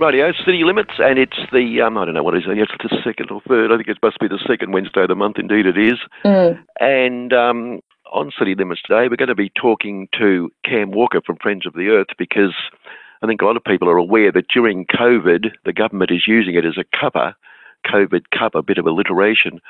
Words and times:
Radio 0.00 0.32
City 0.44 0.62
Limits, 0.62 0.94
and 0.98 1.18
it's 1.18 1.38
the 1.52 1.80
um, 1.80 1.98
I 1.98 2.04
don't 2.04 2.14
know 2.14 2.22
what 2.22 2.36
is 2.36 2.44
it. 2.46 2.56
It's 2.56 2.72
the 2.80 3.02
second 3.02 3.30
or 3.32 3.40
third. 3.48 3.72
I 3.72 3.76
think 3.76 3.88
it 3.88 3.98
must 4.02 4.20
be 4.20 4.28
the 4.28 4.38
second 4.46 4.72
Wednesday 4.72 5.02
of 5.02 5.08
the 5.08 5.16
month. 5.16 5.38
Indeed, 5.38 5.66
it 5.66 5.76
is. 5.76 5.98
Mm. 6.24 6.62
And 6.78 7.32
um, 7.32 7.80
on 8.12 8.30
City 8.38 8.54
Limits 8.54 8.82
today, 8.82 9.08
we're 9.08 9.16
going 9.16 9.28
to 9.28 9.34
be 9.34 9.50
talking 9.50 10.08
to 10.16 10.50
Cam 10.64 10.92
Walker 10.92 11.20
from 11.24 11.36
Friends 11.42 11.66
of 11.66 11.74
the 11.74 11.88
Earth 11.88 12.08
because 12.16 12.54
I 13.22 13.26
think 13.26 13.42
a 13.42 13.44
lot 13.44 13.56
of 13.56 13.64
people 13.64 13.88
are 13.88 13.96
aware 13.96 14.30
that 14.30 14.46
during 14.48 14.86
COVID, 14.86 15.50
the 15.64 15.72
government 15.72 16.12
is 16.12 16.28
using 16.28 16.54
it 16.54 16.64
as 16.64 16.78
a 16.78 16.84
cover, 16.98 17.34
COVID 17.86 18.22
cover, 18.36 18.58
a 18.58 18.62
bit 18.62 18.78
of 18.78 18.86
alliteration, 18.86 19.60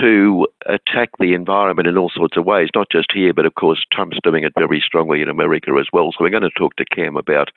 to 0.00 0.46
attack 0.66 1.10
the 1.18 1.34
environment 1.34 1.88
in 1.88 1.98
all 1.98 2.10
sorts 2.14 2.36
of 2.36 2.44
ways, 2.44 2.68
not 2.74 2.90
just 2.90 3.10
here, 3.12 3.34
but 3.34 3.46
of 3.46 3.54
course, 3.54 3.84
Trump's 3.92 4.18
doing 4.22 4.44
it 4.44 4.52
very 4.56 4.82
strongly 4.84 5.20
in 5.20 5.28
America 5.28 5.72
as 5.80 5.86
well. 5.92 6.12
So 6.12 6.18
we're 6.20 6.30
going 6.30 6.42
to 6.42 6.50
talk 6.50 6.76
to 6.76 6.84
Cam 6.84 7.16
about 7.16 7.50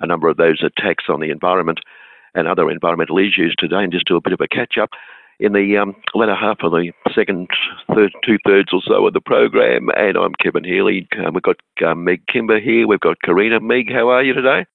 a 0.00 0.06
number 0.06 0.28
of 0.28 0.36
those 0.36 0.62
attacks 0.62 1.04
on 1.08 1.20
the 1.20 1.30
environment 1.30 1.80
and 2.34 2.48
other 2.48 2.70
environmental 2.70 3.18
issues 3.18 3.54
today 3.58 3.82
and 3.82 3.92
just 3.92 4.06
do 4.06 4.16
a 4.16 4.20
bit 4.20 4.32
of 4.32 4.40
a 4.40 4.48
catch 4.48 4.76
up 4.80 4.90
in 5.40 5.52
the 5.52 5.76
um, 5.76 5.96
latter 6.14 6.34
half 6.34 6.58
of 6.62 6.72
the 6.72 6.92
second, 7.14 7.48
third, 7.94 8.12
two 8.24 8.38
thirds 8.46 8.72
or 8.72 8.80
so 8.86 9.06
of 9.06 9.12
the 9.14 9.20
program. 9.20 9.88
And 9.96 10.16
I'm 10.16 10.32
Kevin 10.42 10.64
Healy. 10.64 11.08
Um, 11.24 11.34
we've 11.34 11.42
got 11.42 11.56
um, 11.84 12.04
Meg 12.04 12.26
Kimber 12.26 12.60
here. 12.60 12.86
We've 12.86 13.00
got 13.00 13.20
Karina. 13.22 13.60
Meg, 13.60 13.92
how 13.92 14.08
are 14.10 14.22
you 14.22 14.32
today? 14.32 14.66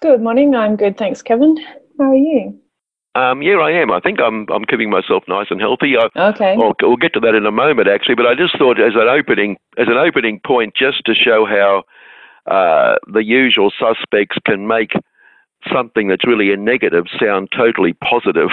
Good 0.00 0.22
morning. 0.22 0.54
I'm 0.54 0.76
good. 0.76 0.96
Thanks, 0.98 1.22
Kevin. 1.22 1.56
How 1.98 2.10
are 2.10 2.14
you? 2.14 2.58
Um, 3.14 3.40
yeah, 3.40 3.54
I 3.56 3.70
am. 3.70 3.90
I 3.90 4.00
think 4.00 4.20
I'm 4.20 4.46
I'm 4.50 4.66
keeping 4.66 4.90
myself 4.90 5.24
nice 5.26 5.46
and 5.48 5.58
healthy. 5.58 5.94
I, 5.96 6.08
Okay. 6.28 6.54
I'll, 6.54 6.74
we'll 6.82 6.96
get 6.96 7.14
to 7.14 7.20
that 7.20 7.34
in 7.34 7.46
a 7.46 7.50
moment, 7.50 7.88
actually. 7.88 8.14
But 8.14 8.26
I 8.26 8.34
just 8.34 8.58
thought, 8.58 8.78
as 8.78 8.92
an 8.94 9.08
opening, 9.08 9.56
as 9.78 9.88
an 9.88 9.96
opening 9.96 10.38
point, 10.44 10.74
just 10.76 11.02
to 11.06 11.14
show 11.14 11.46
how 11.46 11.84
uh, 12.46 12.96
the 13.12 13.24
usual 13.24 13.72
suspects 13.78 14.36
can 14.44 14.66
make 14.66 14.92
something 15.72 16.06
that's 16.08 16.26
really 16.26 16.52
a 16.52 16.56
negative 16.56 17.06
sound 17.18 17.48
totally 17.56 17.92
positive. 17.94 18.50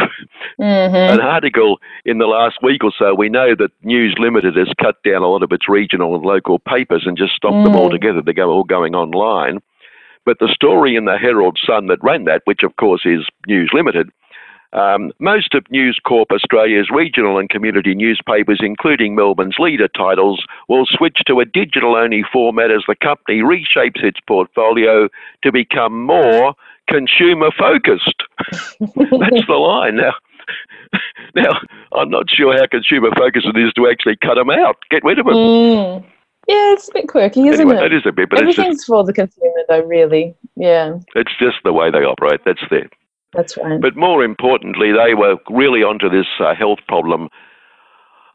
hmm 0.58 0.64
An 0.64 1.22
article 1.22 1.80
in 2.06 2.18
the 2.18 2.26
last 2.26 2.58
week 2.64 2.84
or 2.84 2.92
so, 2.98 3.14
we 3.14 3.30
know 3.30 3.56
that 3.56 3.72
News 3.84 4.16
Limited 4.18 4.56
has 4.56 4.70
cut 4.82 5.02
down 5.04 5.22
a 5.22 5.28
lot 5.28 5.44
of 5.44 5.52
its 5.52 5.70
regional 5.70 6.16
and 6.16 6.26
local 6.26 6.60
papers 6.60 7.04
and 7.06 7.18
just 7.18 7.34
stopped 7.34 7.64
them 7.64 7.74
Mm. 7.74 7.80
altogether. 7.80 8.22
They 8.22 8.34
go 8.34 8.50
all 8.50 8.64
going 8.64 8.96
online. 8.96 9.62
But 10.26 10.40
the 10.40 10.48
story 10.48 10.96
in 10.96 11.06
the 11.06 11.18
Herald 11.18 11.60
Sun 11.64 11.88
that 11.88 12.02
ran 12.02 12.24
that, 12.26 12.42
which 12.46 12.64
of 12.64 12.78
course 12.78 13.06
is 13.06 13.28
News 13.46 13.72
Limited, 13.74 14.10
um, 14.74 15.12
most 15.20 15.54
of 15.54 15.70
News 15.70 16.00
Corp 16.04 16.32
Australia's 16.32 16.90
regional 16.90 17.38
and 17.38 17.50
community 17.50 17.94
newspapers, 17.94 18.60
including 18.62 19.16
Melbourne's 19.16 19.58
leader 19.60 19.88
titles, 19.88 20.44
will 20.68 20.86
switch 20.88 21.20
to 21.28 21.40
a 21.40 21.46
digital 21.46 21.96
only 21.96 22.24
format 22.32 22.72
as 22.72 22.84
the 22.88 22.96
company 22.96 23.42
reshapes 23.42 24.04
its 24.04 24.20
portfolio 24.28 25.08
to 25.44 25.52
become 25.52 26.06
more 26.06 26.56
consumer 26.88 27.50
focused. 27.58 28.24
That's 28.80 29.48
the 29.48 29.60
line. 29.60 29.98
Now, 29.98 30.14
now, 31.36 31.60
I'm 31.94 32.10
not 32.10 32.30
sure 32.30 32.58
how 32.58 32.68
consumer 32.68 33.10
focused 33.16 33.48
it 33.48 33.58
is 33.58 33.74
to 33.74 33.88
actually 33.88 34.18
cut 34.18 34.36
them 34.36 34.50
out, 34.50 34.78
get 34.90 35.04
rid 35.04 35.20
of 35.20 35.26
them. 35.26 35.36
Mm. 35.36 36.06
Yeah, 36.48 36.74
it's 36.74 36.90
a 36.90 36.94
bit 36.94 37.08
quirky, 37.08 37.48
isn't 37.48 37.62
anyway, 37.62 37.78
it? 37.78 37.90
that 37.90 37.96
is 37.96 38.06
a 38.06 38.12
bit, 38.12 38.30
but 38.30 38.40
it's 38.40 38.60
Everything's 38.60 38.80
just, 38.80 38.88
for 38.88 39.04
the 39.06 39.14
consumer, 39.14 39.64
though. 39.70 39.84
Really, 39.84 40.36
yeah, 40.58 40.98
it's 41.16 41.32
just 41.40 41.58
the 41.64 41.72
way 41.72 41.90
they 41.90 42.00
operate. 42.00 42.42
That's 42.44 42.60
there. 42.70 42.90
That's 43.34 43.58
right. 43.58 43.82
But 43.82 43.96
more 43.96 44.24
importantly, 44.24 44.92
they 44.92 45.14
were 45.14 45.38
really 45.50 45.84
onto 45.84 46.10
this 46.10 46.28
uh, 46.40 46.56
health 46.56 46.80
problem. 46.88 47.30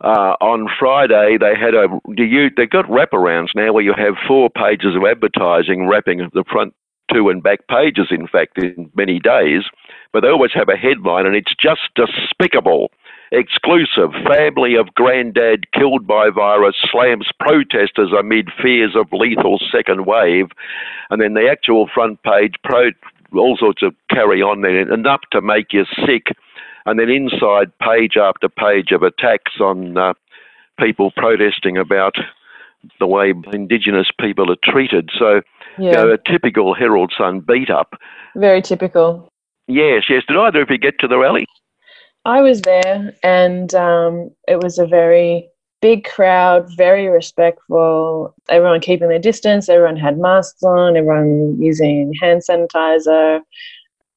Uh, 0.00 0.36
on 0.41 0.69
Friday, 0.78 1.36
they 1.41 1.54
had 1.59 1.75
a 1.75 1.88
you 2.16 2.50
they 2.56 2.66
got 2.66 2.84
wraparounds 2.86 3.48
now 3.54 3.72
where 3.72 3.82
you 3.82 3.94
have 3.97 4.14
four 4.28 4.48
pages 4.48 4.94
of 4.94 5.03
advertising 5.04 5.88
wrapping 5.88 6.19
the 6.32 6.44
front 6.50 6.72
two 7.12 7.28
and 7.28 7.42
back 7.42 7.66
pages. 7.69 8.09
In 8.10 8.28
fact, 8.28 8.59
in 8.59 8.91
many 8.94 9.19
days, 9.19 9.62
but 10.12 10.20
they 10.20 10.28
always 10.28 10.53
have 10.54 10.69
a 10.69 10.76
headline, 10.76 11.26
and 11.26 11.34
it's 11.34 11.54
just 11.60 11.80
despicable. 11.97 12.92
Exclusive 13.30 14.12
family 14.25 14.75
of 14.76 14.94
granddad 14.94 15.70
killed 15.72 16.06
by 16.06 16.30
virus 16.30 16.76
slams 16.91 17.28
protesters 17.38 18.10
amid 18.19 18.48
fears 18.62 18.97
of 18.97 19.06
lethal 19.12 19.59
second 19.70 20.06
wave, 20.06 20.47
and 21.10 21.20
then 21.20 21.34
the 21.34 21.48
actual 21.50 21.88
front 21.92 22.22
page 22.22 22.54
pro 22.62 22.91
all 23.34 23.56
sorts 23.56 23.83
of 23.83 23.94
carry 24.11 24.43
on 24.43 24.62
there, 24.62 24.93
enough 24.93 25.21
to 25.33 25.41
make 25.41 25.72
you 25.72 25.84
sick. 26.06 26.28
And 26.87 26.99
then 26.99 27.11
inside 27.11 27.77
page 27.78 28.16
after 28.16 28.49
page 28.49 28.93
of 28.93 29.03
attacks 29.03 29.61
on 29.61 29.97
uh, 29.99 30.15
people 30.78 31.11
protesting 31.11 31.77
about 31.77 32.15
the 32.99 33.06
way 33.06 33.34
Indigenous 33.53 34.09
people 34.21 34.50
are 34.50 34.56
treated. 34.62 35.11
So, 35.19 35.43
yeah, 35.78 35.84
you 35.84 35.93
know, 35.93 36.12
a 36.12 36.31
typical 36.31 36.75
Herald 36.75 37.12
Sun 37.16 37.41
beat 37.41 37.71
up. 37.71 37.94
very 38.34 38.62
typical. 38.62 39.28
Yes, 39.66 40.05
yes. 40.09 40.22
Did 40.27 40.39
either 40.39 40.62
of 40.62 40.71
you 40.71 40.78
get 40.78 40.99
to 41.00 41.09
the 41.09 41.19
rally? 41.19 41.47
I 42.25 42.41
was 42.41 42.62
there, 42.62 43.12
and 43.22 43.75
um, 43.75 44.31
it 44.47 44.62
was 44.62 44.78
a 44.78 44.87
very 44.87 45.49
big 45.81 46.05
crowd, 46.05 46.69
very 46.77 47.09
respectful. 47.09 48.34
Everyone 48.49 48.81
keeping 48.81 49.09
their 49.09 49.19
distance. 49.19 49.69
Everyone 49.69 49.97
had 49.97 50.19
masks 50.19 50.62
on. 50.62 50.97
Everyone 50.97 51.61
using 51.61 52.12
hand 52.21 52.43
sanitizer. 52.49 53.41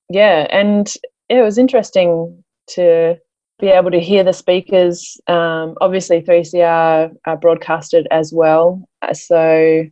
Yeah, 0.10 0.48
and 0.50 0.92
it 1.30 1.42
was 1.42 1.58
interesting 1.58 2.44
to 2.72 3.18
be 3.60 3.68
able 3.68 3.92
to 3.92 4.00
hear 4.00 4.24
the 4.24 4.34
speakers. 4.34 5.18
Um, 5.28 5.76
obviously, 5.82 6.22
3CR 6.22 7.12
are 7.26 7.38
broadcasted 7.38 8.08
as 8.12 8.34
well, 8.34 8.84
Uh, 9.02 9.14
so 9.14 9.86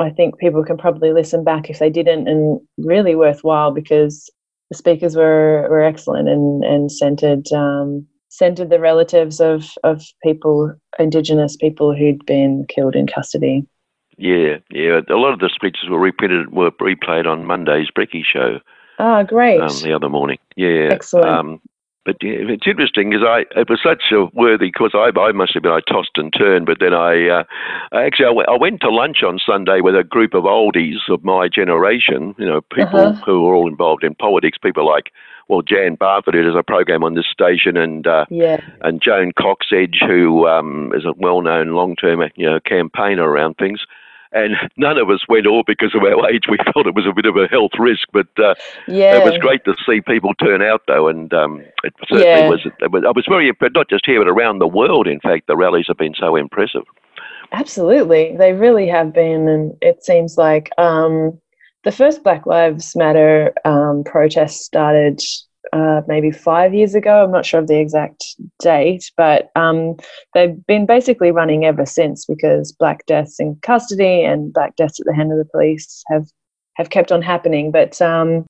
I 0.00 0.10
think 0.10 0.38
people 0.38 0.64
can 0.64 0.76
probably 0.76 1.12
listen 1.12 1.44
back 1.44 1.70
if 1.70 1.78
they 1.78 1.90
didn't, 1.90 2.28
and 2.28 2.60
really 2.78 3.14
worthwhile 3.14 3.70
because 3.70 4.28
the 4.70 4.76
speakers 4.76 5.16
were, 5.16 5.66
were 5.70 5.82
excellent 5.82 6.28
and, 6.28 6.64
and 6.64 6.90
centered 6.90 7.50
um, 7.52 8.06
centered 8.34 8.70
the 8.70 8.80
relatives 8.80 9.40
of, 9.40 9.64
of 9.84 10.02
people, 10.22 10.74
Indigenous 10.98 11.56
people 11.56 11.94
who'd 11.94 12.24
been 12.26 12.66
killed 12.68 12.96
in 12.96 13.06
custody. 13.06 13.64
Yeah, 14.16 14.58
yeah. 14.70 15.00
A 15.08 15.14
lot 15.16 15.32
of 15.32 15.40
the 15.40 15.50
speeches 15.54 15.88
were 15.88 15.98
reprinted, 15.98 16.52
were 16.52 16.70
replayed 16.72 17.26
on 17.26 17.44
Monday's 17.46 17.88
Brecky 17.96 18.22
show 18.24 18.60
Ah, 18.98 19.22
great. 19.22 19.60
um, 19.60 19.76
the 19.82 19.92
other 19.92 20.08
morning. 20.08 20.38
Yeah, 20.56 20.90
Excellent. 20.92 21.28
Um, 21.28 21.60
but 22.04 22.16
yeah, 22.20 22.36
it's 22.54 22.66
interesting 22.66 23.10
because 23.10 23.24
I 23.26 23.44
it 23.58 23.68
was 23.70 23.80
such 23.82 24.12
a 24.12 24.26
worthy 24.34 24.66
because 24.66 24.92
I 24.94 25.08
I 25.18 25.32
must 25.32 25.54
have 25.54 25.62
been 25.62 25.72
I 25.72 25.80
tossed 25.88 26.16
and 26.16 26.32
turned, 26.36 26.66
but 26.66 26.78
then 26.78 26.92
I, 26.92 27.28
uh, 27.28 27.44
actually 27.94 28.44
I 28.46 28.56
went, 28.58 28.80
to 28.82 28.90
lunch 28.90 29.22
on 29.22 29.38
Sunday 29.38 29.80
with 29.80 29.96
a 29.96 30.04
group 30.04 30.34
of 30.34 30.44
oldies 30.44 30.98
of 31.08 31.24
my 31.24 31.48
generation. 31.48 32.34
You 32.38 32.46
know, 32.46 32.60
people 32.60 33.00
Uh-huh. 33.00 33.24
who 33.24 33.48
are 33.48 33.54
all 33.54 33.66
involved 33.68 34.04
in 34.04 34.14
politics. 34.14 34.58
People 34.58 34.86
like 34.86 35.12
well 35.48 35.62
Jan 35.62 35.94
Bartlett, 35.94 36.34
who 36.34 36.42
does 36.42 36.56
a 36.56 36.62
program 36.62 37.04
on 37.04 37.14
this 37.14 37.26
station, 37.26 37.76
and 37.76 38.06
uh, 38.06 38.26
yeah. 38.30 38.60
and 38.82 39.00
Joan 39.02 39.32
Coxsedge, 39.32 40.06
who 40.06 40.46
um, 40.46 40.92
is 40.94 41.04
a 41.04 41.12
well-known 41.16 41.68
long-term 41.74 42.22
you 42.36 42.46
know 42.46 42.60
campaigner 42.60 43.28
around 43.28 43.54
things. 43.56 43.80
And 44.32 44.56
none 44.76 44.98
of 44.98 45.08
us 45.10 45.20
went 45.28 45.46
all 45.46 45.62
because 45.64 45.94
of 45.94 46.02
our 46.02 46.28
age. 46.30 46.46
We 46.50 46.58
felt 46.72 46.88
it 46.88 46.94
was 46.96 47.06
a 47.06 47.12
bit 47.12 47.24
of 47.24 47.36
a 47.36 47.46
health 47.46 47.70
risk, 47.78 48.08
but 48.12 48.26
uh, 48.36 48.54
Yeah. 48.88 49.18
it 49.18 49.24
was 49.24 49.38
great 49.38 49.64
to 49.64 49.76
see 49.86 50.00
people 50.00 50.34
turn 50.34 50.60
out, 50.60 50.82
though, 50.88 51.06
and 51.06 51.32
um, 51.32 51.60
it 51.84 51.94
certainly 52.08 52.26
Yeah. 52.26 52.48
was, 52.48 52.66
it 52.80 52.90
was. 52.90 53.04
I 53.06 53.12
was 53.14 53.26
very 53.28 53.52
not 53.74 53.88
just 53.88 54.04
here, 54.04 54.18
but 54.18 54.28
around 54.28 54.58
the 54.58 54.66
world. 54.66 55.06
In 55.06 55.20
fact, 55.20 55.46
the 55.46 55.56
rallies 55.56 55.86
have 55.86 55.98
been 55.98 56.14
so 56.18 56.34
impressive. 56.34 56.82
Absolutely, 57.52 58.34
they 58.36 58.52
really 58.52 58.88
have 58.88 59.12
been, 59.12 59.46
and 59.46 59.76
it 59.80 60.02
seems 60.02 60.36
like 60.36 60.70
um, 60.78 61.38
the 61.84 61.92
first 61.92 62.22
Black 62.22 62.46
Lives 62.46 62.96
Matter 62.96 63.52
um, 63.64 64.04
protest 64.04 64.60
started 64.60 65.20
uh, 65.72 66.02
maybe 66.06 66.30
five 66.30 66.74
years 66.74 66.94
ago. 66.94 67.24
I'm 67.24 67.32
not 67.32 67.46
sure 67.46 67.60
of 67.60 67.66
the 67.66 67.78
exact 67.78 68.24
date, 68.60 69.10
but 69.16 69.50
um, 69.56 69.96
they've 70.32 70.64
been 70.66 70.86
basically 70.86 71.30
running 71.30 71.64
ever 71.64 71.86
since 71.86 72.24
because 72.26 72.72
black 72.72 73.06
deaths 73.06 73.40
in 73.40 73.56
custody 73.62 74.22
and 74.22 74.52
black 74.52 74.76
deaths 74.76 75.00
at 75.00 75.06
the 75.06 75.14
hand 75.14 75.32
of 75.32 75.38
the 75.38 75.48
police 75.50 76.02
have 76.08 76.26
have 76.74 76.90
kept 76.90 77.12
on 77.12 77.22
happening. 77.22 77.70
But 77.70 78.00
um, 78.00 78.46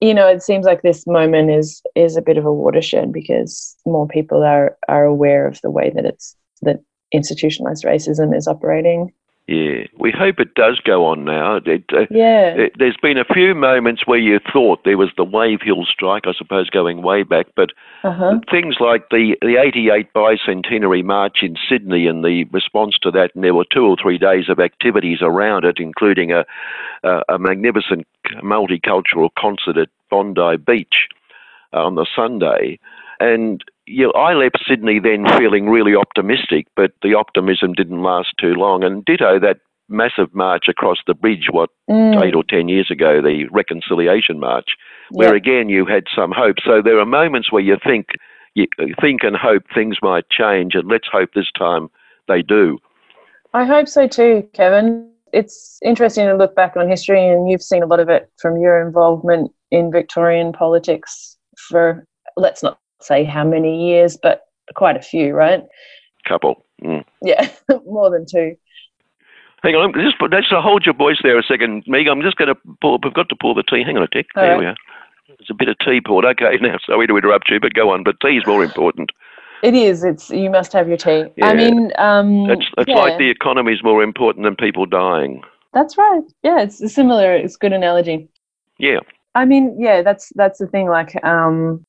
you 0.00 0.14
know, 0.14 0.28
it 0.28 0.42
seems 0.42 0.64
like 0.64 0.82
this 0.82 1.06
moment 1.06 1.50
is 1.50 1.82
is 1.94 2.16
a 2.16 2.22
bit 2.22 2.38
of 2.38 2.44
a 2.44 2.52
watershed 2.52 3.12
because 3.12 3.76
more 3.86 4.06
people 4.06 4.42
are 4.42 4.76
are 4.88 5.04
aware 5.04 5.46
of 5.46 5.60
the 5.62 5.70
way 5.70 5.90
that 5.94 6.04
it's 6.04 6.36
that 6.62 6.80
institutionalized 7.12 7.84
racism 7.84 8.36
is 8.36 8.46
operating. 8.46 9.12
Yeah, 9.48 9.86
we 9.96 10.10
hope 10.12 10.40
it 10.40 10.54
does 10.54 10.78
go 10.78 11.06
on 11.06 11.24
now. 11.24 11.56
It, 11.64 11.84
uh, 11.94 12.04
Yeah. 12.10 12.50
it- 12.54 12.72
there's 12.78 12.98
been 12.98 13.16
a 13.16 13.24
few 13.24 13.54
moments 13.54 14.06
where 14.06 14.18
you 14.18 14.38
thought 14.40 14.84
there 14.84 14.98
was 14.98 15.08
the 15.16 15.24
Wave 15.24 15.62
Hill 15.62 15.86
strike, 15.86 16.26
I 16.26 16.32
suppose, 16.34 16.68
going 16.68 17.00
way 17.00 17.22
back, 17.22 17.46
but 17.56 17.72
Uh 18.04 18.12
huh. 18.12 18.40
things 18.50 18.78
like 18.78 19.08
the, 19.08 19.38
the 19.40 19.56
88 19.56 20.12
bicentenary 20.12 21.02
march 21.02 21.42
in 21.42 21.56
Sydney 21.66 22.06
and 22.06 22.22
the 22.22 22.44
response 22.52 22.98
to 22.98 23.10
that, 23.12 23.34
and 23.34 23.42
there 23.42 23.54
were 23.54 23.64
two 23.64 23.86
or 23.86 23.96
three 23.96 24.18
days 24.18 24.50
of 24.50 24.60
activities 24.60 25.22
around 25.22 25.64
it, 25.64 25.80
including 25.80 26.30
a, 26.30 26.44
a, 27.02 27.22
a 27.30 27.38
magnificent 27.38 28.06
multicultural 28.42 29.30
concert 29.34 29.78
at 29.78 29.88
Bondi 30.10 30.58
Beach 30.58 31.08
uh, 31.72 31.86
on 31.86 31.94
the 31.94 32.04
Sunday. 32.14 32.78
And 33.18 33.64
you 33.88 34.04
know, 34.06 34.12
I 34.12 34.34
left 34.34 34.58
Sydney 34.68 35.00
then 35.00 35.26
feeling 35.38 35.68
really 35.68 35.94
optimistic, 35.94 36.66
but 36.76 36.92
the 37.02 37.14
optimism 37.14 37.72
didn't 37.72 38.02
last 38.02 38.28
too 38.40 38.54
long. 38.54 38.84
And 38.84 39.04
ditto 39.04 39.38
that 39.40 39.58
massive 39.88 40.34
march 40.34 40.66
across 40.68 40.98
the 41.06 41.14
bridge, 41.14 41.48
what, 41.50 41.70
Mm, 41.90 42.22
eight 42.22 42.34
or 42.34 42.44
ten 42.44 42.68
years 42.68 42.90
ago, 42.90 43.22
the 43.22 43.46
Reconciliation 43.50 44.38
March, 44.38 44.76
where 45.10 45.30
yeah. 45.30 45.36
again 45.36 45.68
you 45.70 45.86
had 45.86 46.04
some 46.14 46.32
hope. 46.32 46.56
So 46.62 46.82
there 46.82 46.98
are 47.00 47.06
moments 47.06 47.50
where 47.50 47.62
you 47.62 47.78
think, 47.82 48.08
you 48.54 48.66
think 49.00 49.22
and 49.22 49.34
hope 49.34 49.62
things 49.74 49.96
might 50.02 50.28
change, 50.28 50.74
and 50.74 50.86
let's 50.86 51.08
hope 51.10 51.30
this 51.34 51.50
time 51.56 51.88
they 52.28 52.42
do. 52.42 52.78
I 53.54 53.64
hope 53.64 53.88
so 53.88 54.06
too, 54.06 54.46
Kevin. 54.52 55.10
It's 55.32 55.78
interesting 55.82 56.26
to 56.26 56.36
look 56.36 56.54
back 56.54 56.76
on 56.76 56.88
history, 56.88 57.26
and 57.26 57.50
you've 57.50 57.62
seen 57.62 57.82
a 57.82 57.86
lot 57.86 58.00
of 58.00 58.10
it 58.10 58.30
from 58.36 58.60
your 58.60 58.86
involvement 58.86 59.50
in 59.70 59.90
Victorian 59.90 60.52
politics 60.52 61.38
for, 61.56 62.04
let's 62.36 62.62
not 62.62 62.78
say 63.00 63.24
how 63.24 63.44
many 63.44 63.88
years, 63.88 64.16
but 64.16 64.42
quite 64.74 64.96
a 64.96 65.02
few, 65.02 65.32
right? 65.34 65.64
Couple. 66.26 66.64
Mm. 66.82 67.04
Yeah, 67.22 67.48
more 67.86 68.10
than 68.10 68.26
two. 68.30 68.56
Hang 69.62 69.74
on, 69.74 69.92
just 69.94 70.16
let's 70.30 70.46
hold 70.50 70.86
your 70.86 70.94
voice 70.94 71.18
there 71.22 71.38
a 71.38 71.42
second, 71.42 71.82
Meg. 71.86 72.06
I'm 72.06 72.22
just 72.22 72.36
going 72.36 72.48
to 72.54 72.60
pour. 72.80 72.98
We've 73.02 73.12
got 73.12 73.28
to 73.28 73.36
pour 73.40 73.54
the 73.54 73.64
tea. 73.64 73.82
Hang 73.84 73.96
on 73.96 74.04
a 74.04 74.08
tick. 74.08 74.26
All 74.36 74.42
there 74.42 74.52
right. 74.52 74.60
we 74.60 74.66
are. 74.66 74.76
There's 75.26 75.50
a 75.50 75.54
bit 75.54 75.68
of 75.68 75.76
tea 75.84 76.00
poured. 76.04 76.24
Okay, 76.24 76.56
now 76.60 76.78
sorry 76.86 77.06
to 77.06 77.16
interrupt 77.16 77.50
you, 77.50 77.58
but 77.60 77.74
go 77.74 77.90
on. 77.90 78.04
But 78.04 78.20
tea 78.20 78.36
is 78.36 78.46
more 78.46 78.62
important. 78.62 79.10
It 79.62 79.74
is. 79.74 80.04
It's 80.04 80.30
you 80.30 80.50
must 80.50 80.72
have 80.72 80.86
your 80.86 80.96
tea. 80.96 81.24
Yeah. 81.36 81.46
I 81.46 81.54
mean, 81.54 81.90
um, 81.98 82.48
It's 82.50 82.66
it's 82.78 82.88
yeah, 82.88 82.96
like 82.96 83.18
the 83.18 83.30
economy 83.30 83.72
is 83.72 83.82
more 83.82 84.02
important 84.02 84.44
than 84.44 84.54
people 84.54 84.86
dying. 84.86 85.42
that's 85.74 85.98
right. 85.98 86.22
Yeah, 86.44 86.60
it's 86.60 86.80
a 86.80 86.88
similar. 86.88 87.34
It's 87.34 87.56
good 87.56 87.72
analogy. 87.72 88.28
Yeah. 88.78 89.00
I 89.34 89.44
mean, 89.44 89.76
yeah, 89.78 90.02
that's 90.02 90.32
that's 90.36 90.58
the 90.60 90.68
thing. 90.68 90.88
Like, 90.88 91.22
um, 91.24 91.84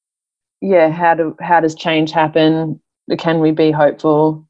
yeah, 0.61 0.89
how 0.89 1.13
do 1.13 1.35
how 1.39 1.59
does 1.59 1.75
change 1.75 2.11
happen? 2.11 2.79
Can 3.17 3.39
we 3.39 3.51
be 3.51 3.71
hopeful 3.71 4.45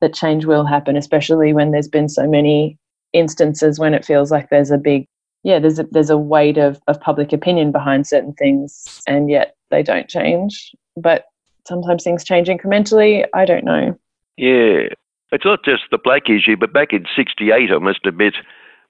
that 0.00 0.14
change 0.14 0.44
will 0.44 0.64
happen, 0.64 0.96
especially 0.96 1.52
when 1.52 1.70
there's 1.70 1.88
been 1.88 2.08
so 2.08 2.26
many 2.28 2.78
instances 3.12 3.78
when 3.78 3.94
it 3.94 4.04
feels 4.04 4.30
like 4.30 4.50
there's 4.50 4.70
a 4.70 4.78
big, 4.78 5.06
yeah, 5.44 5.58
there's 5.58 5.78
a 5.78 5.84
there's 5.90 6.10
a 6.10 6.18
weight 6.18 6.58
of 6.58 6.80
of 6.86 7.00
public 7.00 7.32
opinion 7.32 7.72
behind 7.72 8.06
certain 8.06 8.32
things, 8.34 9.02
and 9.06 9.30
yet 9.30 9.54
they 9.70 9.82
don't 9.82 10.08
change. 10.08 10.74
But 10.96 11.26
sometimes 11.66 12.04
things 12.04 12.24
change 12.24 12.48
incrementally. 12.48 13.24
I 13.34 13.44
don't 13.44 13.64
know. 13.64 13.98
Yeah. 14.36 14.88
It's 15.32 15.44
not 15.44 15.64
just 15.64 15.82
the 15.90 15.98
black 15.98 16.28
issue, 16.28 16.56
but 16.56 16.72
back 16.72 16.92
in 16.92 17.06
'68, 17.16 17.70
I 17.72 17.78
must 17.78 18.06
admit, 18.06 18.34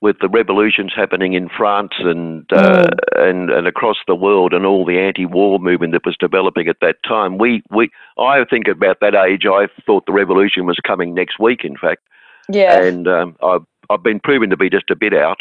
with 0.04 0.18
the 0.20 0.28
revolutions 0.28 0.92
happening 0.94 1.32
in 1.32 1.48
France 1.48 1.92
and 1.98 2.44
uh, 2.52 2.90
and 3.16 3.50
and 3.50 3.66
across 3.66 3.96
the 4.06 4.14
world, 4.14 4.52
and 4.52 4.66
all 4.66 4.84
the 4.84 4.98
anti-war 4.98 5.58
movement 5.58 5.94
that 5.94 6.04
was 6.04 6.14
developing 6.20 6.68
at 6.68 6.76
that 6.82 7.02
time, 7.02 7.38
we 7.38 7.62
we 7.70 7.88
I 8.18 8.44
think 8.44 8.68
about 8.68 9.00
that 9.00 9.14
age, 9.14 9.46
I 9.46 9.66
thought 9.86 10.04
the 10.04 10.12
revolution 10.12 10.66
was 10.66 10.78
coming 10.86 11.14
next 11.14 11.40
week. 11.40 11.64
In 11.64 11.74
fact, 11.78 12.02
Yeah, 12.50 12.84
and 12.84 13.08
um, 13.08 13.36
I've 13.42 13.64
I've 13.88 14.02
been 14.02 14.20
proven 14.20 14.50
to 14.50 14.58
be 14.58 14.68
just 14.68 14.90
a 14.90 14.94
bit 14.94 15.14
out, 15.14 15.38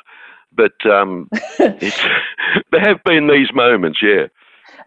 but 0.54 0.74
um, 0.86 1.28
it's, 1.60 2.02
there 2.72 2.80
have 2.80 3.04
been 3.04 3.28
these 3.28 3.52
moments. 3.54 4.00
Yeah. 4.02 4.28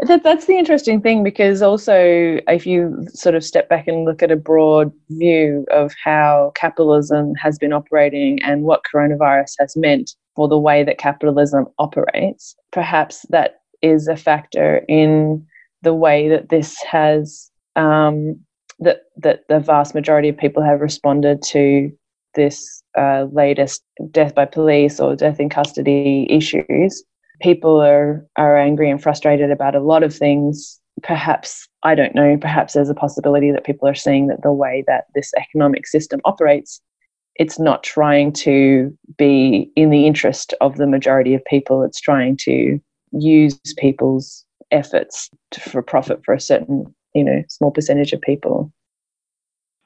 That, 0.01 0.23
that's 0.23 0.47
the 0.47 0.59
interesting 0.59 1.01
thing 1.01 1.23
because 1.23 1.63
also, 1.63 2.39
if 2.49 2.67
you 2.67 3.07
sort 3.15 3.35
of 3.35 3.45
step 3.45 3.69
back 3.69 3.89
and 3.89 4.05
look 4.05 4.23
at 4.23 4.31
a 4.31 4.37
broad 4.37 4.93
view 5.11 5.65
of 5.71 5.93
how 6.03 6.53
capitalism 6.55 7.35
has 7.37 7.59
been 7.59 7.73
operating 7.73 8.43
and 8.43 8.63
what 8.63 8.83
coronavirus 8.93 9.53
has 9.59 9.77
meant 9.77 10.15
for 10.35 10.49
the 10.49 10.59
way 10.59 10.85
that 10.85 10.99
capitalism 10.99 11.67
operates, 11.79 12.55
perhaps 12.73 13.25
that 13.31 13.61
is 13.81 14.07
a 14.07 14.17
factor 14.17 14.85
in 14.89 15.47
the 15.83 15.95
way 15.95 16.29
that 16.29 16.51
this 16.51 16.83
has 16.83 17.51
um, 17.77 18.39
that 18.79 19.03
that 19.17 19.45
the 19.49 19.61
vast 19.61 19.95
majority 19.95 20.29
of 20.29 20.37
people 20.37 20.63
have 20.63 20.81
responded 20.81 21.43
to 21.43 21.91
this 22.35 22.83
uh, 22.99 23.27
latest 23.33 23.83
death 24.11 24.35
by 24.35 24.45
police 24.45 25.01
or 25.01 25.17
death 25.17 25.41
in 25.41 25.49
custody 25.49 26.27
issues 26.29 27.03
people 27.41 27.81
are 27.81 28.27
are 28.37 28.59
angry 28.59 28.91
and 28.91 29.03
frustrated 29.03 29.51
about 29.51 29.75
a 29.75 29.81
lot 29.81 30.03
of 30.03 30.15
things. 30.15 30.81
Perhaps 31.03 31.69
i 31.83 31.95
don't 31.95 32.15
know 32.15 32.39
perhaps 32.39 32.73
there's 32.73 32.89
a 32.89 32.95
possibility 32.95 33.53
that 33.53 33.65
people 33.65 33.87
are 33.87 33.95
seeing 33.95 34.29
that 34.29 34.41
the 34.43 34.51
way 34.51 34.83
that 34.87 35.05
this 35.15 35.31
economic 35.37 35.87
system 35.87 36.23
operates 36.25 36.81
it's 37.39 37.59
not 37.59 37.83
trying 37.83 38.33
to 38.33 38.97
be 39.19 39.71
in 39.77 39.91
the 39.91 40.07
interest 40.07 40.55
of 40.61 40.77
the 40.77 40.87
majority 40.87 41.35
of 41.35 41.45
people. 41.45 41.83
It's 41.83 42.01
trying 42.01 42.37
to 42.39 42.81
use 43.13 43.59
people's 43.77 44.45
efforts 44.71 45.31
to, 45.53 45.61
for 45.61 45.83
profit 45.83 46.25
for 46.25 46.35
a 46.35 46.41
certain 46.41 46.93
you 47.15 47.25
know 47.25 47.43
small 47.49 47.71
percentage 47.71 48.13
of 48.13 48.21
people. 48.21 48.73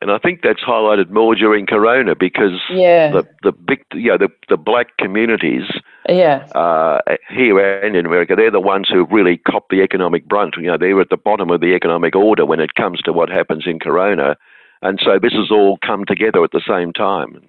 And 0.01 0.11
I 0.11 0.19
think 0.19 0.41
that's 0.43 0.63
highlighted 0.63 1.11
more 1.11 1.35
during 1.35 1.67
Corona 1.67 2.15
because 2.15 2.59
yeah. 2.71 3.11
the 3.11 3.29
the 3.43 3.53
big 3.53 3.85
you 3.93 4.09
know 4.09 4.19
the 4.19 4.31
the 4.49 4.57
black 4.57 4.97
communities 4.99 5.65
yeah 6.11 6.47
uh, 6.55 7.01
here 7.31 7.59
and 7.59 7.97
in 7.97 8.05
America 8.05 8.35
they're 8.37 8.51
the 8.51 8.61
ones 8.61 8.89
who've 8.89 9.11
really 9.11 9.39
cop 9.39 9.67
the 9.71 9.81
economic 9.83 10.27
brunt. 10.27 10.57
You 10.57 10.67
know 10.67 10.79
they're 10.79 11.01
at 11.01 11.11
the 11.11 11.17
bottom 11.17 11.51
of 11.51 11.61
the 11.61 11.75
economic 11.75 12.15
order 12.15 12.45
when 12.45 12.61
it 12.61 12.75
comes 12.75 13.01
to 13.03 13.13
what 13.13 13.29
happens 13.29 13.65
in 13.67 13.79
Corona, 13.79 14.37
and 14.83 15.01
so 15.03 15.19
this 15.19 15.33
has 15.33 15.51
all 15.51 15.79
come 15.85 16.05
together 16.05 16.45
at 16.45 16.53
the 16.53 16.63
same 16.67 16.93
time. 16.93 17.41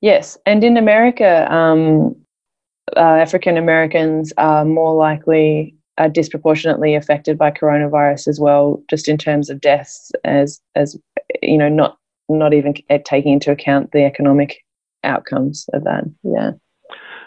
Yes, 0.00 0.38
and 0.46 0.64
in 0.64 0.76
America, 0.76 1.52
um, 1.52 2.16
uh, 2.96 3.00
African 3.00 3.56
Americans 3.56 4.32
are 4.38 4.64
more 4.64 4.94
likely, 4.94 5.74
are 5.98 6.08
disproportionately 6.08 6.94
affected 6.94 7.36
by 7.36 7.50
coronavirus 7.50 8.28
as 8.28 8.40
well, 8.40 8.82
just 8.88 9.08
in 9.08 9.18
terms 9.18 9.50
of 9.50 9.60
deaths, 9.60 10.10
as 10.24 10.60
as 10.74 10.98
you 11.42 11.58
know, 11.58 11.68
not 11.68 11.98
not 12.28 12.54
even 12.54 12.74
taking 13.04 13.32
into 13.32 13.50
account 13.50 13.92
the 13.92 14.04
economic 14.04 14.64
outcomes 15.04 15.66
of 15.72 15.84
that. 15.84 16.04
Yeah, 16.22 16.52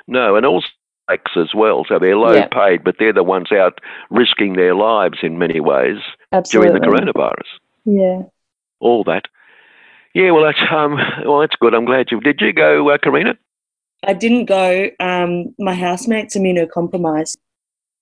No, 0.07 0.35
and 0.35 0.45
also 0.45 0.67
blacks 1.07 1.31
as 1.35 1.53
well. 1.53 1.85
So 1.87 1.99
they're 1.99 2.17
low 2.17 2.33
Yeah. 2.33 2.47
paid, 2.47 2.83
but 2.83 2.95
they're 2.99 3.13
the 3.13 3.23
ones 3.23 3.51
out 3.51 3.79
risking 4.09 4.53
their 4.55 4.75
lives 4.75 5.19
in 5.21 5.37
many 5.37 5.59
ways 5.59 5.97
absolutely. 6.31 6.79
during 6.79 7.05
the 7.05 7.11
coronavirus. 7.13 7.59
Yeah. 7.85 8.21
All 8.79 9.03
that. 9.05 9.23
Yeah, 10.13 10.31
well, 10.31 10.43
that's 10.43 10.71
um, 10.71 10.95
well, 11.25 11.39
that's 11.39 11.55
good. 11.59 11.73
I'm 11.73 11.85
glad 11.85 12.07
you 12.11 12.19
did. 12.19 12.39
You 12.39 12.53
go, 12.53 12.89
uh, 12.89 12.97
Karina? 13.01 13.35
I 14.05 14.13
didn't 14.13 14.45
go. 14.45 14.89
Um, 14.99 15.55
my 15.57 15.73
housemate's 15.73 16.35
immunocompromised, 16.35 17.37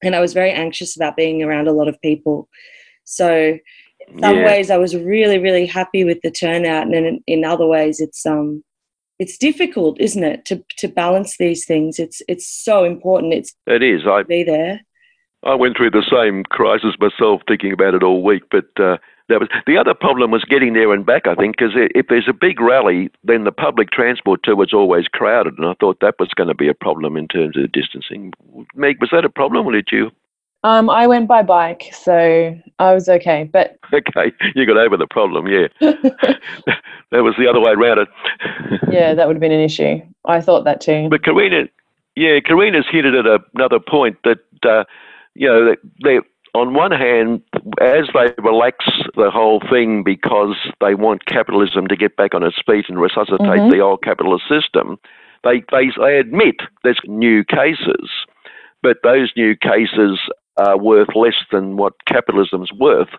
and 0.04 0.16
I 0.16 0.20
was 0.20 0.34
very 0.34 0.52
anxious 0.52 0.96
about 0.96 1.16
being 1.16 1.42
around 1.42 1.68
a 1.68 1.72
lot 1.72 1.88
of 1.88 2.00
people. 2.02 2.50
So, 3.06 3.58
in 4.08 4.20
some 4.20 4.38
Yeah. 4.38 4.46
ways, 4.46 4.70
I 4.70 4.78
was 4.78 4.96
really, 4.96 5.38
really 5.38 5.66
happy 5.66 6.04
with 6.04 6.20
the 6.22 6.32
turnout, 6.32 6.84
and 6.88 6.94
in, 6.94 7.24
in 7.28 7.46
other 7.46 7.66
ways, 7.68 8.02
it's 8.02 8.25
um, 8.25 8.64
it's 9.22 9.38
difficult, 9.38 10.01
isn't 10.01 10.24
it, 10.24 10.46
to 10.46 10.63
to 10.78 10.88
balance 10.88 11.38
these 11.38 11.63
things? 11.63 12.00
It's 12.00 12.24
it's 12.28 12.48
so 12.48 12.84
important. 12.84 13.34
It's 13.34 13.54
It 13.68 13.84
is. 13.84 14.01
I 14.08 14.24
be 14.24 14.44
there. 14.44 14.82
I 15.44 15.54
went 15.54 15.78
through 15.78 15.92
the 15.92 16.06
same 16.12 16.44
crisis 16.44 16.96
myself, 17.00 17.42
thinking 17.48 17.72
about 17.72 17.94
it 17.94 18.04
all 18.04 18.24
week. 18.24 18.44
But 18.50 18.66
uh, 18.80 18.98
that 19.30 19.40
was 19.40 19.50
the 19.68 19.78
other 19.78 19.94
problem 19.94 20.32
was 20.32 20.44
getting 20.44 20.74
there 20.74 20.92
and 20.92 21.06
back. 21.06 21.28
I 21.28 21.36
think 21.36 21.58
because 21.58 21.74
if 21.75 22.08
there's 22.10 22.28
a 22.28 22.34
big 22.34 22.60
rally, 22.60 23.12
then 23.24 23.44
the 23.44 23.51
public 23.51 23.92
transport 23.92 24.42
too 24.42 24.60
is 24.63 24.74
always 24.74 25.08
crowded, 25.08 25.54
and 25.60 25.68
I 25.68 25.75
thought 25.80 26.00
that 26.01 26.16
was 26.20 26.30
going 26.36 26.50
to 26.50 26.56
be 26.56 26.68
a 26.68 26.74
problem 26.74 27.16
in 27.16 27.28
terms 27.28 27.56
of 27.58 27.72
distancing. 27.72 28.34
Meg, 28.74 29.00
was 29.00 29.12
that 29.12 29.24
a 29.24 29.30
problem, 29.30 29.68
or 29.68 29.72
did 29.74 29.90
you? 29.92 30.10
Um, 30.63 30.89
I 30.91 31.08
went 31.08 31.27
by 31.27 31.41
bike, 31.41 31.89
so 31.91 32.56
I 32.77 32.94
was 32.94 33.10
okay. 33.10 33.50
But 33.51 33.77
Okay, 33.94 34.32
you 34.56 34.65
got 34.65 34.77
over 34.77 34.96
the 34.96 35.08
problem. 35.08 35.48
Yeah, 35.48 35.68
that 35.82 37.24
was 37.24 37.34
the 37.38 37.48
other 37.50 37.60
way 37.60 37.72
around 37.72 38.00
it. 38.00 38.08
yeah, 38.91 39.13
that 39.15 39.27
would 39.27 39.36
have 39.36 39.41
been 39.41 39.51
an 39.51 39.60
issue. 39.60 40.01
I 40.25 40.39
thought 40.41 40.63
that 40.65 40.80
too. 40.82 41.08
But 41.10 41.24
Karina, 41.24 41.63
yeah, 42.15 42.39
Karina's 42.46 42.86
hinted 42.91 43.15
at 43.15 43.25
a, 43.25 43.39
another 43.56 43.80
point 43.80 44.18
that 44.24 44.39
uh, 44.63 44.84
you 45.34 45.48
know 45.48 45.65
that 45.65 45.77
they, 46.03 46.20
on 46.53 46.74
one 46.75 46.91
hand, 46.91 47.41
as 47.82 48.06
they 48.13 48.32
relax 48.44 48.86
the 49.15 49.32
whole 49.32 49.62
thing 49.72 50.03
because 50.03 50.56
they 50.80 50.94
want 50.94 51.25
capitalism 51.25 51.88
to 51.88 51.96
get 51.96 52.15
back 52.18 52.36
on 52.36 52.44
its 52.44 52.58
feet 52.65 52.86
and 52.88 53.00
resuscitate 53.01 53.39
Mhm. 53.39 53.72
the 53.72 53.80
old 53.80 54.03
capitalist 54.03 54.44
system, 54.48 55.00
they, 55.44 55.63
they 55.72 55.89
they 56.00 56.18
admit 56.20 56.58
there's 56.84 57.00
new 57.08 57.44
cases, 57.44 58.10
but 58.84 58.98
those 59.03 59.32
new 59.36 59.56
cases 59.56 60.20
are 60.68 60.77
worth 60.77 61.15
less 61.15 61.39
than 61.51 61.77
what 61.77 61.94
capitalism's 62.06 62.72
worth. 62.74 63.10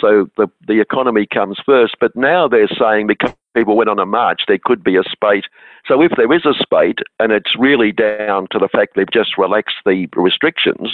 So 0.00 0.28
the, 0.36 0.46
the 0.66 0.80
economy 0.80 1.26
comes 1.26 1.58
first. 1.64 1.96
But 2.00 2.14
now 2.14 2.48
they're 2.48 2.68
saying 2.68 3.06
because 3.06 3.32
people 3.54 3.76
went 3.76 3.88
on 3.88 3.98
a 3.98 4.06
march, 4.06 4.42
there 4.46 4.58
could 4.62 4.82
be 4.84 4.96
a 4.96 5.02
spate. 5.04 5.46
So 5.88 6.02
if 6.02 6.12
there 6.16 6.32
is 6.32 6.44
a 6.44 6.54
spate 6.54 6.98
and 7.18 7.32
it's 7.32 7.56
really 7.58 7.92
down 7.92 8.48
to 8.50 8.58
the 8.58 8.68
fact 8.68 8.92
they've 8.94 9.18
just 9.20 9.38
relaxed 9.38 9.76
the 9.84 10.08
restrictions, 10.14 10.90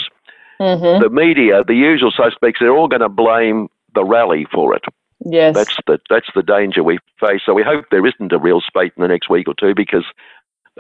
Mm-hmm. 0.61 1.03
the 1.03 1.11
media, 1.11 1.65
the 1.67 1.75
usual 1.75 2.13
suspects, 2.17 2.61
they're 2.61 2.77
all 2.77 2.87
going 2.87 3.01
to 3.03 3.09
blame 3.09 3.69
the 3.97 4.05
rally 4.05 4.47
for 4.53 4.75
it. 4.77 4.85
Yes. 5.25 5.55
That's 5.57 5.77
the 5.87 5.99
that's 6.09 6.29
the 6.37 6.43
danger 6.43 6.85
we 6.85 6.99
face. 7.19 7.41
So 7.45 7.55
we 7.55 7.65
hope 7.65 7.87
there 7.91 8.07
isn't 8.07 8.33
a 8.33 8.39
real 8.39 8.61
spate 8.61 8.93
in 8.97 9.03
the 9.03 9.09
next 9.09 9.29
week 9.29 9.49
or 9.49 9.55
two 9.59 9.75
because 9.75 10.05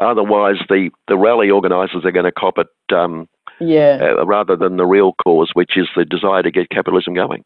otherwise 0.00 0.56
the, 0.68 0.90
the 1.08 1.16
rally 1.16 1.50
organisers 1.50 2.04
are 2.04 2.12
going 2.12 2.24
to 2.24 2.32
cop 2.32 2.58
it 2.58 2.68
um, 2.94 3.28
yeah. 3.60 3.98
uh, 4.00 4.24
rather 4.26 4.56
than 4.56 4.76
the 4.76 4.86
real 4.86 5.14
cause, 5.24 5.50
which 5.54 5.76
is 5.76 5.88
the 5.96 6.04
desire 6.04 6.42
to 6.42 6.50
get 6.50 6.70
capitalism 6.70 7.14
going. 7.14 7.44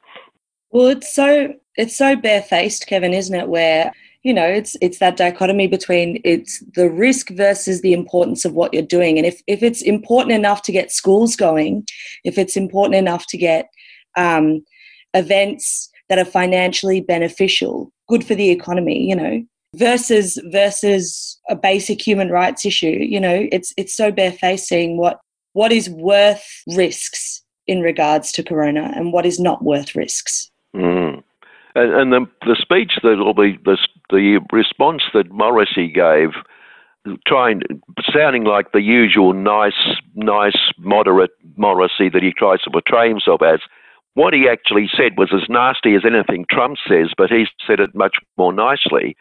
Well, 0.70 0.88
it's 0.88 1.14
so 1.14 1.54
it's 1.76 1.96
so 1.96 2.16
barefaced, 2.16 2.86
Kevin, 2.86 3.14
isn't 3.14 3.34
it? 3.34 3.48
Where 3.48 3.92
you 4.22 4.34
know 4.34 4.46
it's 4.46 4.76
it's 4.80 4.98
that 4.98 5.16
dichotomy 5.16 5.68
between 5.68 6.20
it's 6.24 6.62
the 6.74 6.90
risk 6.90 7.30
versus 7.30 7.80
the 7.80 7.92
importance 7.92 8.44
of 8.44 8.54
what 8.54 8.74
you're 8.74 8.82
doing, 8.82 9.16
and 9.16 9.26
if 9.26 9.40
if 9.46 9.62
it's 9.62 9.82
important 9.82 10.32
enough 10.32 10.62
to 10.62 10.72
get 10.72 10.92
schools 10.92 11.36
going, 11.36 11.84
if 12.24 12.36
it's 12.36 12.56
important 12.56 12.96
enough 12.96 13.26
to 13.28 13.38
get 13.38 13.68
um, 14.16 14.64
events 15.14 15.90
that 16.08 16.18
are 16.18 16.24
financially 16.24 17.00
beneficial, 17.00 17.92
good 18.08 18.24
for 18.24 18.34
the 18.34 18.50
economy, 18.50 19.08
you 19.08 19.16
know, 19.16 19.42
versus 19.76 20.40
versus 20.50 21.40
a 21.48 21.56
basic 21.56 22.04
human 22.04 22.30
rights 22.30 22.66
issue, 22.66 22.98
you 23.00 23.20
know, 23.20 23.46
it's 23.52 23.72
it's 23.76 23.96
so 23.96 24.10
barefaced 24.10 24.66
seeing 24.66 24.98
what 24.98 25.20
what 25.56 25.72
is 25.72 25.88
worth 25.88 26.62
risks 26.76 27.42
in 27.66 27.80
regards 27.80 28.30
to 28.30 28.42
corona 28.42 28.92
and 28.94 29.10
what 29.14 29.24
is 29.24 29.40
not 29.40 29.64
worth 29.64 29.96
risks. 29.96 30.50
Mm. 30.74 31.22
And, 31.74 31.92
and 31.94 32.12
the, 32.12 32.26
the 32.44 32.56
speech 32.60 32.92
that, 33.02 33.18
or 33.18 33.32
the, 33.32 33.54
the, 33.64 33.78
the 34.10 34.40
response 34.52 35.04
that 35.14 35.30
Morrison 35.30 35.90
gave, 35.94 36.32
trying, 37.26 37.62
sounding 38.12 38.44
like 38.44 38.72
the 38.72 38.82
usual 38.82 39.32
nice, 39.32 39.96
nice, 40.14 40.58
moderate 40.78 41.30
Morrison 41.56 42.10
that 42.12 42.22
he 42.22 42.34
tries 42.36 42.60
to 42.62 42.70
portray 42.70 43.08
himself 43.08 43.40
as, 43.40 43.60
what 44.12 44.34
he 44.34 44.48
actually 44.50 44.90
said 44.94 45.12
was 45.16 45.32
as 45.32 45.48
nasty 45.48 45.94
as 45.94 46.02
anything 46.04 46.44
Trump 46.50 46.76
says, 46.86 47.12
but 47.16 47.30
he 47.30 47.46
said 47.66 47.80
it 47.80 47.94
much 47.94 48.16
more 48.36 48.52
nicely 48.52 49.16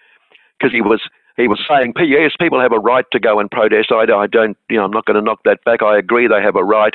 because 0.60 0.74
he 0.74 0.82
was 0.82 1.00
he 1.38 1.48
was 1.48 1.64
saying, 1.68 1.94
yes, 2.00 2.32
people 2.40 2.60
have 2.60 2.72
a 2.72 2.80
right 2.80 3.06
to 3.12 3.20
go 3.20 3.40
and 3.40 3.52
protest. 3.52 3.92
I, 3.92 4.04
I 4.14 4.28
don't, 4.28 4.58
you 4.70 4.78
know, 4.78 4.86
I'm 4.86 4.92
not 4.92 5.06
going 5.06 5.16
to 5.16 5.22
knock 5.22 5.42
that 5.46 5.64
back. 5.66 5.82
I 5.82 5.98
agree 5.98 6.28
they 6.28 6.42
have 6.42 6.56
a 6.56 6.64
right. 6.64 6.94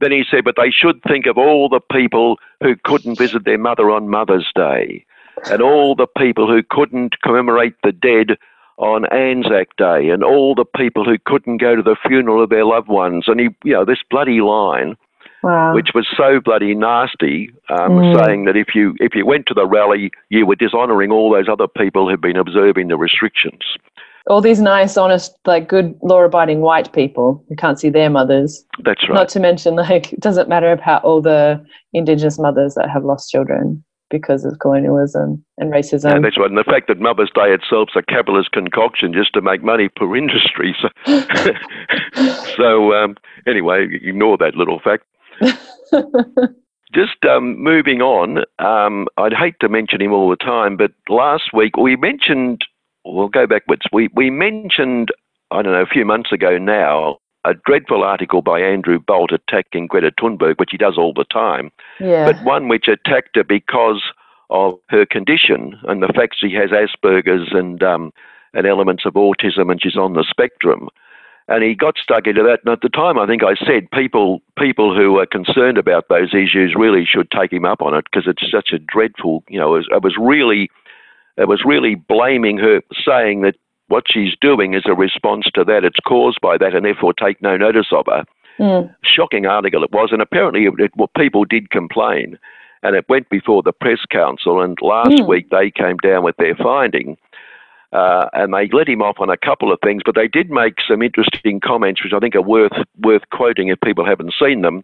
Then 0.00 0.12
he 0.12 0.24
said, 0.30 0.44
but 0.44 0.54
they 0.56 0.70
should 0.70 1.02
think 1.02 1.26
of 1.26 1.38
all 1.38 1.68
the 1.68 1.80
people 1.80 2.38
who 2.62 2.76
couldn't 2.84 3.18
visit 3.18 3.44
their 3.44 3.58
mother 3.58 3.90
on 3.90 4.08
Mother's 4.08 4.50
Day 4.54 5.04
and 5.50 5.62
all 5.62 5.94
the 5.94 6.06
people 6.06 6.46
who 6.46 6.62
couldn't 6.62 7.20
commemorate 7.22 7.74
the 7.82 7.92
dead 7.92 8.36
on 8.76 9.06
Anzac 9.12 9.76
Day 9.76 10.08
and 10.10 10.22
all 10.22 10.54
the 10.54 10.64
people 10.64 11.04
who 11.04 11.18
couldn't 11.24 11.58
go 11.58 11.74
to 11.74 11.82
the 11.82 11.96
funeral 12.06 12.42
of 12.42 12.50
their 12.50 12.64
loved 12.64 12.88
ones. 12.88 13.24
And 13.26 13.40
he, 13.40 13.48
you 13.64 13.72
know, 13.72 13.84
this 13.84 14.02
bloody 14.08 14.40
line, 14.40 14.96
Wow. 15.42 15.74
which 15.74 15.90
was 15.94 16.06
so 16.16 16.40
bloody 16.40 16.74
nasty, 16.74 17.50
um, 17.70 17.90
Mm. 17.98 18.24
saying 18.24 18.44
that 18.46 18.56
if 18.56 18.74
you 18.74 18.94
if 19.00 19.14
you 19.14 19.24
went 19.24 19.46
to 19.46 19.54
the 19.54 19.66
rally, 19.66 20.10
you 20.30 20.46
were 20.46 20.56
dishonouring 20.56 21.12
all 21.12 21.30
those 21.30 21.48
other 21.48 21.68
people 21.68 22.08
who've 22.08 22.20
been 22.20 22.36
observing 22.36 22.88
the 22.88 22.96
restrictions. 22.96 23.60
All 24.26 24.40
these 24.42 24.60
nice, 24.60 24.96
honest, 24.98 25.38
like 25.46 25.68
good, 25.68 25.96
law-abiding 26.02 26.60
white 26.60 26.92
people 26.92 27.42
who 27.48 27.56
can't 27.56 27.80
see 27.80 27.88
their 27.88 28.10
mothers. 28.10 28.62
That's 28.84 29.08
right. 29.08 29.14
Not 29.14 29.28
to 29.30 29.40
mention, 29.40 29.76
like, 29.76 30.12
it 30.12 30.20
doesn't 30.20 30.50
matter 30.50 30.70
about 30.70 31.02
all 31.02 31.22
the 31.22 31.64
Indigenous 31.94 32.38
mothers 32.38 32.74
that 32.74 32.90
have 32.90 33.04
lost 33.06 33.30
children 33.30 33.82
because 34.10 34.44
of 34.44 34.58
colonialism 34.58 35.42
and 35.56 35.72
racism. 35.72 36.10
Yeah, 36.10 36.20
that's 36.20 36.36
right. 36.38 36.48
And 36.48 36.58
the 36.58 36.64
fact 36.64 36.88
that 36.88 36.98
Mother's 37.00 37.30
Day 37.34 37.52
itself's 37.54 37.94
a 37.96 38.02
capitalist 38.02 38.52
concoction 38.52 39.12
just 39.14 39.32
to 39.34 39.40
make 39.40 39.62
money 39.62 39.88
per 39.88 40.14
industry. 40.22 40.76
So, 40.80 40.88
so 42.56 42.92
um, 42.92 43.16
anyway, 43.46 43.86
ignore 44.02 44.36
that 44.38 44.54
little 44.56 44.80
fact. 44.80 45.04
Just 46.94 47.22
um, 47.28 47.62
moving 47.62 48.00
on, 48.00 48.38
um, 48.58 49.08
I'd 49.18 49.34
hate 49.34 49.56
to 49.60 49.68
mention 49.68 50.00
him 50.00 50.12
all 50.12 50.30
the 50.30 50.36
time, 50.36 50.76
but 50.76 50.92
last 51.08 51.52
week 51.52 51.76
we 51.76 51.96
mentioned, 51.96 52.62
we'll 53.04 53.28
go 53.28 53.46
backwards, 53.46 53.82
we, 53.92 54.08
we 54.14 54.30
mentioned, 54.30 55.10
I 55.50 55.60
don't 55.62 55.72
know, 55.72 55.82
a 55.82 55.86
few 55.86 56.06
months 56.06 56.32
ago 56.32 56.56
now, 56.56 57.18
a 57.44 57.52
dreadful 57.66 58.02
article 58.02 58.40
by 58.40 58.60
Andrew 58.60 58.98
Bolt 58.98 59.32
attacking 59.32 59.86
Greta 59.86 60.12
Thunberg, 60.18 60.58
which 60.58 60.70
he 60.72 60.78
does 60.78 60.96
all 60.96 61.12
the 61.12 61.24
time, 61.24 61.70
yeah. 62.00 62.24
but 62.24 62.42
one 62.42 62.68
which 62.68 62.88
attacked 62.88 63.36
her 63.36 63.44
because 63.44 64.02
of 64.48 64.74
her 64.88 65.04
condition 65.04 65.78
and 65.84 66.02
the 66.02 66.08
fact 66.08 66.36
she 66.38 66.54
has 66.54 66.70
Asperger's 66.70 67.52
and, 67.52 67.82
um, 67.82 68.12
and 68.54 68.66
elements 68.66 69.04
of 69.04 69.12
autism 69.12 69.70
and 69.70 69.80
she's 69.82 69.96
on 69.96 70.14
the 70.14 70.24
spectrum 70.28 70.88
and 71.48 71.64
he 71.64 71.74
got 71.74 71.96
stuck 71.96 72.26
into 72.26 72.42
that. 72.42 72.60
And 72.64 72.72
at 72.72 72.82
the 72.82 72.88
time, 72.90 73.18
I 73.18 73.26
think 73.26 73.42
I 73.42 73.54
said 73.56 73.90
people 73.90 74.40
people 74.58 74.94
who 74.94 75.18
are 75.18 75.26
concerned 75.26 75.78
about 75.78 76.08
those 76.08 76.34
issues 76.34 76.74
really 76.76 77.04
should 77.04 77.30
take 77.30 77.52
him 77.52 77.64
up 77.64 77.82
on 77.82 77.94
it 77.94 78.04
because 78.04 78.28
it's 78.28 78.50
such 78.50 78.70
a 78.72 78.78
dreadful. 78.78 79.42
You 79.48 79.58
know, 79.58 79.74
it 79.74 79.78
was, 79.78 79.88
it 79.90 80.02
was 80.02 80.16
really 80.18 80.70
it 81.36 81.48
was 81.48 81.62
really 81.64 81.94
blaming 81.94 82.58
her, 82.58 82.82
saying 83.04 83.42
that 83.42 83.54
what 83.88 84.04
she's 84.10 84.34
doing 84.40 84.74
is 84.74 84.82
a 84.86 84.94
response 84.94 85.46
to 85.54 85.64
that. 85.64 85.84
It's 85.84 86.00
caused 86.06 86.40
by 86.40 86.58
that, 86.58 86.74
and 86.74 86.84
therefore 86.84 87.14
take 87.14 87.40
no 87.40 87.56
notice 87.56 87.86
of 87.92 88.06
her. 88.06 88.24
Mm. 88.58 88.94
Shocking 89.02 89.46
article 89.46 89.82
it 89.84 89.92
was, 89.92 90.10
and 90.12 90.20
apparently 90.20 90.64
it, 90.64 90.74
it, 90.78 90.90
well, 90.96 91.10
people 91.16 91.44
did 91.44 91.70
complain, 91.70 92.38
and 92.82 92.96
it 92.96 93.08
went 93.08 93.30
before 93.30 93.62
the 93.62 93.72
press 93.72 94.00
council. 94.10 94.60
And 94.60 94.76
last 94.82 95.10
Mm. 95.22 95.28
week 95.28 95.50
they 95.50 95.70
came 95.70 95.96
down 95.98 96.24
with 96.24 96.36
their 96.36 96.56
finding. 96.56 97.16
Uh, 97.92 98.28
and 98.34 98.52
they 98.52 98.68
let 98.70 98.88
him 98.88 99.00
off 99.00 99.16
on 99.18 99.30
a 99.30 99.36
couple 99.36 99.72
of 99.72 99.78
things, 99.82 100.02
but 100.04 100.14
they 100.14 100.28
did 100.28 100.50
make 100.50 100.74
some 100.86 101.00
interesting 101.00 101.58
comments, 101.58 102.04
which 102.04 102.12
I 102.12 102.18
think 102.18 102.34
are 102.34 102.42
worth 102.42 102.76
worth 103.02 103.22
quoting 103.32 103.68
if 103.68 103.80
people 103.80 104.04
haven't 104.04 104.34
seen 104.38 104.60
them. 104.62 104.82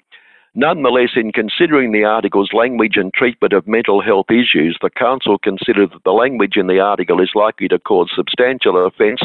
Nonetheless, 0.55 1.11
in 1.17 1.33
considering 1.33 1.91
the 1.91 2.05
article's 2.05 2.53
language 2.53 2.97
and 2.97 3.13
treatment 3.13 3.53
of 3.53 3.67
mental 3.67 4.01
health 4.01 4.31
issues, 4.31 4.79
the 4.81 4.89
Council 4.89 5.37
considered 5.37 5.91
that 5.91 6.05
the 6.05 6.13
language 6.13 6.57
in 6.57 6.69
the 6.69 6.79
article 6.79 7.21
is 7.21 7.33
likely 7.35 7.67
to 7.69 7.79
cause 7.79 8.11
substantial 8.15 8.87
offence, 8.87 9.21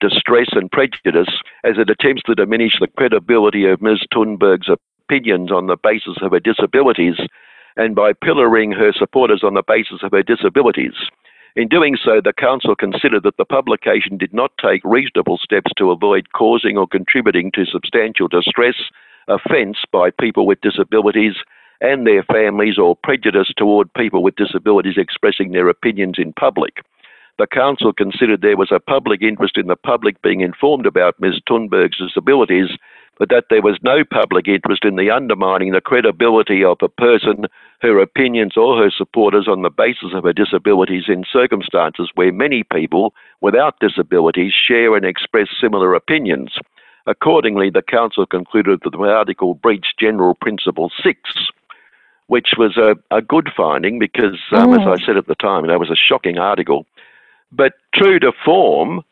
distress, 0.00 0.50
and 0.52 0.70
prejudice 0.70 1.42
as 1.64 1.78
it 1.78 1.90
attempts 1.90 2.22
to 2.22 2.36
diminish 2.36 2.74
the 2.78 2.86
credibility 2.86 3.66
of 3.66 3.82
Ms. 3.82 4.06
Thunberg's 4.14 4.70
opinions 5.02 5.50
on 5.50 5.66
the 5.66 5.76
basis 5.76 6.16
of 6.22 6.30
her 6.30 6.40
disabilities 6.40 7.16
and 7.76 7.96
by 7.96 8.12
pillaring 8.12 8.72
her 8.72 8.92
supporters 8.92 9.42
on 9.42 9.54
the 9.54 9.64
basis 9.66 10.02
of 10.02 10.12
her 10.12 10.22
disabilities. 10.22 10.94
In 11.54 11.68
doing 11.68 11.98
so, 12.02 12.20
the 12.22 12.32
Council 12.32 12.74
considered 12.74 13.24
that 13.24 13.36
the 13.36 13.44
publication 13.44 14.16
did 14.16 14.32
not 14.32 14.52
take 14.56 14.80
reasonable 14.84 15.36
steps 15.36 15.70
to 15.76 15.90
avoid 15.90 16.32
causing 16.32 16.78
or 16.78 16.86
contributing 16.86 17.50
to 17.52 17.66
substantial 17.66 18.26
distress, 18.26 18.76
offence 19.28 19.78
by 19.92 20.10
people 20.10 20.46
with 20.46 20.62
disabilities 20.62 21.34
and 21.82 22.06
their 22.06 22.22
families, 22.22 22.78
or 22.78 22.96
prejudice 22.96 23.52
toward 23.54 23.92
people 23.92 24.22
with 24.22 24.36
disabilities 24.36 24.96
expressing 24.96 25.52
their 25.52 25.68
opinions 25.68 26.14
in 26.16 26.32
public. 26.32 26.82
The 27.38 27.46
Council 27.46 27.92
considered 27.92 28.40
there 28.40 28.56
was 28.56 28.72
a 28.72 28.80
public 28.80 29.20
interest 29.20 29.58
in 29.58 29.66
the 29.66 29.76
public 29.76 30.22
being 30.22 30.40
informed 30.40 30.86
about 30.86 31.20
Ms. 31.20 31.40
Thunberg's 31.46 31.98
disabilities, 31.98 32.70
but 33.18 33.28
that 33.28 33.44
there 33.50 33.62
was 33.62 33.78
no 33.82 34.04
public 34.04 34.48
interest 34.48 34.84
in 34.84 34.96
the 34.96 35.10
undermining 35.10 35.72
the 35.72 35.80
credibility 35.80 36.64
of 36.64 36.78
a 36.82 36.88
person, 36.88 37.46
her 37.80 37.98
opinions, 38.00 38.56
or 38.56 38.76
her 38.82 38.90
supporters 38.90 39.46
on 39.46 39.62
the 39.62 39.70
basis 39.70 40.14
of 40.14 40.24
her 40.24 40.32
disabilities 40.32 41.04
in 41.08 41.24
circumstances 41.30 42.10
where 42.14 42.32
many 42.32 42.62
people 42.64 43.14
without 43.40 43.78
disabilities 43.80 44.52
share 44.52 44.96
and 44.96 45.04
express 45.04 45.48
similar 45.60 45.94
opinions. 45.94 46.54
Accordingly, 47.06 47.68
the 47.70 47.82
Council 47.82 48.26
concluded 48.26 48.80
that 48.84 48.90
the 48.90 48.98
article 48.98 49.54
breached 49.54 49.98
General 49.98 50.34
Principle 50.34 50.90
6, 51.02 51.18
which 52.28 52.54
was 52.56 52.76
a, 52.76 52.96
a 53.14 53.20
good 53.20 53.50
finding 53.56 53.98
because, 53.98 54.38
um, 54.52 54.72
as 54.72 54.80
Mm. 54.80 55.00
I 55.00 55.04
said 55.04 55.16
at 55.16 55.26
the 55.26 55.34
time, 55.34 55.66
that 55.66 55.80
was 55.80 55.90
a 55.90 55.96
shocking 55.96 56.38
article. 56.38 56.86
But 57.50 57.74
true 57.94 58.18
to 58.20 58.32
form, 58.44 59.02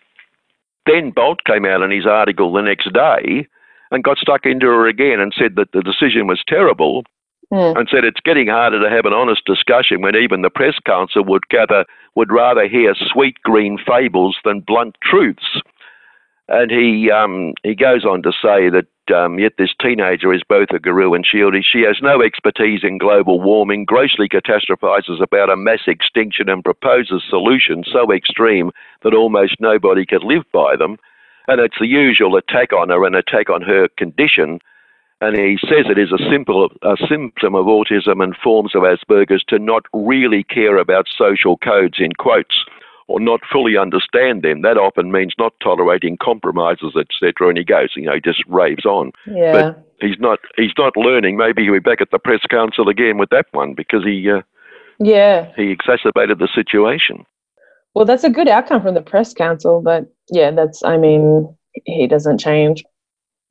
then 0.87 1.11
Bolt 1.11 1.45
came 1.45 1.67
out 1.67 1.83
in 1.83 1.91
his 1.91 2.07
article 2.07 2.53
the 2.53 2.63
next 2.63 2.93
day 2.93 3.47
and 3.91 4.05
got 4.05 4.19
stuck 4.19 4.47
into 4.47 4.67
her 4.67 4.87
again 4.87 5.21
and 5.21 5.33
said 5.37 5.57
that 5.57 5.73
the 5.73 5.83
decision 5.83 6.27
was 6.27 6.43
terrible 6.47 7.05
Mm. 7.53 7.77
and 7.77 7.89
said 7.91 8.05
it's 8.05 8.21
getting 8.21 8.47
harder 8.47 8.81
to 8.81 8.89
have 8.89 9.07
an 9.07 9.13
honest 9.13 9.45
discussion 9.45 10.03
when 10.03 10.15
even 10.15 10.43
the 10.43 10.51
press 10.51 10.75
council 10.87 11.25
would 11.25 11.49
gather 11.49 11.85
would 12.15 12.31
rather 12.31 12.69
hear 12.69 12.95
sweet 12.95 13.43
green 13.43 13.77
fables 13.77 14.37
than 14.45 14.61
blunt 14.61 14.97
truths. 15.03 15.61
And 16.47 16.71
he 16.71 17.11
um, 17.11 17.55
he 17.65 17.75
goes 17.75 18.05
on 18.05 18.23
to 18.23 18.31
say 18.31 18.71
that 18.71 18.87
um, 19.13 19.41
yet 19.41 19.55
this 19.59 19.75
teenager 19.83 20.33
is 20.33 20.43
both 20.49 20.69
a 20.71 20.79
guru 20.79 21.13
and 21.15 21.27
shieldy. 21.27 21.63
She 21.65 21.81
has 21.83 21.99
no 22.01 22.23
expertise 22.23 22.85
in 22.85 22.99
global 22.99 23.41
warming, 23.41 23.85
grossly 23.85 24.29
catastrophizes 24.29 25.21
about 25.21 25.51
a 25.51 25.57
mass 25.57 25.89
extinction, 25.89 26.49
and 26.49 26.63
proposes 26.63 27.25
solutions 27.29 27.89
so 27.93 28.13
extreme 28.13 28.71
that 29.03 29.15
almost 29.15 29.57
nobody 29.59 30.07
could 30.07 30.23
live 30.23 30.45
by 30.53 30.77
them. 30.77 30.99
And 31.51 31.61
it's 31.61 31.81
the 31.81 31.89
usual 31.89 32.37
attack 32.37 32.73
on 32.73 32.91
her 32.91 33.05
and 33.05 33.17
attack 33.17 33.51
on 33.51 33.61
her 33.63 33.89
condition 33.99 34.61
And 35.21 35.37
he 35.37 35.59
says 35.61 35.87
it 35.91 35.99
is 35.99 36.13
a 36.13 36.31
simple 36.31 36.71
a 36.83 36.97
symptom 37.09 37.57
of 37.57 37.67
autism 37.67 38.23
and 38.23 38.37
forms 38.37 38.77
of 38.77 38.83
Asperger's 38.83 39.45
to 39.49 39.59
not 39.59 39.85
really 39.93 40.45
care 40.45 40.79
about 40.79 41.07
social 41.19 41.57
codes 41.59 41.97
in 41.99 42.13
quotes 42.13 42.65
or 43.09 43.19
not 43.19 43.41
fully 43.53 43.77
understand 43.77 44.43
them. 44.43 44.63
That 44.63 44.79
often 44.79 45.11
means 45.11 45.35
not 45.39 45.53
tolerating 45.61 46.17
compromises, 46.23 46.95
etc. 46.97 47.49
And 47.49 47.59
he 47.59 47.65
goes, 47.65 47.91
you 47.97 48.07
know, 48.07 48.15
he 48.15 48.21
just 48.21 48.45
raves 48.47 48.87
on. 48.87 49.11
Yeah. 49.27 49.53
But 49.53 49.89
he's 50.01 50.21
not 50.21 50.39
he's 50.57 50.77
not 50.79 50.97
learning. 50.97 51.37
Maybe 51.37 51.65
he'll 51.65 51.73
be 51.73 51.81
back 51.81 52.01
at 52.01 52.13
the 52.13 52.21
press 52.21 52.43
council 52.49 52.89
again 52.89 53.19
with 53.19 53.31
that 53.31 53.47
one 53.51 53.75
because 53.75 54.05
he 54.05 54.31
uh, 54.31 54.43
yeah. 55.01 55.51
he 55.57 55.73
exacerbated 55.73 56.39
the 56.39 56.49
situation. 56.55 57.27
Well, 57.95 58.05
that's 58.05 58.23
a 58.23 58.31
good 58.31 58.47
outcome 58.47 58.83
from 58.83 58.95
the 58.95 59.03
press 59.03 59.35
council, 59.35 59.83
but 59.83 60.07
yeah, 60.33 60.51
that's, 60.51 60.83
I 60.85 60.97
mean, 60.97 61.55
he 61.85 62.07
doesn't 62.07 62.39
change. 62.39 62.85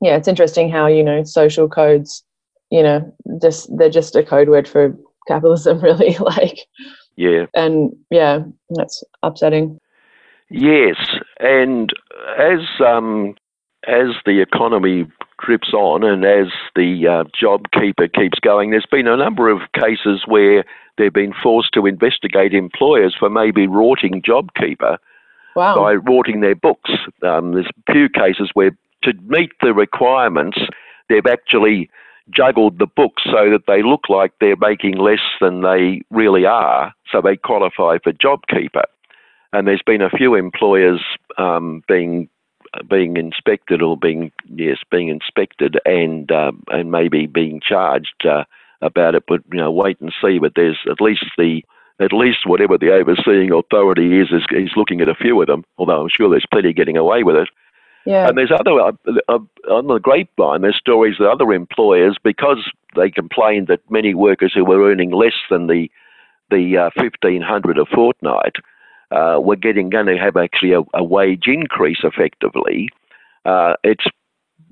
Yeah, 0.00 0.16
it's 0.16 0.28
interesting 0.28 0.70
how, 0.70 0.86
you 0.86 1.02
know, 1.02 1.24
social 1.24 1.68
codes, 1.68 2.24
you 2.70 2.82
know, 2.82 3.14
just 3.40 3.68
they're 3.76 3.90
just 3.90 4.16
a 4.16 4.22
code 4.22 4.48
word 4.48 4.68
for 4.68 4.96
capitalism, 5.28 5.80
really. 5.82 6.16
like, 6.18 6.58
Yeah. 7.16 7.46
and 7.54 7.94
yeah, 8.10 8.40
that's 8.70 9.02
upsetting. 9.22 9.78
Yes, 10.50 10.96
and 11.38 11.92
as 12.38 12.60
um, 12.84 13.36
as 13.86 14.08
the 14.26 14.40
economy 14.40 15.06
drips 15.44 15.72
on 15.72 16.02
and 16.02 16.24
as 16.24 16.48
the 16.74 17.06
uh, 17.06 17.24
JobKeeper 17.40 18.12
keeps 18.12 18.38
going, 18.40 18.70
there's 18.70 18.86
been 18.90 19.06
a 19.06 19.16
number 19.16 19.48
of 19.48 19.60
cases 19.72 20.22
where 20.26 20.64
they've 20.98 21.12
been 21.12 21.32
forced 21.40 21.72
to 21.74 21.86
investigate 21.86 22.52
employers 22.52 23.14
for 23.18 23.30
maybe 23.30 23.66
rorting 23.66 24.22
JobKeeper 24.22 24.98
Wow. 25.56 25.76
by 25.76 25.94
rorting 25.94 26.40
their 26.40 26.54
books. 26.54 26.90
Um, 27.22 27.52
there's 27.52 27.66
a 27.88 27.92
few 27.92 28.08
cases 28.08 28.50
where, 28.54 28.70
to 29.02 29.12
meet 29.26 29.52
the 29.60 29.74
requirements, 29.74 30.58
they've 31.08 31.26
actually 31.26 31.90
juggled 32.30 32.78
the 32.78 32.86
books 32.86 33.24
so 33.24 33.50
that 33.50 33.64
they 33.66 33.82
look 33.82 34.08
like 34.08 34.32
they're 34.40 34.56
making 34.56 34.96
less 34.96 35.20
than 35.40 35.62
they 35.62 36.02
really 36.10 36.46
are, 36.46 36.94
so 37.10 37.20
they 37.20 37.36
qualify 37.36 37.98
for 38.02 38.12
JobKeeper. 38.12 38.84
And 39.52 39.66
there's 39.66 39.82
been 39.84 40.02
a 40.02 40.10
few 40.10 40.34
employers 40.34 41.00
um, 41.38 41.82
being 41.88 42.28
being 42.88 43.16
inspected 43.16 43.82
or 43.82 43.96
being 43.96 44.30
yes 44.54 44.76
being 44.92 45.08
inspected 45.08 45.80
and 45.84 46.30
um, 46.30 46.62
and 46.68 46.92
maybe 46.92 47.26
being 47.26 47.60
charged 47.60 48.24
uh, 48.24 48.44
about 48.80 49.16
it. 49.16 49.24
But 49.26 49.40
you 49.52 49.58
know, 49.58 49.72
wait 49.72 50.00
and 50.00 50.12
see. 50.22 50.38
But 50.38 50.52
there's 50.54 50.78
at 50.88 51.00
least 51.00 51.24
the 51.36 51.64
at 52.00 52.12
least 52.12 52.46
whatever 52.46 52.78
the 52.78 52.90
overseeing 52.90 53.52
authority 53.52 54.20
is 54.20 54.28
is, 54.32 54.44
is 54.50 54.70
looking 54.76 55.00
at 55.00 55.08
a 55.08 55.14
few 55.14 55.40
of 55.40 55.46
them. 55.46 55.64
Although 55.78 56.00
I'm 56.02 56.08
sure 56.14 56.30
there's 56.30 56.46
plenty 56.50 56.72
getting 56.72 56.96
away 56.96 57.22
with 57.22 57.36
it. 57.36 57.48
yeah. 58.06 58.26
And 58.28 58.36
there's 58.36 58.50
other 58.50 58.80
uh, 58.80 58.92
uh, 59.28 59.38
on 59.70 59.86
the 59.86 59.98
grapevine. 59.98 60.62
There's 60.62 60.78
stories 60.78 61.16
that 61.18 61.28
other 61.28 61.52
employers, 61.52 62.16
because 62.22 62.70
they 62.96 63.10
complained 63.10 63.68
that 63.68 63.80
many 63.90 64.14
workers 64.14 64.52
who 64.54 64.64
were 64.64 64.90
earning 64.90 65.10
less 65.10 65.38
than 65.50 65.66
the 65.66 65.90
the 66.50 66.76
uh, 66.76 66.90
fifteen 66.98 67.42
hundred 67.42 67.78
a 67.78 67.84
fortnight 67.84 68.56
uh, 69.10 69.38
were 69.40 69.56
getting 69.56 69.90
going 69.90 70.06
to 70.06 70.16
have 70.16 70.36
actually 70.36 70.72
a, 70.72 70.82
a 70.94 71.04
wage 71.04 71.46
increase 71.46 72.00
effectively. 72.02 72.88
Uh, 73.44 73.74
it's 73.84 74.06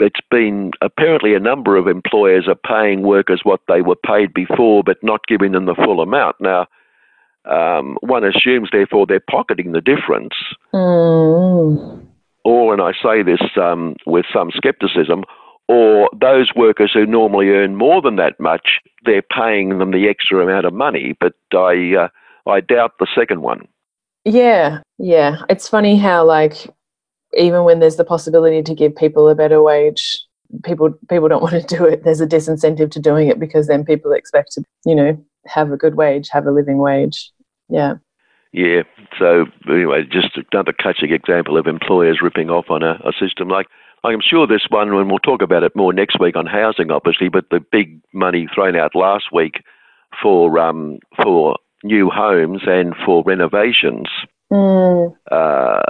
it's 0.00 0.20
been 0.30 0.70
apparently 0.80 1.34
a 1.34 1.40
number 1.40 1.76
of 1.76 1.86
employers 1.88 2.46
are 2.48 2.54
paying 2.54 3.02
workers 3.02 3.40
what 3.42 3.60
they 3.68 3.82
were 3.82 3.96
paid 3.96 4.32
before, 4.32 4.82
but 4.82 4.96
not 5.02 5.26
giving 5.26 5.52
them 5.52 5.66
the 5.66 5.74
full 5.74 6.00
amount. 6.00 6.36
Now, 6.40 6.66
um, 7.44 7.96
one 8.00 8.24
assumes 8.24 8.68
therefore 8.72 9.06
they're 9.06 9.20
pocketing 9.30 9.72
the 9.72 9.80
difference 9.80 10.34
Mm. 10.74 12.06
or, 12.44 12.72
and 12.72 12.82
I 12.82 12.92
say 12.92 13.22
this 13.22 13.40
um, 13.56 13.96
with 14.06 14.26
some 14.32 14.50
skepticism, 14.54 15.24
or 15.68 16.08
those 16.18 16.50
workers 16.56 16.92
who 16.94 17.04
normally 17.06 17.50
earn 17.50 17.76
more 17.76 18.00
than 18.00 18.16
that 18.16 18.40
much, 18.40 18.80
they're 19.04 19.22
paying 19.22 19.78
them 19.78 19.90
the 19.90 20.08
extra 20.08 20.42
amount 20.42 20.64
of 20.66 20.72
money. 20.72 21.14
But 21.20 21.34
I, 21.52 21.94
uh, 21.94 22.08
I 22.50 22.60
doubt 22.60 22.92
the 22.98 23.06
second 23.14 23.42
one. 23.42 23.68
Yeah, 24.24 24.80
yeah. 24.98 25.38
It's 25.48 25.68
funny 25.68 25.96
how 25.98 26.24
like 26.24 26.68
even 27.36 27.64
when 27.64 27.80
there's 27.80 27.96
the 27.96 28.04
possibility 28.04 28.62
to 28.62 28.74
give 28.74 28.96
people 28.96 29.28
a 29.28 29.34
better 29.34 29.62
wage, 29.62 30.22
people 30.64 30.92
people 31.08 31.28
don't 31.28 31.42
want 31.48 31.68
to 31.68 31.76
do 31.76 31.84
it. 31.84 32.04
There's 32.04 32.20
a 32.20 32.26
disincentive 32.26 32.90
to 32.92 33.00
doing 33.00 33.28
it 33.28 33.38
because 33.38 33.66
then 33.66 33.84
people 33.84 34.12
expect 34.12 34.52
to, 34.52 34.62
you 34.84 34.94
know, 34.94 35.22
have 35.46 35.72
a 35.72 35.76
good 35.76 35.94
wage, 35.96 36.28
have 36.30 36.46
a 36.46 36.50
living 36.50 36.78
wage. 36.78 37.30
Yeah. 37.68 37.94
Yeah. 38.52 38.82
So 39.18 39.46
anyway, 39.68 40.04
just 40.10 40.38
another 40.52 40.72
classic 40.78 41.10
example 41.10 41.56
of 41.58 41.66
employers 41.66 42.20
ripping 42.22 42.50
off 42.50 42.66
on 42.70 42.82
a, 42.82 43.00
a 43.04 43.12
system 43.18 43.48
like. 43.48 43.66
I'm 44.04 44.20
sure 44.20 44.46
this 44.46 44.66
one, 44.68 44.94
and 44.94 45.10
we'll 45.10 45.18
talk 45.18 45.42
about 45.42 45.64
it 45.64 45.74
more 45.74 45.92
next 45.92 46.20
week 46.20 46.36
on 46.36 46.46
housing, 46.46 46.92
obviously. 46.92 47.28
But 47.28 47.46
the 47.50 47.58
big 47.58 48.00
money 48.14 48.46
thrown 48.54 48.76
out 48.76 48.94
last 48.94 49.32
week 49.32 49.64
for 50.22 50.56
um, 50.58 51.00
for 51.20 51.56
new 51.82 52.08
homes 52.08 52.62
and 52.66 52.94
for 53.04 53.24
renovations, 53.26 54.06
Mm. 54.52 55.14
uh, 55.30 55.82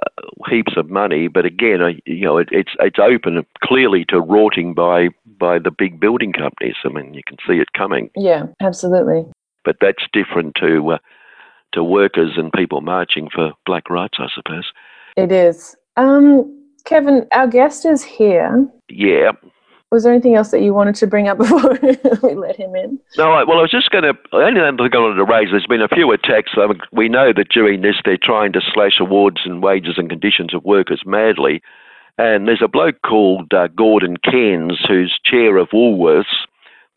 heaps 0.50 0.76
of 0.76 0.90
money. 0.90 1.28
But 1.28 1.44
again, 1.44 1.80
uh, 1.80 1.92
you 2.06 2.24
know, 2.24 2.38
it, 2.38 2.48
it's 2.50 2.72
it's 2.80 2.98
open 2.98 3.46
clearly 3.62 4.04
to 4.08 4.20
rorting 4.20 4.74
by 4.74 5.10
by 5.38 5.60
the 5.60 5.70
big 5.70 6.00
building 6.00 6.32
companies. 6.32 6.74
I 6.84 6.88
mean, 6.88 7.14
you 7.14 7.22
can 7.24 7.36
see 7.46 7.60
it 7.60 7.72
coming. 7.76 8.10
Yeah, 8.16 8.46
absolutely. 8.60 9.26
But 9.68 9.76
that's 9.82 10.04
different 10.14 10.54
to 10.60 10.92
uh, 10.92 10.98
to 11.74 11.84
workers 11.84 12.38
and 12.38 12.50
people 12.50 12.80
marching 12.80 13.28
for 13.28 13.52
black 13.66 13.90
rights, 13.90 14.16
I 14.18 14.28
suppose. 14.34 14.72
It 15.14 15.30
is. 15.30 15.76
Um, 15.98 16.50
Kevin, 16.86 17.26
our 17.32 17.46
guest 17.46 17.84
is 17.84 18.02
here. 18.02 18.66
Yeah. 18.88 19.32
Was 19.92 20.04
there 20.04 20.12
anything 20.14 20.36
else 20.36 20.52
that 20.52 20.62
you 20.62 20.72
wanted 20.72 20.94
to 20.94 21.06
bring 21.06 21.28
up 21.28 21.36
before 21.44 21.78
we 22.22 22.34
let 22.34 22.56
him 22.56 22.74
in? 22.76 22.98
No, 23.18 23.32
I, 23.32 23.44
well, 23.44 23.58
I 23.58 23.60
was 23.60 23.70
just 23.70 23.90
going 23.90 24.04
to. 24.04 24.14
The 24.32 24.38
only 24.38 24.54
thing 24.54 24.90
I 24.94 24.96
wanted 24.96 25.16
to 25.16 25.24
raise. 25.24 25.50
There's 25.50 25.66
been 25.66 25.82
a 25.82 25.88
few 25.88 26.10
attacks. 26.12 26.52
I 26.56 26.68
mean, 26.68 26.80
we 26.90 27.10
know 27.10 27.34
that 27.36 27.50
during 27.50 27.82
this 27.82 27.96
they're 28.06 28.16
trying 28.16 28.54
to 28.54 28.62
slash 28.72 28.98
awards 28.98 29.42
and 29.44 29.62
wages 29.62 29.96
and 29.98 30.08
conditions 30.08 30.54
of 30.54 30.64
workers 30.64 31.02
madly. 31.04 31.60
And 32.16 32.48
there's 32.48 32.62
a 32.64 32.68
bloke 32.68 33.02
called 33.02 33.52
uh, 33.52 33.68
Gordon 33.68 34.16
Cairns 34.16 34.82
who's 34.88 35.20
chair 35.22 35.58
of 35.58 35.68
Woolworths, 35.74 36.46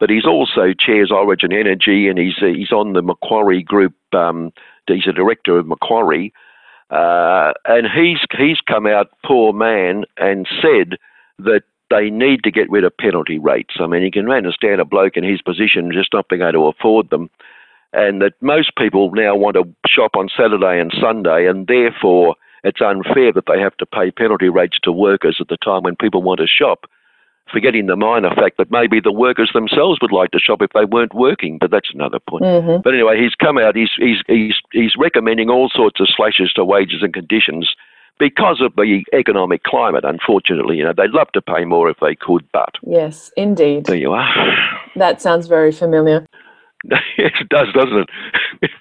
but 0.02 0.10
he's 0.10 0.26
also 0.26 0.74
chairs 0.74 1.12
Origin 1.12 1.54
Energy, 1.54 2.08
and 2.08 2.18
he's 2.18 2.38
he's 2.40 2.72
on 2.72 2.94
the 2.94 3.04
Macquarie 3.04 3.62
Group. 3.62 3.94
Um, 4.14 4.52
he's 4.88 5.06
a 5.08 5.14
director 5.14 5.60
of 5.60 5.68
Macquarie, 5.68 6.34
uh, 6.90 7.54
and 7.66 7.86
he's 7.96 8.18
he's 8.36 8.60
come 8.62 8.88
out, 8.88 9.12
poor 9.24 9.54
man, 9.54 10.06
and 10.18 10.48
said 10.60 10.98
that 11.38 11.62
they 11.92 12.10
need 12.10 12.44
to 12.44 12.52
get 12.52 12.70
rid 12.72 12.84
of 12.84 12.98
penalty 12.98 13.38
rates. 13.38 13.76
I 13.80 13.86
mean, 13.86 14.02
you 14.02 14.10
can 14.10 14.28
understand 14.32 14.82
a 14.82 14.86
bloke 14.86 15.18
in 15.18 15.24
his 15.24 15.42
position 15.44 15.92
just 15.94 16.14
not 16.14 16.28
being 16.30 16.42
able 16.42 16.54
to 16.54 16.78
afford 16.80 17.12
them, 17.12 17.30
and 17.94 18.24
that 18.24 18.34
most 18.42 18.76
people 18.76 19.12
now 19.12 19.36
want 19.36 19.56
to 19.56 19.70
shop 19.88 20.16
on 20.16 20.30
Saturday 20.36 20.82
and 20.82 20.92
Sunday, 21.00 21.46
and 21.46 21.68
therefore 21.68 22.36
it's 22.64 22.82
unfair 22.82 23.32
that 23.34 23.46
they 23.46 23.60
have 23.60 23.78
to 23.78 23.86
pay 23.86 24.10
penalty 24.10 24.50
rates 24.50 24.80
to 24.82 24.92
workers 24.92 25.38
at 25.40 25.48
the 25.48 25.58
time 25.58 25.84
when 25.84 25.96
people 25.96 26.24
want 26.24 26.40
to 26.40 26.48
shop. 26.48 26.88
Forgetting 27.52 27.88
the 27.88 27.96
minor 27.96 28.34
fact 28.36 28.58
that 28.58 28.72
maybe 28.72 29.00
the 29.00 29.12
workers 29.12 29.52
themselves 29.54 30.00
would 30.02 30.12
like 30.12 30.32
to 30.32 30.40
shop 30.40 30.62
if 30.62 30.72
they 30.74 30.86
weren't 30.86 31.14
working, 31.14 31.58
but 31.60 31.72
that's 31.72 31.90
another 31.94 32.20
point. 32.20 32.46
hmm 32.46 32.78
But 32.84 32.94
anyway, 32.94 33.22
he's 33.22 33.36
come 33.36 33.58
out. 33.58 33.76
He's 33.76 33.92
he's 33.98 34.18
he's 34.28 34.56
he's 34.72 34.94
recommending 34.98 35.50
all 35.50 35.70
sorts 35.74 36.00
of 36.00 36.08
slashes 36.16 36.54
to 36.54 36.64
wages 36.64 37.02
and 37.02 37.14
conditions 37.14 37.74
because 38.20 38.62
of 38.62 38.76
the 38.76 39.04
economic 39.14 39.64
climate. 39.64 40.06
Unfortunately, 40.06 40.78
you 40.78 40.84
know 40.84 40.94
they'd 40.96 41.12
love 41.12 41.32
to 41.34 41.42
pay 41.42 41.66
more 41.66 41.90
if 41.90 41.98
they 42.00 42.16
could, 42.16 42.48
but 42.54 42.76
Yes, 42.84 43.32
indeed. 43.36 43.86
there 43.86 43.96
you 43.98 44.14
are. 44.14 44.30
That 44.96 45.22
sounds 45.22 45.48
very 45.48 45.72
familiar. 45.72 46.26
yes, 47.18 47.32
it 47.40 47.50
does, 47.50 47.68
doesn't 47.74 48.10
it? 48.62 48.72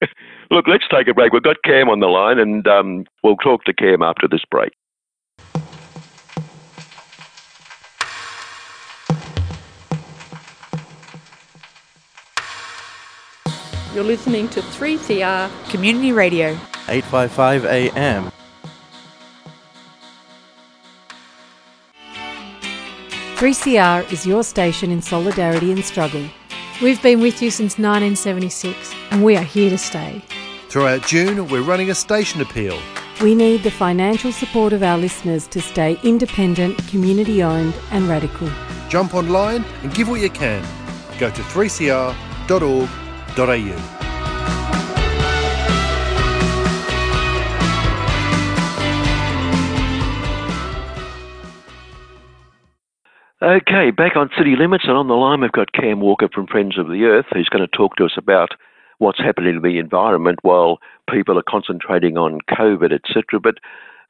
Look, 0.50 0.66
let's 0.66 0.84
take 0.90 1.08
a 1.08 1.14
break. 1.14 1.32
We've 1.32 1.42
got 1.42 1.62
Cam 1.64 1.88
on 1.88 2.00
the 2.00 2.06
line, 2.06 2.38
and 2.38 2.66
um, 2.66 3.04
we'll 3.22 3.36
talk 3.36 3.64
to 3.64 3.72
Cam 3.72 4.02
after 4.02 4.26
this 4.28 4.42
break. 4.50 4.72
You're 13.94 14.04
listening 14.04 14.48
to 14.50 14.60
3CR. 14.60 15.70
Community 15.70 16.12
Radio. 16.12 16.48
855 16.88 17.64
AM. 17.64 18.30
Three 23.36 23.54
CR 23.54 24.00
is 24.12 24.26
your 24.26 24.42
station 24.42 24.90
in 24.90 25.00
solidarity 25.00 25.72
and 25.72 25.82
struggle. 25.82 26.28
We've 26.82 27.00
been 27.02 27.20
with 27.20 27.40
you 27.40 27.50
since 27.50 27.78
1976 27.78 28.94
and 29.10 29.24
we 29.24 29.36
are 29.36 29.42
here 29.42 29.70
to 29.70 29.78
stay. 29.78 30.22
Throughout 30.68 31.06
June, 31.06 31.48
we're 31.48 31.62
running 31.62 31.88
a 31.88 31.94
station 31.94 32.42
appeal. 32.42 32.78
We 33.22 33.34
need 33.34 33.62
the 33.62 33.70
financial 33.70 34.32
support 34.32 34.74
of 34.74 34.82
our 34.82 34.98
listeners 34.98 35.46
to 35.48 35.62
stay 35.62 35.98
independent, 36.02 36.76
community 36.88 37.42
owned, 37.42 37.74
and 37.90 38.06
radical. 38.06 38.50
Jump 38.90 39.14
online 39.14 39.64
and 39.82 39.94
give 39.94 40.08
what 40.10 40.20
you 40.20 40.28
can. 40.30 40.62
Go 41.18 41.30
to 41.30 41.42
3cr.org.au. 43.38 43.98
Okay, 53.40 53.92
back 53.92 54.16
on 54.16 54.30
City 54.36 54.56
Limits 54.56 54.84
and 54.88 54.96
on 54.96 55.06
the 55.06 55.14
line 55.14 55.40
we've 55.40 55.52
got 55.52 55.72
Cam 55.72 56.00
Walker 56.00 56.28
from 56.32 56.48
Friends 56.48 56.76
of 56.76 56.88
the 56.88 57.04
Earth 57.04 57.26
who's 57.32 57.48
going 57.48 57.66
to 57.66 57.76
talk 57.76 57.94
to 57.96 58.04
us 58.04 58.14
about 58.16 58.50
what's 58.98 59.20
happening 59.20 59.54
to 59.54 59.60
the 59.60 59.78
environment 59.78 60.40
while 60.42 60.78
people 61.08 61.38
are 61.38 61.44
concentrating 61.48 62.18
on 62.18 62.40
COVID, 62.50 62.92
etc. 62.92 63.38
But 63.40 63.58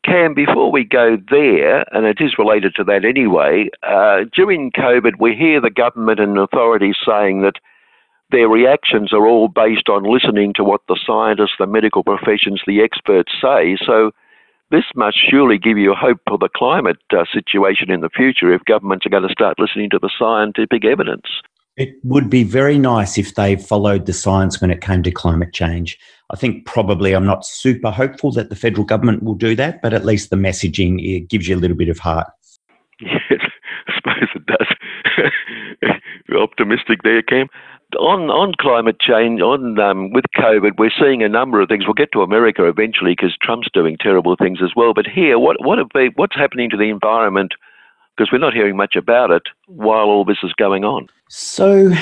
Cam, 0.03 0.33
before 0.33 0.73
we 0.73 0.83
go 0.83 1.19
there, 1.31 1.85
and 1.95 2.07
it 2.07 2.19
is 2.21 2.39
related 2.39 2.75
to 2.77 2.85
that 2.85 3.05
anyway, 3.05 3.69
uh, 3.83 4.21
during 4.35 4.73
COVID 4.73 5.21
we 5.21 5.35
hear 5.35 5.61
the 5.61 5.71
government 5.71 6.21
and 6.21 6.39
authorities 6.39 6.97
saying 7.07 7.43
that 7.43 7.57
their 8.31 8.49
reactions 8.49 9.13
are 9.13 9.27
all 9.27 9.49
based 9.49 9.89
on 9.89 10.05
listening 10.05 10.53
to 10.55 10.65
what 10.65 10.83
the 10.89 10.99
scientists, 11.07 11.57
the 11.59 11.67
medical 11.67 12.05
professions, 12.05 12.63
the 12.67 12.83
experts 12.83 13.33
say. 13.41 13.77
So 13.85 14.11
this 14.71 14.85
must 14.95 15.17
surely 15.19 15.57
give 15.59 15.79
you 15.79 15.95
hope 15.95 16.21
for 16.29 16.37
the 16.37 16.51
climate 16.55 16.99
uh, 17.11 17.25
situation 17.33 17.91
in 17.91 18.01
the 18.01 18.11
future 18.11 18.53
if 18.53 18.65
governments 18.67 19.07
are 19.07 19.11
going 19.11 19.27
to 19.27 19.33
start 19.33 19.59
listening 19.59 19.89
to 19.91 19.99
the 19.99 20.11
scientific 20.19 20.85
evidence. 20.85 21.27
It 21.77 21.95
would 22.03 22.29
be 22.29 22.43
very 22.43 22.77
nice 22.77 23.17
if 23.19 23.37
they 23.37 23.57
followed 23.57 24.07
the 24.07 24.13
science 24.13 24.61
when 24.61 24.71
it 24.71 24.81
came 24.81 25.03
to 25.05 25.13
climate 25.13 25.55
change. 25.55 25.97
I 26.31 26.37
think 26.37 26.67
probably 26.67 27.15
I'm 27.15 27.25
not 27.25 27.47
super 27.47 27.91
hopeful 27.91 28.33
that 28.33 28.51
the 28.51 28.57
federal 28.57 28.85
government 28.85 29.23
will 29.23 29.37
do 29.37 29.55
that, 29.55 29.81
but 29.81 29.95
at 29.95 30.05
least 30.05 30.29
the 30.29 30.37
messaging 30.37 31.01
it 31.01 31.29
gives 31.29 31.49
you 31.49 31.57
a 31.57 31.61
little 31.61 31.77
bit 31.77 31.89
of 31.89 31.99
heart. 31.99 32.29
Yes, 33.01 33.41
I 33.87 33.93
suppose 33.95 34.29
it 34.35 34.47
does. 34.47 35.97
Optimistic 36.37 37.03
there, 37.05 37.23
Cam 37.23 37.49
on 37.97 38.31
on 38.31 38.55
climate 38.61 39.01
change, 39.01 39.41
on 39.41 39.79
um, 39.79 40.13
with 40.13 40.25
COVID, 40.37 40.73
we're 40.79 40.91
seeing 40.99 41.23
a 41.23 41.29
number 41.29 41.61
of 41.61 41.69
things. 41.69 41.85
We'll 41.87 41.95
get 41.95 42.13
to 42.13 42.23
America 42.23 42.67
eventually 42.67 43.13
because 43.13 43.37
Trump's 43.41 43.69
doing 43.73 43.97
terrible 43.99 44.37
things 44.37 44.59
as 44.63 44.73
well. 44.77 44.93
But 44.95 45.07
here, 45.07 45.39
what 45.39 45.57
what 45.65 45.79
been, 45.93 46.13
what's 46.17 46.37
happening 46.37 46.71
to 46.71 46.77
the 46.77 46.91
environment? 46.91 47.53
Because 48.17 48.33
we're 48.33 48.39
not 48.39 48.55
hearing 48.55 48.77
much 48.77 48.97
about 48.97 49.31
it 49.31 49.43
while 49.67 50.07
all 50.07 50.25
this 50.25 50.39
is 50.43 50.53
going 50.55 50.85
on. 50.85 51.09
So. 51.29 51.93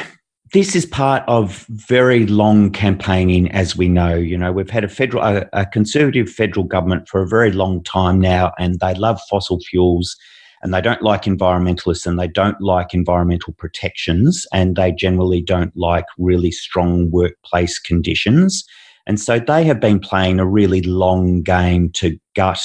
This 0.53 0.77
is 0.77 0.87
part 0.87 1.25
of 1.27 1.67
very 1.71 2.25
long 2.25 2.71
campaigning, 2.71 3.51
as 3.51 3.77
we 3.77 3.89
know. 3.89 4.15
You 4.15 4.39
know, 4.39 4.53
we've 4.53 4.71
had 4.71 4.85
a 4.85 4.89
federal, 4.89 5.25
a, 5.25 5.45
a 5.53 5.67
conservative 5.67 6.31
federal 6.31 6.65
government 6.65 7.09
for 7.09 7.21
a 7.21 7.27
very 7.27 7.51
long 7.51 7.83
time 7.83 8.21
now, 8.21 8.53
and 8.57 8.79
they 8.79 8.95
love 8.95 9.21
fossil 9.29 9.59
fuels 9.59 10.17
and 10.63 10.73
they 10.73 10.81
don't 10.81 11.03
like 11.03 11.23
environmentalists 11.23 12.07
and 12.07 12.19
they 12.19 12.29
don't 12.29 12.61
like 12.61 12.95
environmental 12.95 13.53
protections 13.55 14.47
and 14.53 14.77
they 14.77 14.93
generally 14.93 15.41
don't 15.43 15.77
like 15.77 16.07
really 16.19 16.51
strong 16.51 17.11
workplace 17.11 17.79
conditions. 17.79 18.65
And 19.07 19.21
so 19.21 19.39
they 19.39 19.65
have 19.65 19.81
been 19.81 20.01
playing 20.01 20.41
a 20.41 20.47
really 20.47 20.83
long 20.83 21.43
game 21.43 21.91
to 21.93 22.19
gut 22.35 22.61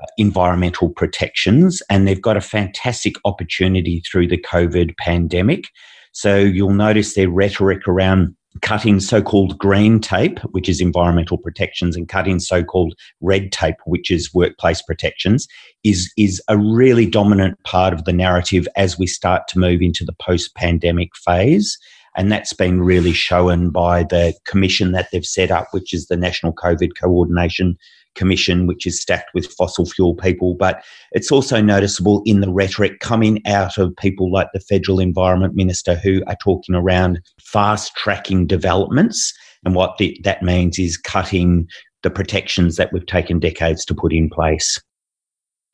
uh, 0.00 0.06
environmental 0.18 0.90
protections 0.90 1.80
and 1.88 2.06
they've 2.06 2.20
got 2.20 2.36
a 2.36 2.42
fantastic 2.42 3.14
opportunity 3.24 4.00
through 4.00 4.28
the 4.28 4.38
COVID 4.38 4.96
pandemic. 4.98 5.64
So 6.12 6.38
you'll 6.38 6.74
notice 6.74 7.14
their 7.14 7.30
rhetoric 7.30 7.88
around 7.88 8.36
cutting 8.60 9.00
so 9.00 9.22
called 9.22 9.58
green 9.58 9.98
tape, 9.98 10.38
which 10.50 10.68
is 10.68 10.80
environmental 10.80 11.38
protections, 11.38 11.96
and 11.96 12.08
cutting 12.08 12.38
so 12.38 12.62
called 12.62 12.94
red 13.20 13.50
tape, 13.50 13.76
which 13.86 14.10
is 14.10 14.34
workplace 14.34 14.82
protections, 14.82 15.48
is, 15.84 16.12
is 16.18 16.42
a 16.48 16.58
really 16.58 17.06
dominant 17.06 17.62
part 17.64 17.94
of 17.94 18.04
the 18.04 18.12
narrative 18.12 18.68
as 18.76 18.98
we 18.98 19.06
start 19.06 19.48
to 19.48 19.58
move 19.58 19.80
into 19.80 20.04
the 20.04 20.14
post 20.20 20.54
pandemic 20.54 21.16
phase. 21.16 21.78
And 22.14 22.30
that's 22.30 22.52
been 22.52 22.82
really 22.82 23.14
shown 23.14 23.70
by 23.70 24.02
the 24.02 24.34
commission 24.44 24.92
that 24.92 25.08
they've 25.10 25.24
set 25.24 25.50
up, 25.50 25.68
which 25.70 25.94
is 25.94 26.06
the 26.06 26.16
National 26.16 26.52
COVID 26.52 26.90
Coordination 27.00 27.78
Commission, 28.14 28.66
which 28.66 28.86
is 28.86 29.00
stacked 29.00 29.30
with 29.34 29.46
fossil 29.46 29.86
fuel 29.86 30.14
people. 30.14 30.54
But 30.54 30.82
it's 31.12 31.32
also 31.32 31.60
noticeable 31.60 32.22
in 32.24 32.40
the 32.40 32.50
rhetoric 32.50 33.00
coming 33.00 33.40
out 33.46 33.78
of 33.78 33.94
people 33.96 34.30
like 34.30 34.48
the 34.52 34.60
Federal 34.60 35.00
Environment 35.00 35.54
Minister 35.54 35.94
who 35.94 36.22
are 36.26 36.36
talking 36.42 36.74
around 36.74 37.20
fast 37.40 37.94
tracking 37.96 38.46
developments. 38.46 39.32
And 39.64 39.74
what 39.74 39.98
the, 39.98 40.18
that 40.24 40.42
means 40.42 40.78
is 40.78 40.96
cutting 40.96 41.68
the 42.02 42.10
protections 42.10 42.76
that 42.76 42.92
we've 42.92 43.06
taken 43.06 43.38
decades 43.38 43.84
to 43.86 43.94
put 43.94 44.12
in 44.12 44.28
place. 44.28 44.80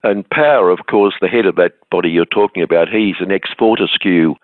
And 0.05 0.29
Power, 0.31 0.71
of 0.71 0.81
course, 0.89 1.15
the 1.21 1.29
head 1.29 1.47
of 1.47 1.57
that 1.57 1.73
body 1.91 2.11
you're 2.11 2.25
talking 2.25 2.63
about, 2.63 2.89
he's 2.89 3.17
an 3.21 3.33
ex 3.33 3.51
Fortescue 3.59 4.35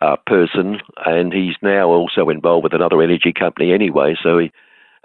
uh, 0.00 0.16
person, 0.26 0.78
and 1.04 1.32
he's 1.32 1.56
now 1.62 1.88
also 1.88 2.28
involved 2.28 2.64
with 2.64 2.72
another 2.72 3.02
energy 3.02 3.32
company 3.32 3.72
anyway. 3.72 4.16
So 4.22 4.38
he, 4.38 4.52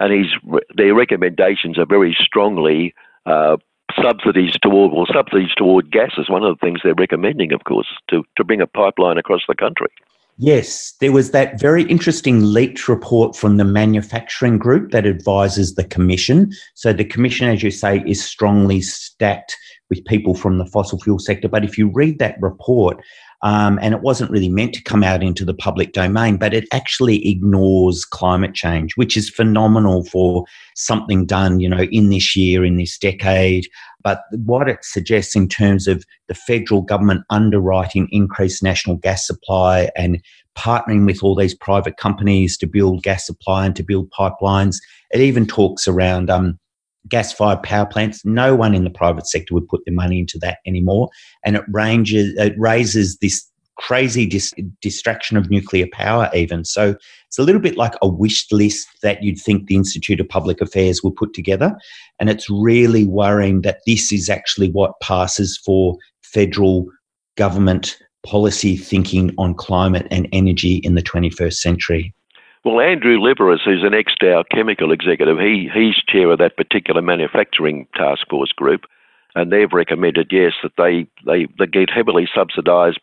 and 0.00 0.26
their 0.74 0.94
recommendations 0.94 1.78
are 1.78 1.86
very 1.86 2.16
strongly 2.18 2.94
uh, 3.26 3.56
subsidies 4.00 4.54
toward 4.62 4.92
well 4.92 5.06
subsidies 5.12 5.54
toward 5.56 5.90
gas 5.90 6.12
is 6.18 6.28
one 6.28 6.42
of 6.42 6.58
the 6.58 6.66
things 6.66 6.80
they're 6.82 6.94
recommending, 6.94 7.52
of 7.52 7.64
course, 7.64 7.88
to 8.08 8.24
to 8.36 8.44
bring 8.44 8.60
a 8.60 8.66
pipeline 8.66 9.18
across 9.18 9.42
the 9.46 9.54
country. 9.54 9.88
Yes, 10.42 10.94
there 11.00 11.12
was 11.12 11.32
that 11.32 11.60
very 11.60 11.82
interesting 11.82 12.42
leaked 12.42 12.88
report 12.88 13.36
from 13.36 13.58
the 13.58 13.64
manufacturing 13.64 14.56
group 14.56 14.90
that 14.90 15.06
advises 15.06 15.74
the 15.74 15.84
commission. 15.84 16.50
So 16.74 16.94
the 16.94 17.04
commission, 17.04 17.48
as 17.48 17.62
you 17.62 17.70
say, 17.70 18.02
is 18.06 18.24
strongly 18.24 18.80
stacked 18.80 19.54
with 19.90 20.02
people 20.06 20.34
from 20.34 20.56
the 20.56 20.64
fossil 20.64 20.98
fuel 20.98 21.18
sector. 21.18 21.46
But 21.46 21.64
if 21.64 21.76
you 21.76 21.88
read 21.88 22.20
that 22.20 22.40
report, 22.40 23.04
um, 23.42 23.78
and 23.80 23.94
it 23.94 24.02
wasn't 24.02 24.30
really 24.30 24.48
meant 24.48 24.74
to 24.74 24.82
come 24.82 25.02
out 25.02 25.22
into 25.22 25.44
the 25.44 25.54
public 25.54 25.92
domain, 25.92 26.36
but 26.36 26.52
it 26.52 26.68
actually 26.72 27.26
ignores 27.26 28.04
climate 28.04 28.54
change, 28.54 28.96
which 28.96 29.16
is 29.16 29.30
phenomenal 29.30 30.04
for 30.04 30.44
something 30.76 31.24
done, 31.24 31.60
you 31.60 31.68
know, 31.68 31.84
in 31.90 32.10
this 32.10 32.36
year, 32.36 32.64
in 32.64 32.76
this 32.76 32.98
decade. 32.98 33.66
But 34.02 34.22
what 34.32 34.68
it 34.68 34.84
suggests 34.84 35.34
in 35.34 35.48
terms 35.48 35.86
of 35.86 36.04
the 36.28 36.34
federal 36.34 36.82
government 36.82 37.24
underwriting 37.30 38.08
increased 38.10 38.62
national 38.62 38.96
gas 38.96 39.26
supply 39.26 39.90
and 39.96 40.22
partnering 40.56 41.06
with 41.06 41.22
all 41.22 41.34
these 41.34 41.54
private 41.54 41.96
companies 41.96 42.58
to 42.58 42.66
build 42.66 43.02
gas 43.02 43.26
supply 43.26 43.64
and 43.66 43.76
to 43.76 43.82
build 43.82 44.10
pipelines, 44.10 44.76
it 45.12 45.20
even 45.20 45.46
talks 45.46 45.88
around 45.88 46.28
um, 46.28 46.58
gas 47.08 47.32
fired 47.32 47.62
power 47.62 47.86
plants. 47.86 48.24
No 48.24 48.54
one 48.54 48.74
in 48.74 48.84
the 48.84 48.90
private 48.90 49.26
sector 49.26 49.54
would 49.54 49.68
put 49.68 49.84
their 49.84 49.94
money 49.94 50.18
into 50.20 50.38
that 50.40 50.58
anymore. 50.66 51.08
And 51.44 51.56
it 51.56 51.64
ranges, 51.68 52.34
it 52.36 52.54
raises 52.58 53.16
this 53.18 53.50
crazy 53.80 54.26
dis- 54.26 54.54
distraction 54.82 55.36
of 55.36 55.50
nuclear 55.50 55.86
power, 55.90 56.30
even. 56.34 56.64
So 56.64 56.94
it's 57.26 57.38
a 57.38 57.42
little 57.42 57.60
bit 57.60 57.78
like 57.78 57.94
a 58.02 58.08
wish 58.08 58.46
list 58.52 58.86
that 59.02 59.22
you'd 59.22 59.38
think 59.38 59.66
the 59.66 59.76
Institute 59.76 60.20
of 60.20 60.28
Public 60.28 60.60
Affairs 60.60 61.02
would 61.02 61.16
put 61.16 61.32
together. 61.32 61.74
And 62.18 62.28
it's 62.28 62.50
really 62.50 63.06
worrying 63.06 63.62
that 63.62 63.80
this 63.86 64.12
is 64.12 64.28
actually 64.28 64.70
what 64.70 65.00
passes 65.00 65.58
for 65.64 65.96
federal 66.22 66.86
government 67.36 67.96
policy 68.24 68.76
thinking 68.76 69.34
on 69.38 69.54
climate 69.54 70.06
and 70.10 70.28
energy 70.32 70.76
in 70.76 70.94
the 70.94 71.02
21st 71.02 71.54
century. 71.54 72.14
Well, 72.64 72.80
Andrew 72.80 73.16
Liveris, 73.16 73.64
who's 73.64 73.82
an 73.82 73.94
ex-Dow 73.94 74.44
chemical 74.50 74.92
executive, 74.92 75.38
he, 75.38 75.70
he's 75.72 75.96
chair 76.06 76.30
of 76.30 76.38
that 76.40 76.58
particular 76.58 77.00
manufacturing 77.00 77.86
task 77.94 78.26
force 78.28 78.52
group, 78.52 78.82
and 79.34 79.50
they've 79.50 79.72
recommended, 79.72 80.28
yes, 80.30 80.52
that 80.62 80.72
they, 80.76 81.06
they, 81.24 81.46
they 81.58 81.66
get 81.66 81.88
heavily 81.88 82.28
subsidised 82.34 83.00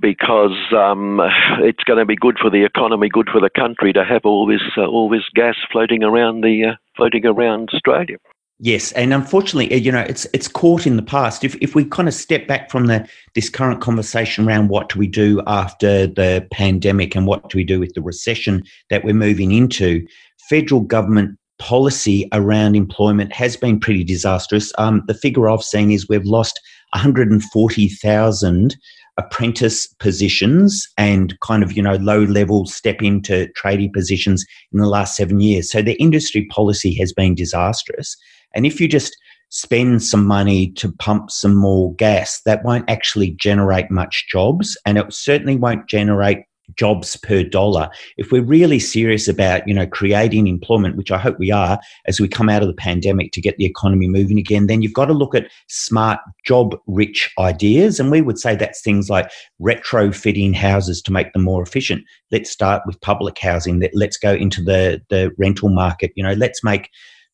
because 0.00 0.56
um, 0.72 1.20
it's 1.60 1.84
going 1.84 1.98
to 1.98 2.04
be 2.04 2.16
good 2.16 2.38
for 2.40 2.50
the 2.50 2.64
economy, 2.64 3.08
good 3.08 3.28
for 3.30 3.40
the 3.40 3.50
country 3.50 3.92
to 3.92 4.04
have 4.04 4.22
all 4.24 4.46
this 4.46 4.62
uh, 4.76 4.84
all 4.86 5.08
this 5.08 5.28
gas 5.34 5.56
floating 5.70 6.02
around 6.02 6.42
the 6.42 6.72
uh, 6.72 6.76
floating 6.96 7.24
around 7.24 7.70
Australia. 7.72 8.16
Yes, 8.58 8.90
and 8.92 9.12
unfortunately, 9.12 9.70
uh, 9.74 9.76
you 9.76 9.92
know, 9.92 10.00
it's 10.00 10.26
it's 10.32 10.48
caught 10.48 10.86
in 10.86 10.96
the 10.96 11.02
past. 11.02 11.44
If 11.44 11.56
if 11.60 11.74
we 11.74 11.84
kind 11.84 12.08
of 12.08 12.14
step 12.14 12.46
back 12.46 12.70
from 12.70 12.86
the 12.86 13.06
this 13.34 13.50
current 13.50 13.82
conversation 13.82 14.48
around 14.48 14.68
what 14.68 14.88
do 14.88 14.98
we 14.98 15.06
do 15.06 15.42
after 15.46 16.06
the 16.06 16.46
pandemic 16.52 17.14
and 17.14 17.26
what 17.26 17.50
do 17.50 17.58
we 17.58 17.64
do 17.64 17.78
with 17.78 17.92
the 17.94 18.00
recession 18.00 18.62
that 18.88 19.04
we're 19.04 19.12
moving 19.12 19.52
into, 19.52 20.06
federal 20.48 20.80
government 20.80 21.38
policy 21.58 22.28
around 22.32 22.76
employment 22.76 23.32
has 23.32 23.58
been 23.58 23.78
pretty 23.78 24.04
disastrous. 24.04 24.72
Um, 24.78 25.02
the 25.06 25.14
figure 25.14 25.50
I've 25.50 25.62
seen 25.62 25.90
is 25.90 26.08
we've 26.08 26.24
lost 26.24 26.58
140,000 26.94 28.76
apprentice 29.18 29.86
positions 29.98 30.88
and 30.98 31.38
kind 31.40 31.62
of 31.62 31.72
you 31.72 31.82
know 31.82 31.96
low 31.96 32.24
level 32.24 32.66
step 32.66 33.02
into 33.02 33.48
tradie 33.58 33.92
positions 33.92 34.46
in 34.72 34.80
the 34.80 34.88
last 34.88 35.14
seven 35.14 35.40
years. 35.40 35.70
So 35.70 35.82
the 35.82 36.00
industry 36.00 36.46
policy 36.50 36.94
has 36.94 37.12
been 37.12 37.34
disastrous. 37.34 38.16
And 38.56 38.66
if 38.66 38.80
you 38.80 38.88
just 38.88 39.16
spend 39.50 40.02
some 40.02 40.26
money 40.26 40.72
to 40.72 40.90
pump 40.92 41.30
some 41.30 41.54
more 41.54 41.94
gas, 41.94 42.40
that 42.46 42.64
won't 42.64 42.90
actually 42.90 43.30
generate 43.32 43.90
much 43.90 44.26
jobs 44.30 44.76
and 44.84 44.98
it 44.98 45.12
certainly 45.12 45.56
won't 45.56 45.88
generate 45.88 46.38
jobs 46.74 47.16
per 47.16 47.44
dollar. 47.44 47.88
If 48.16 48.32
we're 48.32 48.42
really 48.42 48.80
serious 48.80 49.28
about, 49.28 49.66
you 49.68 49.74
know, 49.74 49.86
creating 49.86 50.48
employment, 50.48 50.96
which 50.96 51.12
I 51.12 51.18
hope 51.18 51.38
we 51.38 51.52
are 51.52 51.78
as 52.06 52.20
we 52.20 52.26
come 52.26 52.48
out 52.48 52.62
of 52.62 52.68
the 52.68 52.74
pandemic 52.74 53.30
to 53.32 53.40
get 53.40 53.56
the 53.56 53.64
economy 53.64 54.08
moving 54.08 54.38
again, 54.38 54.66
then 54.66 54.82
you've 54.82 54.92
got 54.92 55.06
to 55.06 55.12
look 55.12 55.34
at 55.34 55.48
smart 55.68 56.18
job 56.44 56.76
rich 56.88 57.32
ideas. 57.38 58.00
And 58.00 58.10
we 58.10 58.20
would 58.20 58.38
say 58.38 58.56
that's 58.56 58.82
things 58.82 59.08
like 59.08 59.30
retrofitting 59.60 60.54
houses 60.54 61.00
to 61.02 61.12
make 61.12 61.32
them 61.32 61.42
more 61.42 61.62
efficient. 61.62 62.02
Let's 62.32 62.50
start 62.50 62.82
with 62.84 63.00
public 63.00 63.38
housing. 63.38 63.88
Let's 63.92 64.16
go 64.16 64.34
into 64.34 64.62
the, 64.62 65.00
the 65.08 65.30
rental 65.38 65.68
market. 65.68 66.12
You 66.16 66.24
know, 66.24 66.32
let's 66.32 66.64
make 66.64 66.90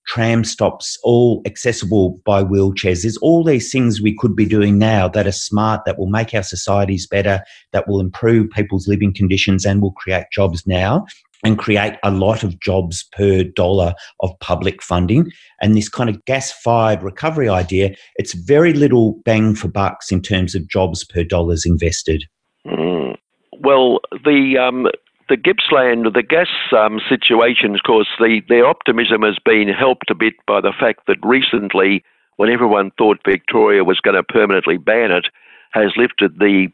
tram 0.06 0.44
stops, 0.44 0.98
all 1.02 1.42
accessible 1.46 2.20
by 2.24 2.42
wheelchairs. 2.42 3.02
There's 3.02 3.16
all 3.18 3.44
these 3.44 3.70
things 3.70 4.00
we 4.00 4.16
could 4.16 4.34
be 4.34 4.46
doing 4.46 4.78
now 4.78 5.08
that 5.08 5.26
are 5.26 5.32
smart, 5.32 5.84
that 5.86 5.98
will 5.98 6.08
make 6.08 6.34
our 6.34 6.42
societies 6.42 7.06
better, 7.06 7.42
that 7.72 7.88
will 7.88 8.00
improve 8.00 8.50
people's 8.50 8.88
living 8.88 9.14
conditions 9.14 9.64
and 9.64 9.80
will 9.80 9.92
create 9.92 10.26
jobs 10.32 10.66
now 10.66 11.06
and 11.44 11.58
create 11.58 11.94
a 12.02 12.10
lot 12.10 12.42
of 12.42 12.60
jobs 12.60 13.04
per 13.12 13.42
dollar 13.42 13.94
of 14.20 14.30
public 14.40 14.82
funding. 14.82 15.30
And 15.60 15.76
this 15.76 15.88
kind 15.88 16.08
of 16.08 16.24
gas 16.24 16.52
fired 16.52 17.02
recovery 17.02 17.48
idea, 17.48 17.94
it's 18.16 18.34
very 18.34 18.72
little 18.72 19.14
bang 19.24 19.54
for 19.54 19.68
bucks 19.68 20.12
in 20.12 20.22
terms 20.22 20.54
of 20.54 20.68
jobs 20.68 21.04
per 21.04 21.24
dollars 21.24 21.66
invested. 21.66 22.24
Mm. 22.66 23.16
Well, 23.60 24.00
the 24.24 24.56
um, 24.58 24.88
the 25.28 25.36
Gippsland, 25.36 26.14
the 26.14 26.22
gas 26.22 26.48
um, 26.76 27.00
situation, 27.08 27.74
of 27.74 27.82
course, 27.84 28.08
the, 28.18 28.40
their 28.48 28.66
optimism 28.66 29.22
has 29.22 29.38
been 29.44 29.68
helped 29.68 30.10
a 30.10 30.14
bit 30.14 30.34
by 30.46 30.60
the 30.60 30.72
fact 30.78 31.06
that 31.06 31.16
recently, 31.22 32.04
when 32.36 32.50
everyone 32.50 32.90
thought 32.98 33.18
Victoria 33.24 33.84
was 33.84 34.00
going 34.00 34.16
to 34.16 34.22
permanently 34.22 34.76
ban 34.76 35.10
it, 35.10 35.26
has 35.72 35.92
lifted 35.96 36.38
the 36.38 36.68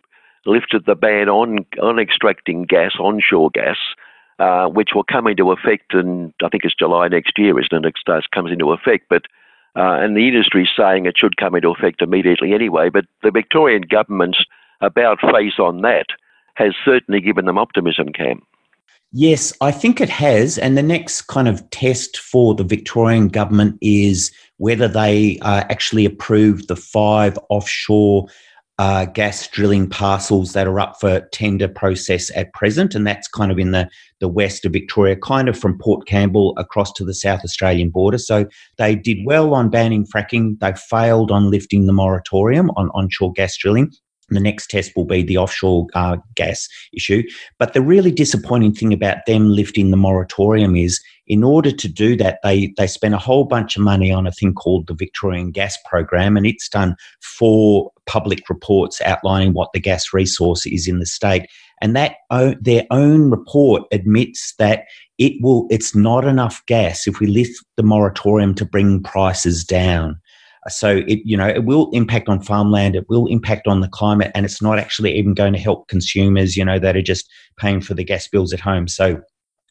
lifted 0.46 0.86
the 0.86 0.94
ban 0.94 1.28
on 1.28 1.66
on 1.82 1.98
extracting 1.98 2.64
gas, 2.64 2.92
onshore 2.98 3.50
gas, 3.50 3.76
uh, 4.38 4.66
which 4.66 4.90
will 4.94 5.04
come 5.04 5.26
into 5.26 5.52
effect 5.52 5.94
in 5.94 6.32
I 6.42 6.48
think 6.48 6.64
it's 6.64 6.74
July 6.74 7.08
next 7.08 7.38
year, 7.38 7.58
isn't 7.58 7.84
it? 7.84 7.88
It 7.88 7.94
starts 8.00 8.26
comes 8.26 8.52
into 8.52 8.72
effect, 8.72 9.06
but. 9.08 9.22
Uh, 9.76 10.00
and 10.00 10.16
the 10.16 10.26
industry 10.26 10.62
is 10.62 10.70
saying 10.76 11.06
it 11.06 11.16
should 11.16 11.36
come 11.36 11.54
into 11.54 11.68
effect 11.68 12.02
immediately 12.02 12.52
anyway, 12.52 12.88
but 12.88 13.04
the 13.22 13.30
Victorian 13.30 13.82
government's 13.82 14.42
about 14.80 15.20
face 15.20 15.58
on 15.60 15.82
that 15.82 16.06
has 16.58 16.74
certainly 16.84 17.20
given 17.20 17.46
them 17.46 17.56
optimism, 17.56 18.12
Cam. 18.12 18.42
Yes, 19.12 19.54
I 19.62 19.70
think 19.70 20.00
it 20.00 20.10
has. 20.10 20.58
And 20.58 20.76
the 20.76 20.82
next 20.82 21.22
kind 21.22 21.48
of 21.48 21.68
test 21.70 22.18
for 22.18 22.54
the 22.54 22.64
Victorian 22.64 23.28
government 23.28 23.78
is 23.80 24.30
whether 24.58 24.86
they 24.86 25.38
uh, 25.40 25.64
actually 25.70 26.04
approve 26.04 26.66
the 26.66 26.76
five 26.76 27.38
offshore 27.48 28.26
uh, 28.78 29.06
gas 29.06 29.48
drilling 29.48 29.88
parcels 29.88 30.52
that 30.52 30.66
are 30.66 30.78
up 30.78 31.00
for 31.00 31.20
tender 31.32 31.68
process 31.68 32.30
at 32.36 32.52
present. 32.52 32.94
And 32.94 33.06
that's 33.06 33.26
kind 33.28 33.50
of 33.50 33.58
in 33.58 33.72
the, 33.72 33.88
the 34.20 34.28
west 34.28 34.64
of 34.64 34.72
Victoria, 34.72 35.16
kind 35.16 35.48
of 35.48 35.58
from 35.58 35.78
Port 35.78 36.06
Campbell 36.06 36.54
across 36.58 36.92
to 36.94 37.04
the 37.04 37.14
South 37.14 37.40
Australian 37.44 37.90
border. 37.90 38.18
So 38.18 38.46
they 38.76 38.94
did 38.94 39.18
well 39.24 39.54
on 39.54 39.70
banning 39.70 40.06
fracking. 40.06 40.60
They 40.60 40.74
failed 40.74 41.30
on 41.30 41.50
lifting 41.50 41.86
the 41.86 41.92
moratorium 41.92 42.70
on 42.76 42.90
onshore 42.90 43.32
gas 43.32 43.56
drilling. 43.56 43.90
The 44.30 44.40
next 44.40 44.68
test 44.68 44.92
will 44.94 45.06
be 45.06 45.22
the 45.22 45.38
offshore 45.38 45.86
uh, 45.94 46.18
gas 46.34 46.68
issue. 46.92 47.22
But 47.58 47.72
the 47.72 47.80
really 47.80 48.10
disappointing 48.10 48.74
thing 48.74 48.92
about 48.92 49.18
them 49.26 49.48
lifting 49.48 49.90
the 49.90 49.96
moratorium 49.96 50.76
is, 50.76 51.00
in 51.26 51.42
order 51.42 51.70
to 51.70 51.88
do 51.88 52.16
that, 52.16 52.40
they 52.42 52.72
they 52.76 52.86
spent 52.86 53.14
a 53.14 53.18
whole 53.18 53.44
bunch 53.44 53.76
of 53.76 53.82
money 53.82 54.12
on 54.12 54.26
a 54.26 54.32
thing 54.32 54.54
called 54.54 54.86
the 54.86 54.94
Victorian 54.94 55.50
Gas 55.50 55.78
Program, 55.86 56.36
and 56.36 56.46
it's 56.46 56.68
done 56.68 56.94
four 57.20 57.90
public 58.06 58.48
reports 58.48 59.00
outlining 59.02 59.52
what 59.52 59.72
the 59.72 59.80
gas 59.80 60.12
resource 60.12 60.66
is 60.66 60.88
in 60.88 60.98
the 60.98 61.06
state. 61.06 61.46
And 61.80 61.94
that 61.94 62.16
their 62.60 62.84
own 62.90 63.30
report 63.30 63.84
admits 63.92 64.54
that 64.58 64.84
it 65.18 65.34
will 65.40 65.66
it's 65.70 65.94
not 65.94 66.24
enough 66.24 66.64
gas 66.66 67.06
if 67.06 67.20
we 67.20 67.26
lift 67.26 67.64
the 67.76 67.82
moratorium 67.82 68.54
to 68.56 68.64
bring 68.64 69.02
prices 69.02 69.64
down. 69.64 70.20
So 70.68 70.98
it, 71.06 71.20
you 71.24 71.36
know, 71.36 71.46
it 71.46 71.64
will 71.64 71.90
impact 71.92 72.28
on 72.28 72.40
farmland, 72.40 72.96
it 72.96 73.06
will 73.08 73.26
impact 73.26 73.66
on 73.66 73.80
the 73.80 73.88
climate, 73.88 74.30
and 74.34 74.44
it's 74.44 74.62
not 74.62 74.78
actually 74.78 75.16
even 75.16 75.34
going 75.34 75.52
to 75.52 75.58
help 75.58 75.88
consumers, 75.88 76.56
you 76.56 76.64
know, 76.64 76.78
that 76.78 76.96
are 76.96 77.02
just 77.02 77.28
paying 77.56 77.80
for 77.80 77.94
the 77.94 78.04
gas 78.04 78.28
bills 78.28 78.52
at 78.52 78.60
home. 78.60 78.88
So 78.88 79.20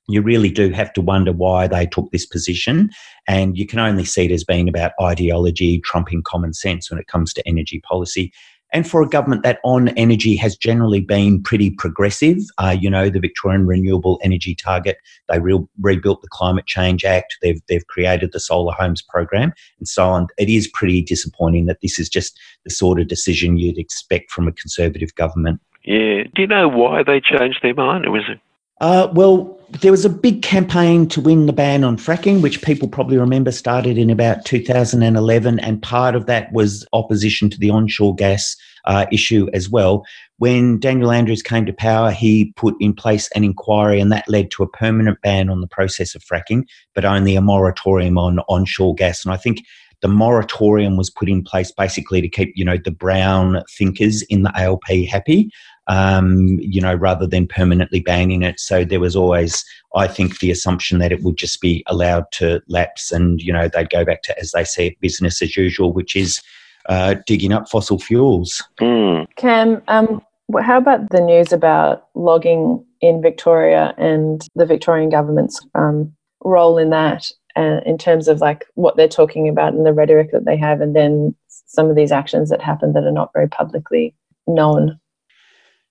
you 0.09 0.21
really 0.21 0.49
do 0.49 0.69
have 0.71 0.93
to 0.93 1.01
wonder 1.01 1.31
why 1.31 1.67
they 1.67 1.85
took 1.85 2.09
this 2.11 2.25
position. 2.25 2.89
And 3.27 3.57
you 3.57 3.65
can 3.65 3.79
only 3.79 4.05
see 4.05 4.25
it 4.25 4.31
as 4.31 4.43
being 4.43 4.69
about 4.69 4.93
ideology 5.01 5.81
trumping 5.81 6.23
common 6.23 6.53
sense 6.53 6.89
when 6.89 6.99
it 6.99 7.07
comes 7.07 7.33
to 7.33 7.47
energy 7.47 7.81
policy 7.81 8.31
and 8.73 8.89
for 8.89 9.01
a 9.01 9.07
government 9.07 9.43
that 9.43 9.59
on 9.63 9.89
energy 9.89 10.35
has 10.35 10.55
generally 10.55 11.01
been 11.01 11.41
pretty 11.41 11.69
progressive. 11.69 12.37
Uh, 12.57 12.75
you 12.79 12.89
know, 12.89 13.09
the 13.09 13.19
Victorian 13.19 13.65
Renewable 13.65 14.19
Energy 14.23 14.55
Target, 14.55 14.97
they 15.29 15.39
re- 15.39 15.65
rebuilt 15.81 16.21
the 16.21 16.27
Climate 16.29 16.65
Change 16.65 17.05
Act, 17.05 17.37
they've, 17.41 17.61
they've 17.69 17.87
created 17.87 18.31
the 18.31 18.39
Solar 18.39 18.73
Homes 18.73 19.01
Program, 19.01 19.53
and 19.79 19.87
so 19.87 20.09
on. 20.09 20.27
It 20.37 20.49
is 20.49 20.67
pretty 20.67 21.01
disappointing 21.01 21.65
that 21.67 21.81
this 21.81 21.99
is 21.99 22.09
just 22.09 22.39
the 22.63 22.71
sort 22.71 22.99
of 22.99 23.07
decision 23.07 23.57
you'd 23.57 23.77
expect 23.77 24.31
from 24.31 24.47
a 24.47 24.51
Conservative 24.51 25.13
government. 25.15 25.61
Yeah. 25.83 26.23
Do 26.35 26.41
you 26.41 26.47
know 26.47 26.67
why 26.67 27.03
they 27.03 27.21
changed 27.21 27.59
their 27.63 27.73
mind, 27.73 28.05
or 28.05 28.11
was 28.11 28.23
it? 28.27 28.39
Uh, 28.79 29.07
well, 29.13 29.57
there 29.81 29.91
was 29.91 30.05
a 30.05 30.09
big 30.09 30.41
campaign 30.41 31.07
to 31.09 31.19
win 31.19 31.45
the 31.45 31.53
ban 31.53 31.83
on 31.83 31.97
fracking, 31.97 32.41
which 32.41 32.61
people 32.61 32.87
probably 32.87 33.17
remember 33.17 33.51
started 33.51 33.97
in 33.97 34.09
about 34.09 34.45
2011. 34.45 35.59
And 35.59 35.81
part 35.81 36.15
of 36.15 36.25
that 36.27 36.51
was 36.53 36.85
opposition 36.93 37.49
to 37.49 37.59
the 37.59 37.69
onshore 37.69 38.15
gas 38.15 38.55
uh, 38.85 39.05
issue 39.11 39.49
as 39.53 39.69
well. 39.69 40.05
When 40.37 40.79
Daniel 40.79 41.11
Andrews 41.11 41.41
came 41.41 41.65
to 41.65 41.73
power, 41.73 42.11
he 42.11 42.53
put 42.55 42.75
in 42.79 42.93
place 42.93 43.29
an 43.35 43.43
inquiry, 43.43 43.99
and 43.99 44.11
that 44.11 44.29
led 44.29 44.51
to 44.51 44.63
a 44.63 44.69
permanent 44.69 45.19
ban 45.21 45.49
on 45.49 45.61
the 45.61 45.67
process 45.67 46.15
of 46.15 46.23
fracking, 46.23 46.63
but 46.95 47.03
only 47.03 47.35
a 47.35 47.41
moratorium 47.41 48.17
on 48.17 48.39
onshore 48.47 48.95
gas. 48.95 49.25
And 49.25 49.33
I 49.33 49.37
think 49.37 49.65
the 50.01 50.07
moratorium 50.07 50.95
was 50.95 51.09
put 51.09 51.27
in 51.27 51.43
place 51.43 51.71
basically 51.71 52.21
to 52.21 52.29
keep, 52.29 52.53
you 52.55 52.63
know, 52.63 52.77
the 52.77 52.91
brown 52.91 53.63
thinkers 53.77 54.21
in 54.23 54.43
the 54.43 54.53
ALP 54.55 54.85
happy 55.09 55.51
um, 55.87 56.59
you 56.61 56.81
know, 56.81 56.95
rather 56.95 57.25
than 57.25 57.47
permanently 57.47 57.99
banning 57.99 58.43
it. 58.43 58.59
So 58.59 58.83
there 58.83 58.99
was 58.99 59.15
always, 59.15 59.63
I 59.95 60.07
think, 60.07 60.39
the 60.39 60.51
assumption 60.51 60.99
that 60.99 61.11
it 61.11 61.23
would 61.23 61.37
just 61.37 61.61
be 61.61 61.83
allowed 61.87 62.25
to 62.33 62.61
lapse 62.67 63.11
and, 63.11 63.41
you 63.41 63.53
know, 63.53 63.67
they'd 63.67 63.89
go 63.89 64.03
back 64.03 64.21
to, 64.23 64.39
as 64.39 64.51
they 64.51 64.63
say, 64.63 64.97
business 65.01 65.41
as 65.41 65.55
usual, 65.55 65.93
which 65.93 66.15
is 66.15 66.41
uh, 66.89 67.15
digging 67.25 67.53
up 67.53 67.69
fossil 67.69 67.99
fuels. 67.99 68.63
Mm. 68.79 69.27
Cam, 69.37 69.81
um, 69.87 70.21
how 70.61 70.77
about 70.77 71.09
the 71.09 71.21
news 71.21 71.51
about 71.51 72.07
logging 72.15 72.83
in 73.01 73.21
Victoria 73.21 73.93
and 73.97 74.45
the 74.55 74.65
Victorian 74.65 75.09
government's 75.09 75.59
um, 75.75 76.13
role 76.43 76.77
in 76.77 76.89
that, 76.89 77.31
uh, 77.55 77.81
in 77.85 77.97
terms 77.97 78.27
of 78.27 78.39
like 78.39 78.65
what 78.75 78.95
they're 78.95 79.07
talking 79.07 79.47
about 79.47 79.73
and 79.73 79.85
the 79.85 79.93
rhetoric 79.93 80.31
that 80.31 80.45
they 80.45 80.57
have, 80.57 80.81
and 80.81 80.95
then 80.95 81.35
some 81.47 81.89
of 81.89 81.95
these 81.95 82.11
actions 82.11 82.49
that 82.49 82.61
happen 82.61 82.93
that 82.93 83.03
are 83.03 83.11
not 83.11 83.31
very 83.33 83.47
publicly 83.47 84.15
known? 84.47 84.99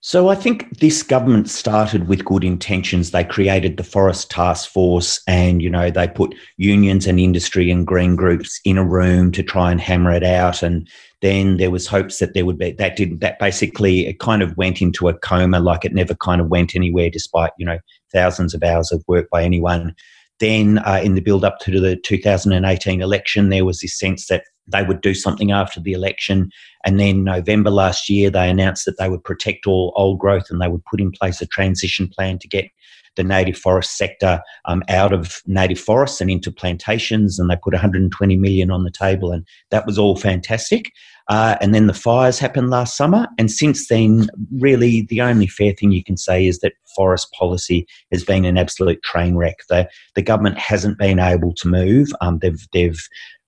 So 0.07 0.29
I 0.29 0.37
think 0.37 0.79
this 0.79 1.03
government 1.03 1.51
started 1.51 2.07
with 2.07 2.25
good 2.25 2.45
intentions. 2.45 3.11
They 3.11 3.25
created 3.25 3.77
the 3.77 3.83
Forest 3.83 4.31
Task 4.31 4.71
Force 4.71 5.21
and, 5.27 5.61
you 5.61 5.69
know, 5.69 5.91
they 5.91 6.07
put 6.07 6.33
unions 6.59 7.09
and 7.09 7.19
industry 7.19 7.73
and 7.73 7.85
green 7.85 8.15
groups 8.15 8.61
in 8.65 8.79
a 8.79 8.85
room 8.85 9.33
to 9.33 9.43
try 9.43 9.73
and 9.73 9.81
hammer 9.81 10.13
it 10.13 10.23
out. 10.23 10.63
And 10.63 10.89
then 11.23 11.57
there 11.57 11.73
was 11.73 11.89
hopes 11.89 12.21
that 12.21 12.35
there 12.35 12.47
would 12.47 12.57
be, 12.57 12.71
that 12.71 12.95
did, 12.95 13.19
that 13.19 13.41
basically 13.41 14.07
it 14.07 14.21
kind 14.21 14.43
of 14.43 14.57
went 14.57 14.81
into 14.81 15.09
a 15.09 15.19
coma, 15.19 15.59
like 15.59 15.85
it 15.85 15.93
never 15.93 16.15
kind 16.15 16.41
of 16.41 16.51
went 16.51 16.77
anywhere 16.77 17.11
despite, 17.11 17.51
you 17.59 17.67
know, 17.67 17.81
thousands 18.13 18.55
of 18.55 18.63
hours 18.63 18.93
of 18.93 19.03
work 19.09 19.29
by 19.33 19.43
anyone. 19.43 19.93
Then 20.39 20.79
uh, 20.87 21.01
in 21.03 21.17
the 21.17 21.21
build 21.21 21.45
up 21.45 21.59
to 21.63 21.81
the 21.81 21.97
2018 21.97 23.03
election, 23.03 23.49
there 23.49 23.65
was 23.65 23.81
this 23.81 23.99
sense 23.99 24.29
that 24.29 24.45
they 24.67 24.83
would 24.83 25.01
do 25.01 25.15
something 25.15 25.53
after 25.53 25.81
the 25.81 25.93
election. 25.93 26.51
And 26.85 26.99
then 26.99 27.25
November 27.25 27.71
last 27.71 28.09
year, 28.09 28.31
they 28.31 28.49
announced 28.49 28.85
that 28.87 28.99
they 28.99 29.09
would 29.09 29.25
protect 29.25 29.67
all 29.67 29.93
old 29.97 30.19
growth 30.19 30.47
and 30.51 30.61
they 30.61 30.69
would 30.69 30.85
put 30.85 31.01
in 31.01 31.13
place 31.13 31.41
a 31.41 31.47
transition 31.47 32.09
plan 32.09 32.39
to 32.39 32.49
get 32.49 32.71
the 33.17 33.25
native 33.25 33.57
forest 33.57 33.97
sector 33.97 34.41
um, 34.67 34.83
out 34.89 35.13
of 35.13 35.41
native 35.47 35.81
forests 35.81 36.21
and 36.21 36.31
into 36.31 36.53
plantations. 36.53 37.39
And 37.39 37.51
they 37.51 37.57
put 37.57 37.73
120 37.73 38.37
million 38.37 38.71
on 38.71 38.85
the 38.85 38.91
table, 38.91 39.33
and 39.33 39.47
that 39.71 39.87
was 39.87 39.99
all 39.99 40.17
fantastic. 40.17 40.93
Uh, 41.29 41.57
and 41.61 41.75
then 41.75 41.89
the 41.89 41.95
fires 41.95 42.39
happened 42.39 42.71
last 42.71 42.97
summer. 42.97 43.27
And 43.37 43.51
since 43.51 43.89
then, 43.89 44.29
really, 44.59 45.03
the 45.09 45.23
only 45.23 45.49
fair 45.49 45.73
thing 45.73 45.91
you 45.91 46.05
can 46.05 46.17
say 46.17 46.47
is 46.47 46.61
that 46.61 46.75
forest 46.95 47.33
policy 47.33 47.87
has 48.13 48.23
been 48.23 48.45
an 48.45 48.57
absolute 48.57 49.03
train 49.03 49.35
wreck. 49.35 49.57
The, 49.69 49.89
the 50.15 50.23
government 50.23 50.57
hasn't 50.59 50.99
been 50.99 51.19
able 51.19 51.53
to 51.55 51.69
move. 51.69 52.09
Um, 52.21 52.39
they've, 52.39 52.65
they've 52.73 53.01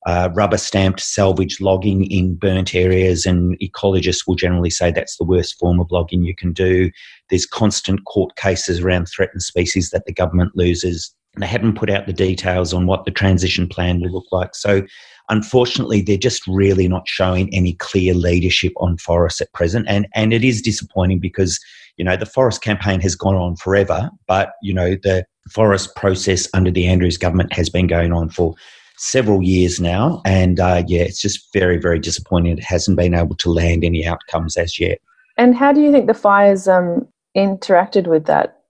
uh, 0.08 0.30
rubber 0.32 0.56
stamped 0.56 1.00
salvage 1.00 1.60
logging 1.60 2.10
in 2.10 2.34
burnt 2.34 2.74
areas, 2.74 3.26
and 3.26 3.58
ecologists 3.60 4.26
will 4.26 4.36
generally 4.36 4.70
say 4.70 4.90
that's 4.90 5.18
the 5.18 5.24
worst 5.24 5.58
form 5.58 5.78
of 5.78 5.90
logging 5.90 6.22
you 6.22 6.34
can 6.34 6.50
do. 6.54 6.90
There's 7.28 7.44
constant 7.44 8.06
court 8.06 8.34
cases 8.36 8.80
around 8.80 9.04
threatened 9.04 9.42
species 9.42 9.90
that 9.90 10.06
the 10.06 10.14
government 10.14 10.52
loses. 10.54 11.14
And 11.34 11.42
They 11.42 11.46
haven't 11.46 11.76
put 11.76 11.90
out 11.90 12.06
the 12.06 12.14
details 12.14 12.72
on 12.72 12.86
what 12.86 13.04
the 13.04 13.10
transition 13.10 13.68
plan 13.68 14.00
will 14.00 14.10
look 14.10 14.24
like. 14.32 14.54
So, 14.54 14.82
unfortunately, 15.28 16.00
they're 16.00 16.16
just 16.16 16.42
really 16.46 16.88
not 16.88 17.06
showing 17.06 17.54
any 17.54 17.74
clear 17.74 18.14
leadership 18.14 18.72
on 18.78 18.96
forests 18.96 19.42
at 19.42 19.52
present. 19.52 19.84
And, 19.90 20.08
and 20.14 20.32
it 20.32 20.42
is 20.42 20.62
disappointing 20.62 21.18
because, 21.18 21.60
you 21.98 22.04
know, 22.06 22.16
the 22.16 22.24
forest 22.24 22.62
campaign 22.62 23.00
has 23.00 23.14
gone 23.14 23.34
on 23.34 23.56
forever, 23.56 24.08
but, 24.26 24.52
you 24.62 24.72
know, 24.72 24.96
the 25.02 25.26
forest 25.50 25.94
process 25.96 26.48
under 26.54 26.70
the 26.70 26.86
Andrews 26.86 27.18
government 27.18 27.52
has 27.52 27.68
been 27.68 27.86
going 27.86 28.14
on 28.14 28.30
for 28.30 28.54
several 28.98 29.42
years 29.42 29.80
now. 29.80 30.20
And 30.24 30.60
uh, 30.60 30.82
yeah, 30.86 31.02
it's 31.02 31.20
just 31.20 31.52
very, 31.52 31.78
very 31.78 31.98
disappointing. 31.98 32.58
It 32.58 32.64
hasn't 32.64 32.96
been 32.96 33.14
able 33.14 33.36
to 33.36 33.50
land 33.50 33.84
any 33.84 34.06
outcomes 34.06 34.56
as 34.56 34.78
yet. 34.78 34.98
And 35.36 35.56
how 35.56 35.72
do 35.72 35.80
you 35.80 35.92
think 35.92 36.06
the 36.06 36.14
fires 36.14 36.66
um, 36.68 37.06
interacted 37.36 38.06
with 38.06 38.26
that? 38.26 38.60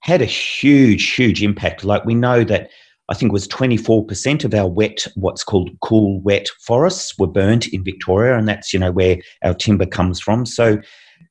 Had 0.00 0.22
a 0.22 0.26
huge, 0.26 1.14
huge 1.14 1.42
impact. 1.42 1.84
Like 1.84 2.04
we 2.04 2.14
know 2.14 2.44
that 2.44 2.70
I 3.08 3.14
think 3.14 3.30
it 3.30 3.32
was 3.32 3.46
24% 3.48 4.44
of 4.44 4.52
our 4.52 4.68
wet, 4.68 5.06
what's 5.14 5.44
called 5.44 5.70
cool 5.80 6.20
wet 6.22 6.48
forests 6.60 7.16
were 7.18 7.28
burnt 7.28 7.68
in 7.68 7.84
Victoria, 7.84 8.36
and 8.36 8.48
that's, 8.48 8.72
you 8.72 8.80
know, 8.80 8.90
where 8.90 9.18
our 9.44 9.54
timber 9.54 9.86
comes 9.86 10.20
from. 10.20 10.44
So 10.44 10.78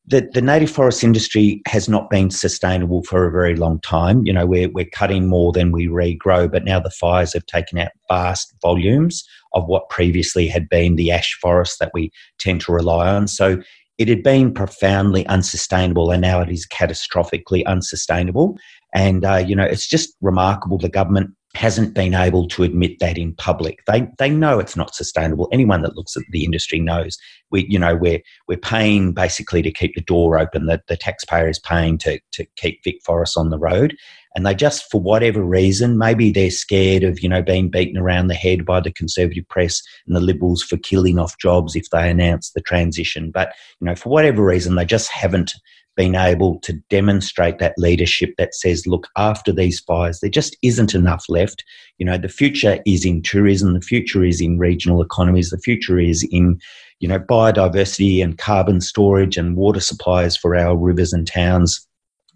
the, 0.08 0.30
the 0.34 0.42
native 0.42 0.70
forest 0.70 1.04
industry 1.04 1.62
has 1.68 1.90
not 1.90 2.10
been 2.10 2.30
sustainable 2.30 3.04
for 3.04 3.26
a 3.26 3.32
very 3.32 3.56
long 3.56 3.80
time. 3.82 4.24
You 4.26 4.34
know, 4.34 4.46
we're, 4.46 4.70
we're 4.70 4.86
cutting 4.86 5.28
more 5.28 5.52
than 5.52 5.72
we 5.72 5.88
regrow, 5.88 6.52
but 6.52 6.64
now 6.64 6.80
the 6.80 6.92
fires 6.92 7.34
have 7.34 7.46
taken 7.48 7.80
out 7.80 7.92
vast 8.08 8.54
volumes 8.62 9.24
of 9.54 9.66
what 9.66 9.90
previously 9.90 10.48
had 10.48 10.70
been 10.70 10.96
the 10.96 11.12
ash 11.12 11.38
forest 11.42 11.80
that 11.80 11.92
we 11.94 12.12
tend 12.38 12.62
to 12.62 12.72
rely 12.72 13.10
on. 13.10 13.28
So 13.28 13.62
it 13.98 14.08
had 14.08 14.22
been 14.22 14.54
profoundly 14.54 15.26
unsustainable 15.28 16.12
and 16.12 16.22
now 16.22 16.42
it 16.42 16.50
is 16.50 16.68
catastrophically 16.68 17.66
unsustainable. 17.66 18.58
And, 18.94 19.26
uh, 19.26 19.44
you 19.46 19.56
know, 19.56 19.64
it's 19.64 19.88
just 19.88 20.16
remarkable 20.22 20.78
the 20.78 20.90
government 20.90 21.32
hasn't 21.56 21.94
been 21.94 22.14
able 22.14 22.48
to 22.50 22.64
admit 22.64 23.00
that 23.00 23.18
in 23.18 23.34
public. 23.36 23.80
They 23.88 24.08
they 24.18 24.30
know 24.30 24.60
it's 24.60 24.76
not 24.76 24.96
sustainable. 24.96 25.50
Anyone 25.52 25.82
that 25.82 25.96
looks 25.96 26.16
at 26.16 26.24
the 26.32 26.44
industry 26.44 26.80
knows 26.80 27.18
we 27.52 27.66
you 27.70 27.80
know 27.80 27.96
we're 27.96 28.22
we're 28.48 28.58
paying 28.58 29.14
basically 29.14 29.62
to 29.62 29.72
keep 29.72 29.96
the 29.96 30.02
door 30.02 30.38
open. 30.38 30.66
That 30.66 30.88
the 30.88 30.98
taxpayer 30.98 31.48
is 31.48 31.60
paying 31.60 31.98
to 32.00 32.20
to 32.34 32.46
keep 32.56 32.84
Vic 32.84 32.98
Forest 33.04 33.38
on 33.38 33.50
the 33.50 33.60
road, 33.60 33.96
and 34.36 34.46
they 34.46 34.54
just 34.54 34.90
for 34.92 35.00
whatever 35.02 35.44
reason 35.44 35.98
maybe 35.98 36.32
they're 36.32 36.52
scared 36.52 37.04
of 37.04 37.22
you 37.22 37.30
know 37.30 37.42
being 37.42 37.70
beaten 37.70 37.98
around 37.98 38.28
the 38.28 38.36
head 38.36 38.66
by 38.66 38.80
the 38.80 38.92
conservative 38.92 39.48
press 39.50 39.82
and 40.08 40.16
the 40.16 40.22
liberals 40.22 40.64
for 40.64 40.78
killing 40.78 41.20
off 41.20 41.38
jobs 41.40 41.76
if 41.76 41.90
they 41.90 42.10
announce 42.10 42.52
the 42.52 42.62
transition. 42.62 43.32
But 43.32 43.54
you 43.80 43.88
know 43.88 43.96
for 43.96 44.10
whatever 44.10 44.44
reason 44.44 44.76
they 44.76 44.86
just 44.86 45.10
haven't 45.10 45.54
been 45.96 46.16
able 46.16 46.60
to 46.60 46.74
demonstrate 46.90 47.60
that 47.60 47.74
leadership 47.78 48.34
that 48.38 48.54
says, 48.54 48.86
look, 48.86 49.08
after 49.18 49.52
these 49.52 49.80
fires, 49.80 50.20
there 50.20 50.30
just 50.30 50.58
isn't 50.62 50.94
enough 50.94 51.26
left. 51.30 51.64
You 51.98 52.06
know, 52.06 52.18
the 52.18 52.30
future 52.30 52.80
is 52.86 53.06
in 53.06 53.22
tourism, 53.22 53.74
the 53.74 53.82
future 53.82 54.24
is 54.24 54.42
in 54.42 54.60
regional 54.60 55.02
economies, 55.02 55.50
the 55.50 55.58
future 55.58 56.00
is 56.00 56.28
in, 56.32 56.60
you 57.00 57.08
know, 57.08 57.20
biodiversity 57.20 58.24
and 58.24 58.38
carbon 58.38 58.82
storage 58.82 59.38
and 59.38 59.56
water 59.56 59.80
supplies 59.80 60.36
for 60.36 60.56
our 60.56 60.76
rivers 60.76 61.14
and 61.14 61.28
towns. 61.28 61.86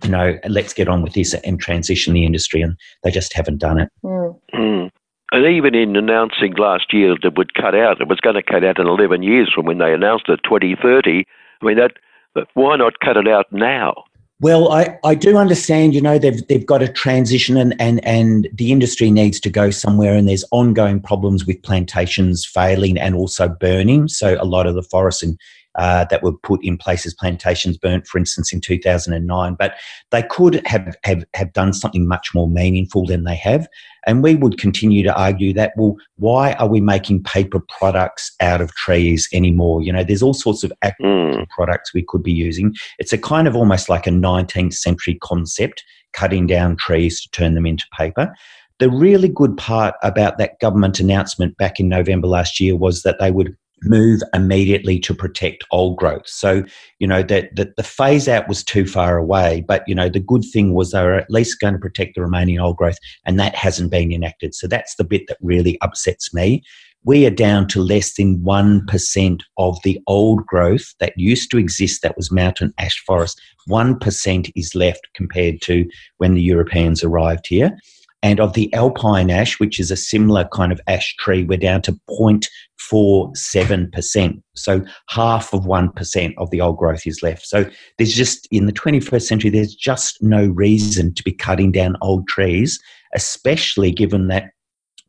You 0.04 0.10
know, 0.10 0.38
let's 0.48 0.74
get 0.74 0.88
on 0.88 1.02
with 1.02 1.14
this 1.14 1.34
and 1.34 1.60
transition 1.60 2.14
the 2.14 2.26
industry, 2.26 2.62
and 2.62 2.78
they 3.04 3.12
just 3.12 3.34
haven't 3.34 3.58
done 3.58 3.80
it. 3.80 3.90
Mm. 4.04 4.40
Mm. 4.54 4.90
And 5.32 5.46
even 5.46 5.76
in 5.76 5.96
announcing 5.96 6.54
last 6.54 6.92
year 6.92 7.14
that 7.14 7.28
it 7.28 7.38
would 7.38 7.54
cut 7.54 7.76
out, 7.76 8.02
it 8.02 8.08
was 8.08 8.20
going 8.20 8.36
to 8.36 8.44
cut 8.44 8.64
out 8.64 8.80
in 8.80 8.88
11 8.88 9.22
years 9.22 9.52
from 9.54 9.66
when 9.66 9.78
they 9.78 9.94
announced 9.94 10.28
it, 10.28 10.40
2030. 10.44 11.26
I 11.62 11.66
mean, 11.66 11.78
that 11.78 11.94
but 12.40 12.48
why 12.62 12.78
not 12.78 13.00
cut 13.00 13.18
it 13.18 13.28
out 13.28 13.52
now? 13.52 13.94
Well, 14.42 14.72
I, 14.72 14.98
I 15.04 15.16
do 15.16 15.36
understand, 15.36 15.94
you 15.94 16.00
know, 16.00 16.18
they've 16.18 16.48
they've 16.48 16.66
got 16.66 16.82
a 16.82 16.88
transition 16.88 17.58
and, 17.58 17.76
and, 17.78 18.04
and 18.06 18.48
the 18.54 18.72
industry 18.72 19.12
needs 19.12 19.40
to 19.42 19.50
go 19.50 19.70
somewhere 19.70 20.16
and 20.16 20.30
there's 20.30 20.46
ongoing 20.52 21.02
problems 21.02 21.46
with 21.46 21.62
plantations 21.62 22.46
failing 22.46 22.98
and 22.98 23.16
also 23.16 23.50
burning. 23.50 24.08
So 24.08 24.38
a 24.40 24.46
lot 24.46 24.66
of 24.66 24.76
the 24.76 24.84
forests 24.84 25.24
and 25.24 25.38
uh, 25.80 26.04
that 26.10 26.22
were 26.22 26.34
put 26.34 26.62
in 26.62 26.78
places 26.78 27.14
plantations 27.14 27.78
burnt, 27.78 28.06
for 28.06 28.18
instance, 28.18 28.52
in 28.52 28.60
2009. 28.60 29.56
But 29.58 29.76
they 30.12 30.24
could 30.24 30.62
have, 30.68 30.98
have, 31.06 31.24
have 31.34 31.54
done 31.54 31.72
something 31.72 32.06
much 32.06 32.32
more 32.36 32.50
meaningful 32.50 33.06
than 33.06 33.24
they 33.24 33.38
have. 33.38 33.66
And 34.06 34.22
we 34.22 34.36
would 34.36 34.58
continue 34.58 35.04
to 35.04 35.16
argue 35.18 35.54
that, 35.54 35.72
well, 35.78 35.96
why 36.18 36.52
are 36.54 36.68
we 36.68 36.82
making 36.82 37.24
paper 37.24 37.62
products 37.62 38.36
out 38.42 38.60
of 38.60 38.76
trees 38.76 39.30
anymore? 39.32 39.82
You 39.82 39.94
know, 39.94 40.04
there's 40.04 40.22
all 40.22 40.34
sorts 40.34 40.66
of 40.66 40.74
mm. 40.84 41.48
products 41.48 41.94
we 41.94 42.04
could 42.04 42.24
be 42.24 42.34
using. 42.34 42.76
It's 42.98 43.14
a 43.14 43.18
kind 43.18 43.48
of 43.48 43.56
almost 43.56 43.88
like 43.88 44.06
a 44.06 44.12
19th 44.12 44.74
century 44.74 45.18
concept, 45.24 45.86
cutting 46.12 46.46
down 46.46 46.76
trees 46.76 47.22
to 47.22 47.30
turn 47.32 47.56
them 47.56 47.66
into 47.66 47.86
paper. 47.98 48.36
The 48.80 48.90
really 48.90 49.30
good 49.30 49.56
part 49.56 49.96
about 50.04 50.40
that 50.40 50.60
government 50.60 51.00
announcement 51.00 51.56
back 51.56 51.80
in 51.80 51.88
November 51.88 52.28
last 52.28 52.60
year 52.60 52.76
was 52.76 53.04
that 53.04 53.20
they 53.20 53.32
would 53.32 53.56
move 53.84 54.22
immediately 54.34 55.00
to 55.00 55.14
protect 55.14 55.64
old 55.72 55.98
growth. 55.98 56.28
So, 56.28 56.64
you 57.00 57.08
know, 57.08 57.24
that 57.24 57.56
the, 57.56 57.74
the 57.78 57.84
phase 57.84 58.28
out 58.28 58.48
was 58.48 58.64
too 58.64 58.86
far 58.86 59.18
away, 59.18 59.64
but, 59.68 59.84
you 59.88 59.96
know, 59.96 60.10
the 60.10 60.20
good 60.20 60.44
thing 60.52 60.74
was 60.74 60.92
they 60.92 61.04
were 61.04 61.16
at 61.16 61.30
least 61.30 61.60
going 61.60 61.74
to 61.74 61.80
protect 61.80 62.16
the 62.16 62.22
remaining 62.22 62.60
old 62.60 62.78
growth, 62.78 62.98
and 63.26 63.40
that 63.40 63.56
hasn't 63.56 63.92
been 63.92 64.12
enacted. 64.12 64.56
So 64.56 64.68
that's 64.68 64.96
the 64.96 65.04
bit 65.04 65.28
that 65.28 65.38
really 65.42 65.78
upsets 65.82 66.34
me. 66.34 66.64
We 67.06 67.26
are 67.26 67.32
down 67.32 67.68
to 67.70 67.82
less 67.82 68.16
than 68.16 68.40
1% 68.40 69.42
of 69.58 69.78
the 69.84 70.00
old 70.08 70.46
growth 70.46 70.94
that 71.00 71.14
used 71.16 71.50
to 71.52 71.58
exist 71.58 72.02
that 72.02 72.18
was 72.18 72.32
mountain 72.32 72.74
ash 72.78 73.02
forest. 73.06 73.42
1% 73.70 74.52
is 74.56 74.76
left 74.76 75.08
compared 75.14 75.62
to 75.62 75.90
when 76.18 76.34
the 76.34 76.42
Europeans 76.42 77.04
arrived 77.04 77.48
here. 77.48 77.78
And 78.22 78.42
of 78.42 78.54
the 78.54 78.74
alpine 78.74 79.30
ash, 79.30 79.60
which 79.60 79.80
is 79.80 79.92
a 79.92 79.96
similar 79.96 80.46
kind 80.52 80.74
of 80.74 80.82
ash 80.88 81.16
tree, 81.18 81.44
we're 81.44 81.58
down 81.58 81.82
to 81.84 81.98
0.47%. 82.10 84.42
So 84.56 84.84
half 85.08 85.54
of 85.54 85.64
1% 85.64 86.34
of 86.38 86.50
the 86.50 86.60
old 86.60 86.76
growth 86.78 87.08
is 87.08 87.24
left. 87.24 87.46
So 87.46 87.64
there's 87.98 88.14
just, 88.14 88.46
in 88.52 88.66
the 88.66 88.74
21st 88.74 89.22
century, 89.22 89.50
there's 89.50 89.74
just 89.74 90.22
no 90.22 90.48
reason 90.48 91.14
to 91.14 91.24
be 91.24 91.32
cutting 91.32 91.72
down 91.72 91.96
old 92.02 92.28
trees, 92.28 92.78
especially 93.16 93.92
given 93.92 94.28
that 94.28 94.50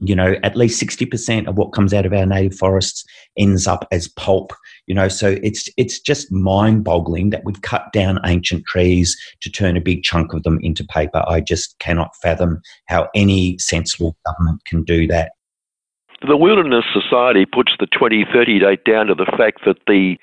you 0.00 0.14
know 0.14 0.36
at 0.42 0.56
least 0.56 0.82
60% 0.82 1.46
of 1.46 1.56
what 1.58 1.72
comes 1.72 1.92
out 1.92 2.06
of 2.06 2.12
our 2.12 2.26
native 2.26 2.56
forests 2.56 3.04
ends 3.36 3.66
up 3.66 3.86
as 3.92 4.08
pulp 4.08 4.52
you 4.90 4.94
know? 4.94 5.06
So 5.06 5.36
it's 5.40 5.68
it's 5.76 6.00
just 6.00 6.32
mind 6.32 6.82
boggling 6.82 7.30
that 7.30 7.44
we've 7.44 7.62
cut 7.62 7.92
down 7.92 8.18
ancient 8.26 8.64
trees 8.64 9.16
to 9.40 9.48
turn 9.48 9.76
a 9.76 9.80
big 9.80 10.02
chunk 10.02 10.34
of 10.34 10.42
them 10.42 10.58
into 10.62 10.84
paper. 10.84 11.22
I 11.28 11.40
just 11.40 11.78
cannot 11.78 12.16
fathom 12.16 12.60
how 12.86 13.08
any 13.14 13.56
sensible 13.58 14.16
government 14.26 14.64
can 14.66 14.82
do 14.82 15.06
that. 15.06 15.30
The 16.26 16.36
wilderness 16.36 16.84
society 16.92 17.46
puts 17.46 17.72
the 17.78 17.86
2030 17.86 18.58
date 18.58 18.84
down 18.84 19.06
to 19.06 19.14
the 19.14 19.32
fact 19.38 19.60
that 19.64 19.78
the 19.86 20.16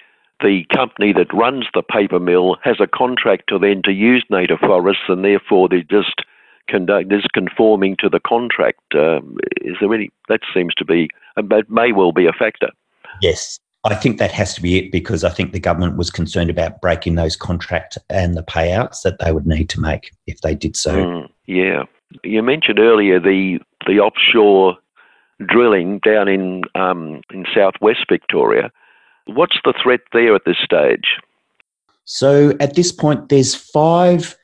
the 0.43 0.65
company 0.71 1.13
that 1.13 1.33
runs 1.33 1.65
the 1.73 1.81
paper 1.81 2.19
mill 2.19 2.57
has 2.61 2.75
a 2.81 2.87
contract 2.87 3.43
to 3.47 3.57
then 3.57 3.81
to 3.85 3.93
use 3.93 4.23
native 4.29 4.59
forests 4.59 5.03
and 5.07 5.23
therefore 5.23 5.69
they're 5.69 5.81
just 5.81 6.25
conduct 6.67 7.11
is 7.11 7.25
conforming 7.33 7.95
to 7.99 8.09
the 8.09 8.19
contract. 8.19 8.81
Um, 8.93 9.37
is 9.61 9.75
there 9.79 9.93
any? 9.93 10.09
That 10.29 10.41
seems 10.53 10.73
to 10.75 10.85
be, 10.85 11.09
it 11.37 11.69
may 11.69 11.91
well 11.91 12.11
be 12.11 12.25
a 12.25 12.33
factor. 12.33 12.69
Yes, 13.21 13.59
I 13.83 13.95
think 13.95 14.17
that 14.17 14.31
has 14.31 14.53
to 14.55 14.61
be 14.61 14.77
it 14.77 14.91
because 14.91 15.23
I 15.23 15.29
think 15.29 15.53
the 15.53 15.59
government 15.59 15.97
was 15.97 16.09
concerned 16.09 16.49
about 16.49 16.81
breaking 16.81 17.15
those 17.15 17.35
contracts 17.35 17.97
and 18.09 18.35
the 18.35 18.43
payouts 18.43 19.01
that 19.03 19.19
they 19.19 19.31
would 19.31 19.47
need 19.47 19.69
to 19.69 19.79
make 19.79 20.11
if 20.25 20.41
they 20.41 20.55
did 20.55 20.75
so. 20.75 20.95
Mm, 20.95 21.29
yeah, 21.45 21.83
you 22.23 22.43
mentioned 22.43 22.79
earlier 22.79 23.19
the 23.19 23.59
the 23.85 23.99
offshore 23.99 24.77
drilling 25.45 25.99
down 25.99 26.27
in 26.27 26.63
um, 26.75 27.21
in 27.31 27.45
southwest 27.53 28.05
Victoria. 28.09 28.71
What's 29.27 29.57
the 29.63 29.73
threat 29.81 30.01
there 30.13 30.35
at 30.35 30.43
this 30.45 30.57
stage? 30.63 31.17
So 32.05 32.55
at 32.59 32.75
this 32.75 32.91
point, 32.91 33.29
there's 33.29 33.53
five 33.53 34.35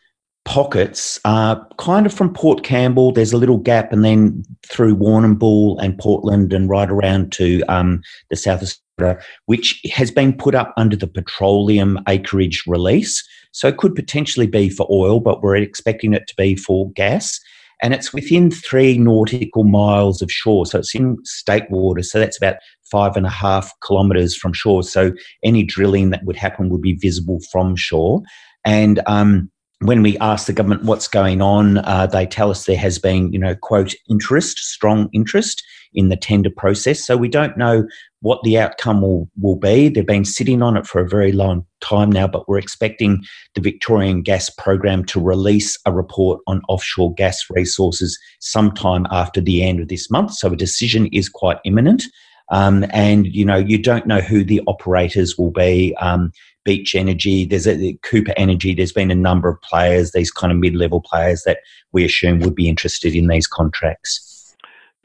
pockets, 0.45 1.19
are 1.25 1.65
kind 1.77 2.05
of 2.05 2.13
from 2.13 2.33
Port 2.33 2.63
Campbell, 2.63 3.11
there's 3.11 3.33
a 3.33 3.37
little 3.37 3.57
gap, 3.57 3.91
and 3.91 4.03
then 4.03 4.43
through 4.67 4.95
Warrnambool 4.95 5.81
and 5.81 5.97
Portland 5.97 6.53
and 6.53 6.69
right 6.69 6.89
around 6.89 7.31
to 7.33 7.61
um, 7.69 8.01
the 8.29 8.35
south 8.35 8.61
Australia, 8.61 9.19
which 9.45 9.81
has 9.91 10.11
been 10.11 10.33
put 10.33 10.55
up 10.55 10.73
under 10.77 10.95
the 10.95 11.07
petroleum 11.07 11.99
acreage 12.07 12.63
release. 12.67 13.25
So 13.51 13.67
it 13.67 13.77
could 13.77 13.95
potentially 13.95 14.47
be 14.47 14.69
for 14.69 14.87
oil, 14.91 15.19
but 15.19 15.41
we're 15.41 15.55
expecting 15.55 16.13
it 16.13 16.27
to 16.27 16.35
be 16.35 16.55
for 16.55 16.91
gas. 16.91 17.39
And 17.81 17.93
it's 17.93 18.13
within 18.13 18.49
three 18.49 18.97
nautical 18.97 19.63
miles 19.63 20.21
of 20.21 20.31
shore. 20.31 20.65
So 20.65 20.79
it's 20.79 20.95
in 20.95 21.17
state 21.23 21.69
water. 21.69 22.01
So 22.01 22.19
that's 22.19 22.37
about 22.37 22.55
five 22.89 23.17
and 23.17 23.25
a 23.25 23.29
half 23.29 23.71
kilometres 23.85 24.35
from 24.35 24.53
shore. 24.53 24.83
So 24.83 25.11
any 25.43 25.63
drilling 25.63 26.09
that 26.11 26.23
would 26.23 26.37
happen 26.37 26.69
would 26.69 26.81
be 26.81 26.93
visible 26.93 27.39
from 27.51 27.75
shore. 27.75 28.21
And 28.65 29.01
um, 29.05 29.51
when 29.87 30.01
we 30.01 30.17
ask 30.19 30.47
the 30.47 30.53
government 30.53 30.83
what's 30.83 31.07
going 31.07 31.41
on, 31.41 31.79
uh, 31.79 32.07
they 32.07 32.25
tell 32.25 32.51
us 32.51 32.65
there 32.65 32.77
has 32.77 32.99
been, 32.99 33.31
you 33.31 33.39
know, 33.39 33.55
quote, 33.55 33.93
interest, 34.09 34.59
strong 34.59 35.09
interest 35.13 35.63
in 35.93 36.09
the 36.09 36.17
tender 36.17 36.49
process. 36.49 37.05
So 37.05 37.17
we 37.17 37.27
don't 37.27 37.57
know 37.57 37.85
what 38.21 38.41
the 38.43 38.57
outcome 38.57 39.01
will, 39.01 39.29
will 39.39 39.55
be. 39.55 39.89
They've 39.89 40.05
been 40.05 40.25
sitting 40.25 40.61
on 40.61 40.77
it 40.77 40.87
for 40.87 41.01
a 41.01 41.07
very 41.07 41.31
long 41.31 41.65
time 41.81 42.11
now, 42.11 42.27
but 42.27 42.47
we're 42.47 42.57
expecting 42.57 43.23
the 43.55 43.61
Victorian 43.61 44.21
Gas 44.21 44.49
Program 44.49 45.03
to 45.05 45.19
release 45.19 45.77
a 45.85 45.91
report 45.91 46.41
on 46.47 46.61
offshore 46.69 47.13
gas 47.13 47.43
resources 47.49 48.17
sometime 48.39 49.05
after 49.11 49.41
the 49.41 49.63
end 49.63 49.79
of 49.79 49.87
this 49.87 50.09
month. 50.09 50.33
So 50.33 50.51
a 50.51 50.55
decision 50.55 51.07
is 51.07 51.29
quite 51.29 51.57
imminent. 51.65 52.05
Um, 52.51 52.85
and 52.91 53.25
you 53.27 53.45
know 53.45 53.55
you 53.55 53.77
don't 53.77 54.05
know 54.05 54.19
who 54.19 54.43
the 54.43 54.61
operators 54.67 55.37
will 55.37 55.49
be. 55.49 55.95
Um, 55.95 56.31
Beach 56.63 56.95
Energy, 56.95 57.45
there's 57.45 57.67
a 57.67 57.93
Cooper 58.03 58.33
Energy. 58.37 58.73
There's 58.73 58.93
been 58.93 59.11
a 59.11 59.15
number 59.15 59.49
of 59.49 59.61
players, 59.61 60.11
these 60.11 60.31
kind 60.31 60.51
of 60.51 60.57
mid-level 60.57 61.01
players 61.01 61.43
that 61.43 61.59
we 61.91 62.05
assume 62.05 62.39
would 62.39 62.55
be 62.55 62.69
interested 62.69 63.15
in 63.15 63.27
these 63.27 63.47
contracts. 63.47 64.55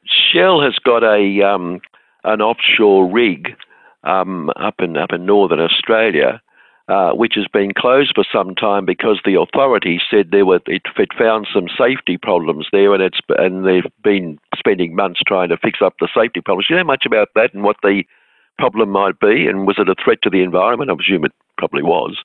Shell 0.05 0.61
has 0.63 0.77
got 0.85 1.03
a 1.03 1.43
um, 1.43 1.81
an 2.25 2.41
offshore 2.41 3.11
rig 3.11 3.57
um, 4.05 4.51
up 4.57 4.77
in 4.79 4.97
up 4.97 5.13
in 5.13 5.27
northern 5.27 5.61
Australia. 5.61 6.41
uh, 6.89 7.13
which 7.13 7.35
has 7.35 7.47
been 7.53 7.75
closed 7.75 8.13
for 8.15 8.25
some 8.33 8.55
time 8.55 8.87
because 8.87 9.21
the 9.25 9.39
authorities 9.39 10.01
said 10.11 10.31
there 10.31 10.47
were 10.47 10.61
it, 10.67 10.83
it 10.97 11.09
found 11.19 11.47
some 11.53 11.67
safety 11.77 12.17
problems 12.17 12.67
there, 12.73 12.95
and 12.95 13.03
it's 13.03 13.21
and 13.37 13.67
they've 13.67 13.93
been 14.03 14.39
spending 14.57 14.97
months 14.97 15.21
trying 15.27 15.51
to 15.51 15.59
fix 15.59 15.81
up 15.85 15.95
the 16.01 16.09
safety 16.15 16.41
problems. 16.41 16.67
Do 16.69 16.75
you 16.75 16.81
know 16.81 16.85
much 16.85 17.05
about 17.05 17.29
that 17.35 17.53
and 17.53 17.63
what 17.63 17.77
the 17.83 18.05
problem 18.59 18.89
might 18.89 19.21
be, 19.21 19.47
and 19.47 19.67
was 19.67 19.77
it 19.79 19.89
a 19.89 19.95
threat 20.03 20.23
to 20.23 20.31
the 20.31 20.43
environment? 20.43 20.91
I 20.91 20.95
presume 20.95 21.27
it 21.27 21.33
probably 21.59 21.83
was. 21.83 22.17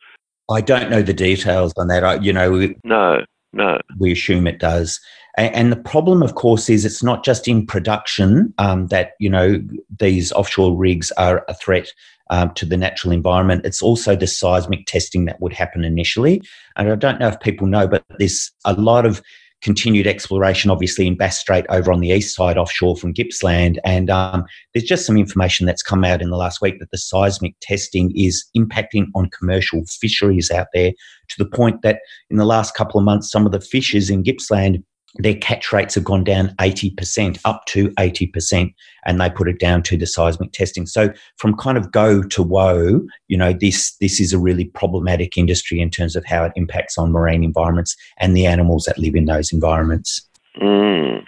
I 0.49 0.61
don't 0.61 0.89
know 0.89 1.01
the 1.01 1.13
details 1.13 1.73
on 1.77 1.88
that. 1.88 2.03
I, 2.03 2.15
you 2.15 2.31
know, 2.31 2.73
no, 2.84 3.25
no. 3.53 3.79
We 3.99 4.11
assume 4.11 4.47
it 4.47 4.59
does. 4.59 4.99
And, 5.38 5.55
and 5.55 5.71
the 5.71 5.77
problem, 5.77 6.21
of 6.21 6.36
course, 6.36 6.69
is 6.69 6.86
it's 6.86 7.03
not 7.03 7.25
just 7.25 7.47
in 7.47 7.65
production 7.65 8.53
um, 8.57 8.88
that 8.88 9.13
you 9.19 9.29
know 9.29 9.61
these 9.99 10.31
offshore 10.34 10.75
rigs 10.75 11.11
are 11.11 11.45
a 11.47 11.53
threat 11.53 11.91
um, 12.29 12.53
to 12.55 12.65
the 12.65 12.77
natural 12.77 13.13
environment. 13.13 13.65
It's 13.65 13.81
also 13.81 14.15
the 14.15 14.27
seismic 14.27 14.86
testing 14.86 15.25
that 15.25 15.41
would 15.41 15.53
happen 15.53 15.84
initially. 15.84 16.41
And 16.75 16.91
I 16.91 16.95
don't 16.95 17.19
know 17.19 17.27
if 17.27 17.39
people 17.39 17.67
know, 17.67 17.88
but 17.88 18.03
there's 18.17 18.51
a 18.65 18.73
lot 18.73 19.05
of 19.05 19.21
continued 19.64 20.05
exploration, 20.05 20.70
obviously, 20.70 21.07
in 21.07 21.16
Bass 21.16 21.39
Strait 21.39 21.66
over 21.70 21.91
on 21.91 22.01
the 22.01 22.09
east 22.09 22.36
side 22.36 22.57
offshore 22.57 22.97
from 22.97 23.14
Gippsland. 23.14 23.80
And 23.84 24.09
um, 24.09 24.45
there's 24.74 24.84
just 24.84 25.05
some 25.05 25.18
information 25.18 25.66
that's 25.66 25.82
come 25.82 26.03
out 26.03 26.22
in 26.22 26.30
the 26.30 26.38
last 26.38 26.61
week 26.61 26.80
that 26.80 26.91
the 26.91 26.97
seismic 26.97 27.55
testing 27.61 28.11
is 28.16 28.45
impacting 28.55 29.07
on 29.16 29.30
commercial 29.30 29.84
fisheries 29.86 30.51
out 30.51 30.68
there 30.74 30.91
to 31.30 31.36
the 31.38 31.49
point 31.49 31.82
that 31.82 32.01
in 32.30 32.38
the 32.38 32.45
last 32.45 32.76
couple 32.76 32.99
of 32.99 33.05
months, 33.05 33.32
some 33.32 33.45
of 33.45 33.51
the 33.51 33.61
fishers 33.61 34.09
in 34.09 34.24
Gippsland 34.24 34.84
their 35.16 35.36
catch 35.36 35.72
rates 35.72 35.95
have 35.95 36.03
gone 36.03 36.24
down 36.24 36.49
80%, 36.59 37.39
up 37.45 37.66
to 37.68 37.89
80%, 37.91 38.74
and 39.05 39.22
they 39.22 39.30
put 39.30 39.47
it 39.47 39.59
down 39.59 39.84
to 39.84 39.97
the 39.97 40.07
seismic 40.07 40.51
testing. 40.51 40.86
So 40.86 41.14
from 41.38 41.55
kind 41.55 41.78
of 41.78 41.91
go 41.91 42.24
to 42.24 42.43
woe, 42.43 43.01
you 43.28 43.38
know, 43.38 43.53
this 43.53 43.95
this 43.97 44.20
is 44.20 44.34
a 44.34 44.39
really 44.39 44.66
problematic 44.66 45.38
industry 45.38 45.80
in 45.80 45.89
terms 45.89 46.16
of 46.16 46.26
how 46.26 46.43
it 46.45 46.53
impacts 46.55 46.97
on 46.97 47.11
marine 47.11 47.43
environments 47.43 47.95
and 48.18 48.36
the 48.36 48.45
animals 48.45 48.86
that 48.86 48.97
live 48.97 49.16
in 49.16 49.26
those 49.26 49.53
environments. 49.53 50.28
Mm. 50.59 51.26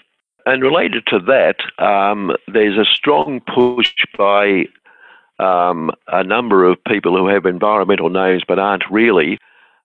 And 0.48 0.62
related 0.62 1.06
to 1.08 1.20
that, 1.20 1.56
um, 1.84 2.36
there's 2.48 2.78
a 2.78 2.86
strong 2.86 3.42
push 3.42 3.94
by 4.18 4.66
um, 5.40 5.92
a 6.08 6.24
number 6.24 6.66
of 6.66 6.84
people 6.86 7.18
who 7.18 7.28
have 7.28 7.46
environmental 7.46 8.10
names 8.10 8.44
but 8.48 8.60
aren't 8.60 8.84
really, 8.92 9.40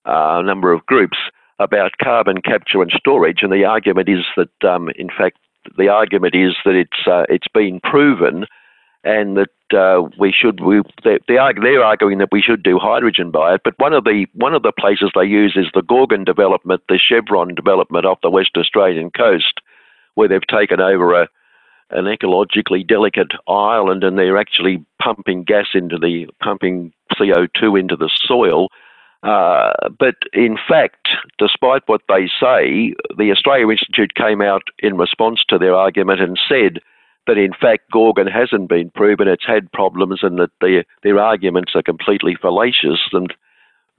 uh, 0.05 0.39
a 0.39 0.43
number 0.43 0.71
of 0.71 0.85
groups 0.85 1.17
about 1.61 1.97
carbon 2.01 2.41
capture 2.41 2.81
and 2.81 2.91
storage, 2.91 3.39
and 3.41 3.51
the 3.51 3.65
argument 3.65 4.09
is 4.09 4.25
that, 4.35 4.69
um, 4.69 4.89
in 4.95 5.09
fact, 5.09 5.37
the 5.77 5.89
argument 5.89 6.35
is 6.35 6.55
that 6.65 6.75
it's 6.75 7.07
uh, 7.07 7.23
it's 7.29 7.47
been 7.53 7.79
proven, 7.81 8.45
and 9.03 9.37
that 9.37 9.77
uh, 9.77 10.09
we 10.17 10.31
should 10.31 10.59
we 10.59 10.81
they, 11.03 11.19
they 11.27 11.37
are, 11.37 11.53
they're 11.53 11.83
arguing 11.83 12.17
that 12.17 12.31
we 12.31 12.41
should 12.41 12.63
do 12.63 12.79
hydrogen 12.79 13.31
by 13.31 13.55
it. 13.55 13.61
But 13.63 13.77
one 13.77 13.93
of 13.93 14.03
the 14.03 14.25
one 14.33 14.53
of 14.53 14.63
the 14.63 14.71
places 14.71 15.11
they 15.13 15.25
use 15.25 15.53
is 15.55 15.67
the 15.73 15.83
Gorgon 15.83 16.23
development, 16.23 16.81
the 16.89 16.99
Chevron 16.99 17.53
development 17.53 18.05
off 18.05 18.21
the 18.21 18.29
West 18.29 18.57
Australian 18.57 19.11
coast, 19.11 19.61
where 20.15 20.27
they've 20.27 20.47
taken 20.47 20.81
over 20.81 21.13
a 21.21 21.27
an 21.91 22.05
ecologically 22.05 22.87
delicate 22.87 23.31
island 23.47 24.03
and 24.03 24.17
they're 24.17 24.37
actually 24.37 24.83
pumping 25.01 25.43
gas 25.43 25.67
into 25.73 25.97
the 25.97 26.25
pumping 26.41 26.93
CO2 27.17 27.77
into 27.79 27.97
the 27.97 28.09
soil 28.25 28.69
uh, 29.23 29.71
but 29.99 30.15
in 30.33 30.57
fact, 30.67 31.09
despite 31.37 31.83
what 31.87 32.01
they 32.07 32.27
say, 32.39 32.93
the 33.17 33.31
Australia 33.31 33.69
Institute 33.69 34.15
came 34.15 34.41
out 34.41 34.63
in 34.79 34.97
response 34.97 35.41
to 35.49 35.57
their 35.57 35.75
argument 35.75 36.21
and 36.21 36.39
said 36.49 36.79
that 37.27 37.37
in 37.37 37.53
fact 37.53 37.91
Gorgon 37.91 38.27
hasn't 38.27 38.67
been 38.67 38.89
proven, 38.89 39.27
it's 39.27 39.45
had 39.45 39.71
problems, 39.71 40.19
and 40.23 40.39
that 40.39 40.49
their, 40.59 40.85
their 41.03 41.19
arguments 41.19 41.73
are 41.75 41.83
completely 41.83 42.35
fallacious, 42.41 42.99
and 43.13 43.31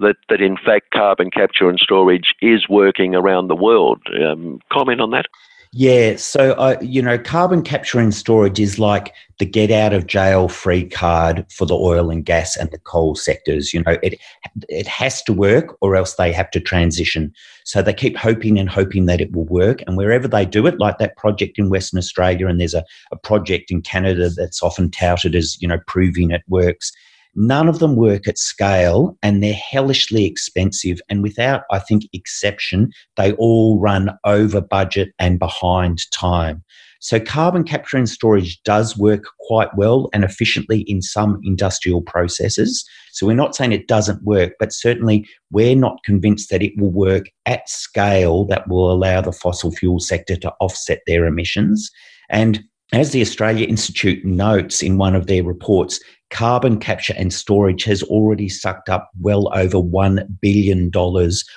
that, 0.00 0.16
that 0.28 0.40
in 0.40 0.56
fact 0.56 0.90
carbon 0.90 1.30
capture 1.30 1.68
and 1.68 1.78
storage 1.78 2.34
is 2.42 2.68
working 2.68 3.14
around 3.14 3.46
the 3.46 3.54
world. 3.54 4.00
Um, 4.20 4.60
comment 4.72 5.00
on 5.00 5.10
that? 5.10 5.26
Yeah, 5.74 6.16
so 6.16 6.52
uh, 6.52 6.76
you 6.82 7.00
know, 7.00 7.18
carbon 7.18 7.62
capture 7.62 7.98
and 7.98 8.12
storage 8.14 8.60
is 8.60 8.78
like 8.78 9.14
the 9.38 9.46
get 9.46 9.70
out 9.70 9.94
of 9.94 10.06
jail 10.06 10.48
free 10.48 10.86
card 10.86 11.46
for 11.50 11.64
the 11.64 11.74
oil 11.74 12.10
and 12.10 12.26
gas 12.26 12.58
and 12.58 12.70
the 12.70 12.78
coal 12.78 13.14
sectors. 13.14 13.72
You 13.72 13.82
know, 13.82 13.96
it 14.02 14.20
it 14.68 14.86
has 14.86 15.22
to 15.22 15.32
work, 15.32 15.74
or 15.80 15.96
else 15.96 16.16
they 16.16 16.30
have 16.30 16.50
to 16.50 16.60
transition. 16.60 17.32
So 17.64 17.80
they 17.80 17.94
keep 17.94 18.18
hoping 18.18 18.58
and 18.58 18.68
hoping 18.68 19.06
that 19.06 19.22
it 19.22 19.32
will 19.32 19.46
work, 19.46 19.82
and 19.86 19.96
wherever 19.96 20.28
they 20.28 20.44
do 20.44 20.66
it, 20.66 20.78
like 20.78 20.98
that 20.98 21.16
project 21.16 21.58
in 21.58 21.70
Western 21.70 21.96
Australia, 21.98 22.48
and 22.48 22.60
there's 22.60 22.74
a, 22.74 22.84
a 23.10 23.16
project 23.16 23.70
in 23.70 23.80
Canada 23.80 24.28
that's 24.28 24.62
often 24.62 24.90
touted 24.90 25.34
as 25.34 25.56
you 25.62 25.66
know 25.66 25.78
proving 25.86 26.32
it 26.32 26.42
works 26.48 26.92
None 27.34 27.68
of 27.68 27.78
them 27.78 27.96
work 27.96 28.28
at 28.28 28.38
scale 28.38 29.16
and 29.22 29.42
they're 29.42 29.54
hellishly 29.54 30.26
expensive. 30.26 31.00
And 31.08 31.22
without, 31.22 31.62
I 31.70 31.78
think, 31.78 32.04
exception, 32.12 32.90
they 33.16 33.32
all 33.32 33.78
run 33.78 34.10
over 34.24 34.60
budget 34.60 35.10
and 35.18 35.38
behind 35.38 36.10
time. 36.10 36.62
So, 37.00 37.18
carbon 37.18 37.64
capture 37.64 37.96
and 37.96 38.08
storage 38.08 38.62
does 38.62 38.96
work 38.96 39.24
quite 39.40 39.74
well 39.76 40.08
and 40.12 40.22
efficiently 40.22 40.82
in 40.82 41.02
some 41.02 41.40
industrial 41.42 42.00
processes. 42.00 42.88
So, 43.10 43.26
we're 43.26 43.34
not 43.34 43.56
saying 43.56 43.72
it 43.72 43.88
doesn't 43.88 44.22
work, 44.22 44.52
but 44.60 44.72
certainly 44.72 45.26
we're 45.50 45.74
not 45.74 46.04
convinced 46.04 46.48
that 46.50 46.62
it 46.62 46.78
will 46.78 46.92
work 46.92 47.24
at 47.44 47.68
scale 47.68 48.44
that 48.46 48.68
will 48.68 48.92
allow 48.92 49.20
the 49.20 49.32
fossil 49.32 49.72
fuel 49.72 49.98
sector 49.98 50.36
to 50.36 50.52
offset 50.60 51.00
their 51.08 51.26
emissions. 51.26 51.90
And 52.30 52.62
as 52.92 53.10
the 53.10 53.22
Australia 53.22 53.66
Institute 53.66 54.24
notes 54.24 54.82
in 54.82 54.98
one 54.98 55.14
of 55.14 55.26
their 55.26 55.42
reports, 55.42 55.98
carbon 56.32 56.78
capture 56.78 57.14
and 57.16 57.32
storage 57.32 57.84
has 57.84 58.02
already 58.04 58.48
sucked 58.48 58.88
up 58.88 59.10
well 59.20 59.50
over 59.54 59.78
$1 59.78 60.26
billion 60.40 60.90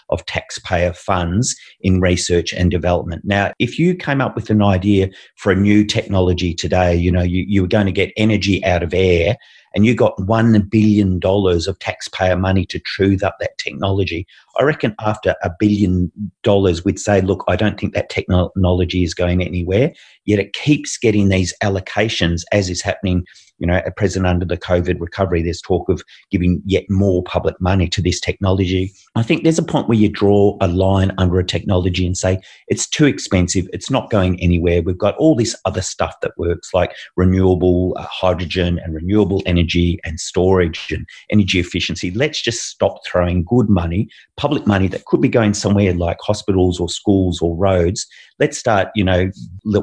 of 0.10 0.26
taxpayer 0.26 0.94
funds 0.94 1.56
in 1.82 2.02
research 2.02 2.54
and 2.54 2.70
development. 2.72 3.24
Now, 3.26 3.54
if 3.58 3.80
you 3.80 3.96
came 3.96 4.22
up 4.22 4.36
with 4.36 4.50
an 4.50 4.62
idea 4.62 5.10
for 5.38 5.52
a 5.52 5.56
new 5.56 5.86
technology 5.86 6.54
today, 6.54 6.96
you 6.96 7.12
know, 7.12 7.24
you, 7.24 7.46
you 7.48 7.62
were 7.62 7.68
going 7.68 7.86
to 7.86 7.92
get 7.92 8.14
energy 8.18 8.64
out 8.66 8.84
of 8.84 8.94
air 8.94 9.38
and 9.76 9.86
you 9.86 9.94
got 9.94 10.18
$1 10.18 10.70
billion 10.70 11.20
of 11.24 11.80
taxpayer 11.80 12.38
money 12.38 12.66
to 12.68 12.80
truth 12.80 13.24
up 13.24 13.36
that 13.40 13.58
technology, 13.58 14.26
I 14.58 14.64
reckon 14.64 14.96
after 15.02 15.36
a 15.44 15.52
billion 15.60 16.12
dollars, 16.44 16.86
we'd 16.86 17.00
say, 17.00 17.20
look, 17.22 17.44
I 17.50 17.58
don't 17.58 17.80
think 17.80 17.94
that 17.94 18.10
technology 18.10 19.04
is 19.04 19.14
going 19.14 19.44
anywhere. 19.44 19.94
Yet 20.24 20.40
it 20.40 20.54
keeps 20.54 20.98
getting 20.98 21.28
these 21.28 21.54
allocations 21.62 22.44
as 22.54 22.70
is 22.70 22.82
happening 22.82 23.26
you 23.58 23.68
know, 23.68 23.76
at 23.76 23.96
present 23.96 24.26
under 24.26 24.46
the 24.46 24.58
COVID 24.58 25.00
recovery, 25.00 25.42
there's 25.42 25.62
talk 25.62 25.88
of 25.90 26.04
giving 26.32 26.62
yet 26.66 26.84
more 26.90 27.24
public 27.24 27.60
money 27.62 27.88
to 27.90 28.02
this 28.02 28.20
technology. 28.20 28.92
I 29.16 29.24
think 29.24 29.44
there's 29.44 29.60
a 29.60 29.64
point 29.64 29.88
where 29.88 29.98
you 29.98 30.10
draw 30.10 30.58
a 30.62 30.68
line 30.68 31.14
under 31.18 31.40
a 31.40 31.46
technology 31.46 32.06
and 32.06 32.18
say, 32.18 32.42
it's 32.68 32.88
too 32.88 33.06
expensive, 33.06 33.68
it's 33.72 33.90
not 33.90 34.10
going 34.10 34.42
anywhere. 34.42 34.82
We've 34.82 34.98
got 34.98 35.16
all 35.18 35.36
this 35.36 35.56
other 35.66 35.82
stuff 35.82 36.16
that 36.22 36.38
works, 36.38 36.74
like 36.74 36.92
renewable 37.16 37.96
uh, 37.98 38.06
hydrogen 38.10 38.80
and 38.84 38.94
renewable 38.94 39.42
energy 39.46 40.00
and 40.04 40.20
storage 40.20 40.92
and 40.92 41.08
energy 41.30 41.60
efficiency. 41.60 42.12
Let's 42.12 42.42
just 42.42 42.64
stop 42.68 43.06
throwing 43.06 43.44
good 43.44 43.70
money, 43.70 44.10
public 44.38 44.68
money 44.68 44.88
that 44.90 45.06
could 45.06 45.22
be 45.22 45.30
going 45.30 45.54
somewhere 45.54 45.94
like 45.94 46.18
hospitals 46.22 46.80
or 46.80 46.90
schools 46.90 47.42
or 47.42 47.56
roads. 47.56 48.06
Let's 48.40 48.58
start, 48.58 48.90
you 48.96 49.04
know, 49.04 49.32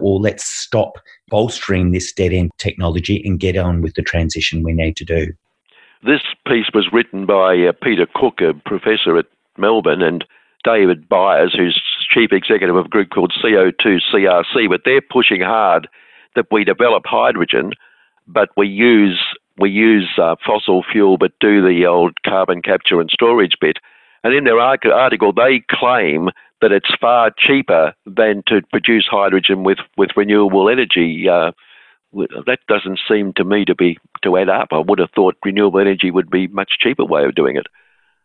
or 0.01 0.21
let's 0.21 0.45
stop 0.45 0.99
bolstering 1.29 1.93
this 1.93 2.13
dead 2.13 2.33
end 2.33 2.51
technology 2.59 3.23
and 3.25 3.41
get 3.41 3.57
on 3.57 3.81
with 3.81 3.95
the 3.95 4.03
transition 4.03 4.63
we 4.63 4.75
need 4.75 4.97
to 4.97 5.05
do. 5.05 5.33
This 6.05 6.21
piece 6.47 6.67
was 6.75 6.89
written 6.93 7.27
by 7.27 7.57
uh, 7.57 7.73
Peter 7.83 8.07
Cook, 8.15 8.41
a 8.41 8.53
professor 8.69 9.17
at 9.17 9.27
Melbourne, 9.57 10.03
and 10.03 10.25
David 10.65 11.09
Byers, 11.09 11.55
who's 11.57 11.81
chief 12.11 12.33
executive 12.33 12.77
of 12.77 12.87
a 12.87 12.89
group 12.89 13.11
called 13.11 13.33
CO2 13.43 14.01
CRC. 14.13 14.69
But 14.69 14.83
they're 14.85 15.01
pushing 15.01 15.41
hard 15.41 15.89
that 16.35 16.47
we 16.51 16.65
develop 16.65 17.05
hydrogen, 17.07 17.73
but 18.27 18.49
we 18.57 18.67
use 18.67 19.21
we 19.59 19.71
use 19.71 20.09
uh, 20.21 20.37
fossil 20.45 20.83
fuel, 20.91 21.19
but 21.19 21.33
do 21.41 21.63
the 21.63 21.87
old 21.87 22.15
carbon 22.25 22.63
capture 22.63 23.01
and 23.01 23.11
storage 23.11 23.55
bit. 23.61 23.79
And 24.25 24.35
in 24.35 24.45
their 24.45 24.61
article, 24.61 25.33
they 25.33 25.65
claim 25.69 26.31
that 26.61 26.73
it's 26.73 26.95
far 27.01 27.33
cheaper 27.37 27.93
than 28.07 28.43
to 28.47 28.63
produce 28.71 29.07
hydrogen 29.11 29.65
with, 29.65 29.79
with 29.97 30.11
renewable 30.17 30.69
energy. 30.69 31.29
Uh, 31.29 31.51
that 32.13 32.59
doesn't 32.69 33.01
seem 33.09 33.33
to 33.35 33.45
me 33.45 33.65
to 33.65 33.75
be 33.75 33.99
to 34.23 34.37
add 34.37 34.49
up. 34.49 34.69
I 34.71 34.79
would 34.79 34.99
have 34.99 35.11
thought 35.11 35.37
renewable 35.45 35.81
energy 35.81 36.11
would 36.11 36.31
be 36.31 36.47
much 36.49 36.79
cheaper 36.79 37.05
way 37.05 37.25
of 37.25 37.35
doing 37.35 37.57
it. 37.57 37.67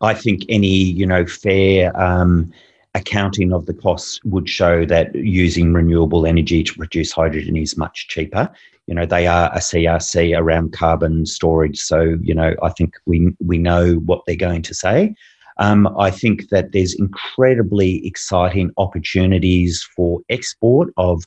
I 0.00 0.14
think 0.14 0.44
any 0.48 0.68
you 0.68 1.06
know 1.06 1.26
fair 1.26 1.98
um, 2.00 2.52
accounting 2.94 3.52
of 3.52 3.66
the 3.66 3.74
costs 3.74 4.20
would 4.24 4.48
show 4.48 4.84
that 4.84 5.14
using 5.14 5.72
renewable 5.72 6.26
energy 6.26 6.62
to 6.62 6.74
produce 6.74 7.12
hydrogen 7.12 7.56
is 7.56 7.76
much 7.76 8.08
cheaper. 8.08 8.48
You 8.86 8.94
know 8.94 9.06
they 9.06 9.26
are 9.26 9.50
a 9.52 9.58
CRC 9.58 10.38
around 10.38 10.72
carbon 10.72 11.26
storage, 11.26 11.78
so 11.78 12.16
you 12.22 12.34
know 12.34 12.54
I 12.62 12.70
think 12.70 12.94
we 13.06 13.34
we 13.44 13.58
know 13.58 13.94
what 13.94 14.22
they're 14.26 14.36
going 14.36 14.62
to 14.62 14.74
say. 14.74 15.14
Um, 15.58 15.88
I 15.98 16.10
think 16.10 16.48
that 16.50 16.72
there's 16.72 16.94
incredibly 16.94 18.06
exciting 18.06 18.70
opportunities 18.76 19.86
for 19.94 20.20
export 20.28 20.92
of 20.96 21.24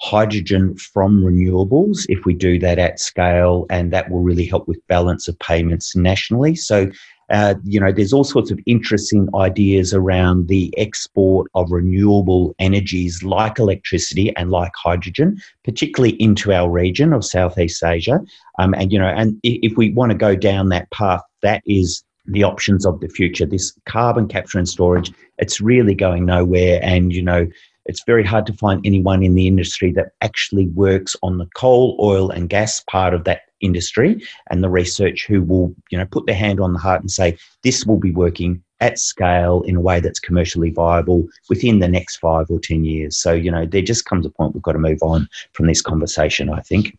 hydrogen 0.00 0.76
from 0.76 1.22
renewables 1.22 2.06
if 2.08 2.24
we 2.24 2.34
do 2.34 2.58
that 2.60 2.78
at 2.78 3.00
scale, 3.00 3.66
and 3.70 3.92
that 3.92 4.10
will 4.10 4.22
really 4.22 4.46
help 4.46 4.68
with 4.68 4.86
balance 4.88 5.28
of 5.28 5.38
payments 5.38 5.96
nationally. 5.96 6.54
So 6.54 6.90
Uh, 7.30 7.56
you 7.62 7.78
know, 7.78 7.92
there's 7.92 8.14
all 8.14 8.24
sorts 8.24 8.50
of 8.50 8.58
interesting 8.64 9.28
ideas 9.34 9.92
around 9.92 10.48
the 10.48 10.72
export 10.78 11.46
of 11.52 11.70
renewable 11.70 12.54
energies 12.58 13.22
like 13.22 13.58
electricity 13.58 14.34
and 14.36 14.50
like 14.50 14.72
hydrogen, 14.74 15.36
particularly 15.62 16.16
into 16.22 16.54
our 16.54 16.70
region 16.70 17.12
of 17.12 17.22
Southeast 17.22 17.82
Asia. 17.84 18.18
Um, 18.58 18.72
and 18.72 18.90
you 18.90 18.98
know, 18.98 19.12
and 19.20 19.38
if 19.42 19.76
we 19.76 19.92
want 19.92 20.10
to 20.10 20.16
go 20.16 20.34
down 20.34 20.70
that 20.70 20.90
path, 20.90 21.20
that 21.42 21.60
is 21.66 22.02
the 22.28 22.44
options 22.44 22.86
of 22.86 23.00
the 23.00 23.08
future. 23.08 23.46
This 23.46 23.72
carbon 23.86 24.28
capture 24.28 24.58
and 24.58 24.68
storage, 24.68 25.12
it's 25.38 25.60
really 25.60 25.94
going 25.94 26.26
nowhere. 26.26 26.80
And 26.82 27.12
you 27.12 27.22
know, 27.22 27.46
it's 27.86 28.04
very 28.04 28.24
hard 28.24 28.46
to 28.46 28.52
find 28.52 28.80
anyone 28.84 29.22
in 29.22 29.34
the 29.34 29.46
industry 29.46 29.92
that 29.92 30.12
actually 30.20 30.66
works 30.68 31.16
on 31.22 31.38
the 31.38 31.46
coal, 31.56 31.96
oil, 32.00 32.30
and 32.30 32.48
gas 32.48 32.80
part 32.80 33.14
of 33.14 33.24
that 33.24 33.42
industry 33.60 34.22
and 34.50 34.62
the 34.62 34.68
research 34.68 35.26
who 35.26 35.42
will 35.42 35.74
you 35.90 35.98
know 35.98 36.06
put 36.06 36.26
their 36.26 36.34
hand 36.34 36.60
on 36.60 36.72
the 36.72 36.78
heart 36.78 37.00
and 37.00 37.10
say 37.10 37.36
this 37.64 37.84
will 37.84 37.98
be 37.98 38.12
working 38.12 38.62
at 38.80 39.00
scale 39.00 39.62
in 39.62 39.74
a 39.74 39.80
way 39.80 39.98
that's 39.98 40.20
commercially 40.20 40.70
viable 40.70 41.26
within 41.48 41.80
the 41.80 41.88
next 41.88 42.18
five 42.18 42.46
or 42.50 42.60
ten 42.60 42.84
years 42.84 43.16
so 43.16 43.32
you 43.32 43.50
know 43.50 43.66
there 43.66 43.82
just 43.82 44.04
comes 44.04 44.24
a 44.24 44.30
point 44.30 44.54
we've 44.54 44.62
got 44.62 44.72
to 44.72 44.78
move 44.78 45.02
on 45.02 45.28
from 45.54 45.66
this 45.66 45.82
conversation 45.82 46.50
i 46.50 46.60
think 46.60 46.96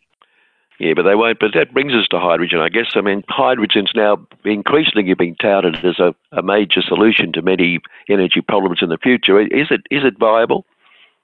yeah, 0.80 0.93
but 0.95 1.03
they 1.03 1.15
won't. 1.15 1.39
But 1.39 1.51
that 1.53 1.73
brings 1.73 1.93
us 1.93 2.07
to 2.07 2.19
hydrogen, 2.19 2.59
I 2.59 2.69
guess. 2.69 2.91
I 2.95 3.01
mean, 3.01 3.23
hydrogen's 3.27 3.91
now 3.93 4.25
increasingly 4.45 5.13
being 5.13 5.36
touted 5.36 5.84
as 5.86 5.99
a, 5.99 6.15
a 6.32 6.41
major 6.41 6.82
solution 6.82 7.34
to 7.34 7.41
many 7.41 7.80
energy 8.09 8.41
problems 8.41 8.80
in 8.82 8.89
the 8.89 8.97
future. 8.97 9.39
Is 9.39 9.67
it 9.69 9.82
is 9.91 10.03
it 10.05 10.17
viable? 10.17 10.65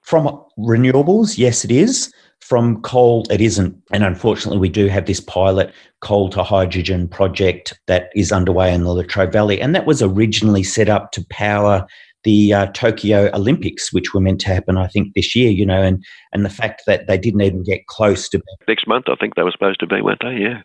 From 0.02 0.40
renewables, 0.60 1.38
yes, 1.38 1.66
it 1.66 1.72
is. 1.72 2.14
From 2.42 2.80
coal, 2.82 3.26
it 3.32 3.42
isn't. 3.42 3.76
And 3.92 4.04
unfortunately, 4.04 4.60
we 4.60 4.70
do 4.70 4.86
have 4.86 5.08
this 5.08 5.20
pilot 5.20 5.74
coal 6.02 6.30
to 6.30 6.44
hydrogen 6.44 7.08
project 7.08 7.80
that 7.88 8.12
is 8.16 8.32
underway 8.32 8.72
in 8.72 8.84
the 8.84 8.94
Latrobe 8.94 9.32
Valley. 9.32 9.60
And 9.60 9.74
that 9.74 9.88
was 9.88 10.04
originally 10.04 10.62
set 10.62 10.90
up 10.90 11.12
to 11.14 11.26
power 11.32 11.88
the 12.26 12.54
uh, 12.54 12.66
Tokyo 12.74 13.30
Olympics, 13.34 13.94
which 13.94 14.14
were 14.14 14.20
meant 14.20 14.42
to 14.42 14.48
happen, 14.48 14.78
I 14.78 14.88
think, 14.88 15.14
this 15.14 15.36
year, 15.36 15.50
you 15.50 15.66
know, 15.66 15.82
and, 15.82 16.04
and 16.34 16.44
the 16.44 16.50
fact 16.50 16.82
that 16.88 17.08
they 17.08 17.18
didn't 17.18 17.42
even 17.42 17.64
get 17.64 17.88
close 17.88 18.28
to. 18.30 18.42
Next 18.68 18.88
month, 18.88 19.06
I 19.08 19.16
think 19.16 19.36
they 19.36 19.44
were 19.44 19.52
supposed 19.52 19.80
to 19.80 19.88
be, 19.88 20.02
weren't 20.02 20.22
they? 20.22 20.36
Yeah. 20.36 20.62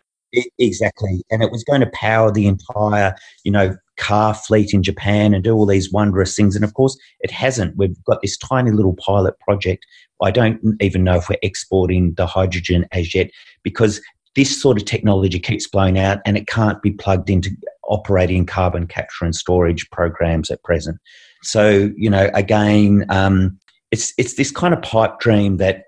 Exactly. 0.59 1.23
And 1.29 1.43
it 1.43 1.51
was 1.51 1.63
going 1.63 1.81
to 1.81 1.91
power 1.93 2.31
the 2.31 2.47
entire, 2.47 3.15
you 3.43 3.51
know, 3.51 3.75
car 3.97 4.33
fleet 4.33 4.73
in 4.73 4.81
Japan 4.81 5.33
and 5.33 5.43
do 5.43 5.53
all 5.53 5.65
these 5.65 5.91
wondrous 5.91 6.35
things. 6.35 6.55
And 6.55 6.63
of 6.63 6.73
course, 6.73 6.97
it 7.19 7.31
hasn't. 7.31 7.77
We've 7.77 8.01
got 8.05 8.21
this 8.21 8.37
tiny 8.37 8.71
little 8.71 8.95
pilot 8.95 9.37
project. 9.41 9.85
I 10.21 10.31
don't 10.31 10.59
even 10.81 11.03
know 11.03 11.15
if 11.15 11.29
we're 11.29 11.37
exporting 11.41 12.13
the 12.15 12.25
hydrogen 12.25 12.87
as 12.93 13.13
yet 13.13 13.29
because 13.61 14.01
this 14.35 14.59
sort 14.59 14.77
of 14.77 14.85
technology 14.85 15.37
keeps 15.37 15.67
blowing 15.67 15.99
out 15.99 16.19
and 16.25 16.37
it 16.37 16.47
can't 16.47 16.81
be 16.81 16.91
plugged 16.91 17.29
into 17.29 17.51
operating 17.89 18.45
carbon 18.45 18.87
capture 18.87 19.25
and 19.25 19.35
storage 19.35 19.89
programs 19.89 20.49
at 20.49 20.63
present. 20.63 20.97
So, 21.43 21.91
you 21.95 22.09
know, 22.09 22.29
again, 22.33 23.05
um, 23.09 23.57
it's 23.91 24.13
it's 24.17 24.35
this 24.35 24.51
kind 24.51 24.73
of 24.73 24.81
pipe 24.81 25.19
dream 25.19 25.57
that 25.57 25.83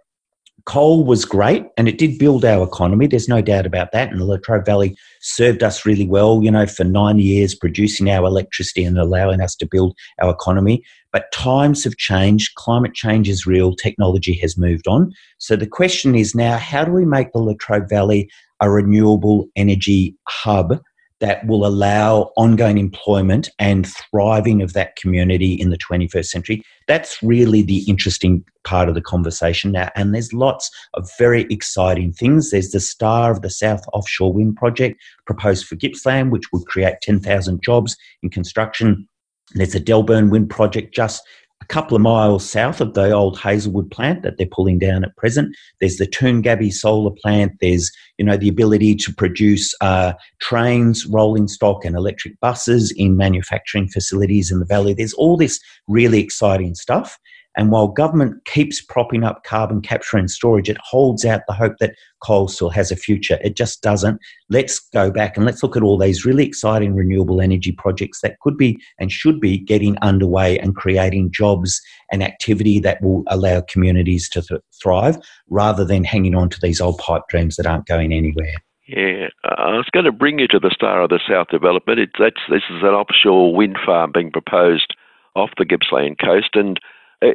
coal 0.66 1.04
was 1.04 1.26
great 1.26 1.66
and 1.78 1.90
it 1.90 1.98
did 1.98 2.18
build 2.18 2.46
our 2.46 2.66
economy. 2.66 3.06
There's 3.08 3.28
no 3.28 3.42
doubt 3.42 3.66
about 3.66 3.92
that. 3.92 4.12
And 4.12 4.22
the 4.22 4.26
Latrobe 4.26 4.66
Valley 4.66 4.96
served 5.22 5.62
us 5.62 5.86
really 5.86 6.08
well, 6.08 6.42
you 6.42 6.50
know, 6.50 6.66
for 6.66 6.86
nine 6.86 7.20
years, 7.20 7.54
producing 7.54 8.10
our 8.10 8.26
electricity 8.26 8.86
and 8.86 8.98
allowing 8.98 9.42
us 9.42 9.56
to 9.58 9.68
build 9.70 9.94
our 10.22 10.32
economy. 10.32 10.84
But 11.12 11.32
times 11.34 11.84
have 11.84 11.98
changed. 11.98 12.56
Climate 12.56 12.94
change 12.94 13.28
is 13.28 13.46
real. 13.46 13.76
Technology 13.76 14.34
has 14.36 14.58
moved 14.58 14.88
on. 14.88 15.12
So 15.38 15.56
the 15.56 15.68
question 15.68 16.16
is 16.16 16.34
now 16.34 16.58
how 16.58 16.86
do 16.86 16.92
we 16.92 17.06
make 17.06 17.34
the 17.34 17.40
Latrobe 17.40 17.90
Valley 17.90 18.30
a 18.62 18.70
renewable 18.70 19.48
energy 19.58 20.16
hub 20.30 20.80
that 21.24 21.48
will 21.48 21.66
allow 21.66 22.34
ongoing 22.36 22.78
employment 22.78 23.50
and 23.58 23.88
thriving 23.88 24.62
of 24.62 24.74
that 24.74 24.98
community 24.98 25.54
in 25.54 25.70
the 25.70 25.78
21st 25.78 26.26
century. 26.26 26.62
That's 26.86 27.24
really 27.24 27.62
the 27.62 27.86
interesting 27.88 28.44
part 28.66 28.90
of 28.90 28.96
the 28.96 29.02
conversation 29.02 29.72
now. 29.72 29.90
And 29.96 30.14
there's 30.14 30.34
lots 30.34 30.70
of 30.96 31.10
very 31.18 31.44
exciting 31.44 32.12
things. 32.12 32.52
There's 32.52 32.72
the 32.72 32.82
Star 32.82 33.32
of 33.32 33.42
the 33.42 33.50
South 33.50 33.86
Offshore 33.94 34.34
Wind 34.34 34.58
Project 34.58 35.02
proposed 35.26 35.66
for 35.66 35.78
Gippsland, 35.78 36.34
which 36.34 36.52
would 36.52 36.66
create 36.66 36.96
10,000 37.02 37.64
jobs 37.64 37.96
in 38.22 38.30
construction. 38.30 39.08
There's 39.54 39.76
a 39.76 39.80
Delburn 39.80 40.30
Wind 40.30 40.50
Project 40.50 40.94
just 40.94 41.24
a 41.64 41.68
couple 41.68 41.96
of 41.96 42.02
miles 42.02 42.48
south 42.48 42.82
of 42.82 42.94
the 42.94 43.12
old 43.12 43.40
Hazelwood 43.40 43.90
plant 43.90 44.22
that 44.22 44.38
they're 44.38 44.46
pulling 44.46 44.80
down 44.80 45.06
at 45.06 45.16
present. 45.16 45.56
There's 45.80 45.96
the 45.96 46.06
Toongabbie 46.06 46.74
solar 46.74 47.12
plant. 47.12 47.54
There's 47.62 47.90
you 48.18 48.26
know 48.26 48.36
the 48.36 48.50
ability 48.50 48.96
to 48.96 49.14
produce 49.14 49.74
uh, 49.80 50.14
trains, 50.42 51.06
rolling 51.06 51.48
stock, 51.48 51.86
and 51.86 51.96
electric 51.96 52.38
buses 52.42 52.92
in 52.98 53.16
manufacturing 53.16 53.88
facilities 53.88 54.52
in 54.52 54.60
the 54.60 54.66
valley. 54.66 54.94
There's 54.94 55.14
all 55.14 55.38
this 55.38 55.60
really 55.88 56.20
exciting 56.20 56.76
stuff. 56.76 57.18
And 57.56 57.72
while 57.72 57.88
government 57.88 58.46
keeps 58.46 58.82
propping 58.82 59.24
up 59.24 59.44
carbon 59.44 59.82
capture 59.82 60.18
and 60.18 60.30
storage, 60.30 60.70
it 60.70 60.78
holds 60.78 61.24
out 61.26 61.42
the 61.48 61.54
hope 61.54 61.78
that 61.80 61.96
coal 62.22 62.48
still 62.48 62.70
has 62.70 62.92
a 62.92 62.96
future. 62.96 63.38
It 63.44 63.56
just 63.56 63.82
doesn't. 63.82 64.20
Let's 64.50 64.80
go 64.80 65.12
back 65.12 65.38
and 65.38 65.46
let's 65.46 65.62
look 65.62 65.78
at 65.78 65.84
all 65.84 65.98
these 65.98 66.26
really 66.26 66.46
exciting 66.46 66.96
renewable 66.96 67.42
energy 67.42 67.72
projects 67.72 68.22
that 68.22 68.40
could 68.40 68.58
be 68.58 68.80
and 69.00 69.12
should 69.12 69.40
be 69.40 69.58
getting 69.58 69.98
underway 70.02 70.58
and 70.58 70.76
creating 70.76 71.32
jobs 71.32 71.82
and 72.12 72.24
activity 72.24 72.80
that 72.80 73.02
will 73.02 73.24
allow 73.28 73.62
communities 73.62 74.30
to 74.30 74.42
th- 74.42 74.62
thrive 74.82 75.18
rather 75.50 75.86
than 75.86 76.04
hanging 76.04 76.36
on 76.36 76.50
to 76.50 76.60
these 76.62 76.82
old 76.82 76.98
pipe 76.98 77.24
dreams 77.30 77.56
that 77.58 77.68
aren't 77.68 77.86
going 77.86 78.12
anywhere. 78.12 78.56
Yeah, 78.88 79.28
I 79.46 79.78
was 79.78 79.88
going 79.92 80.06
to 80.06 80.12
bring 80.12 80.40
you 80.40 80.48
to 80.50 80.60
the 80.60 80.72
Star 80.74 81.04
of 81.04 81.10
the 81.10 81.20
South 81.28 81.48
development. 81.48 82.00
It, 82.00 82.10
this 82.20 82.34
is 82.50 82.82
an 82.82 82.90
offshore 82.90 83.56
wind 83.56 83.78
farm 83.86 84.12
being 84.14 84.30
proposed 84.30 84.94
off 85.36 85.52
the 85.58 85.66
Gippsland 85.66 86.20
coast, 86.20 86.50
and 86.54 86.80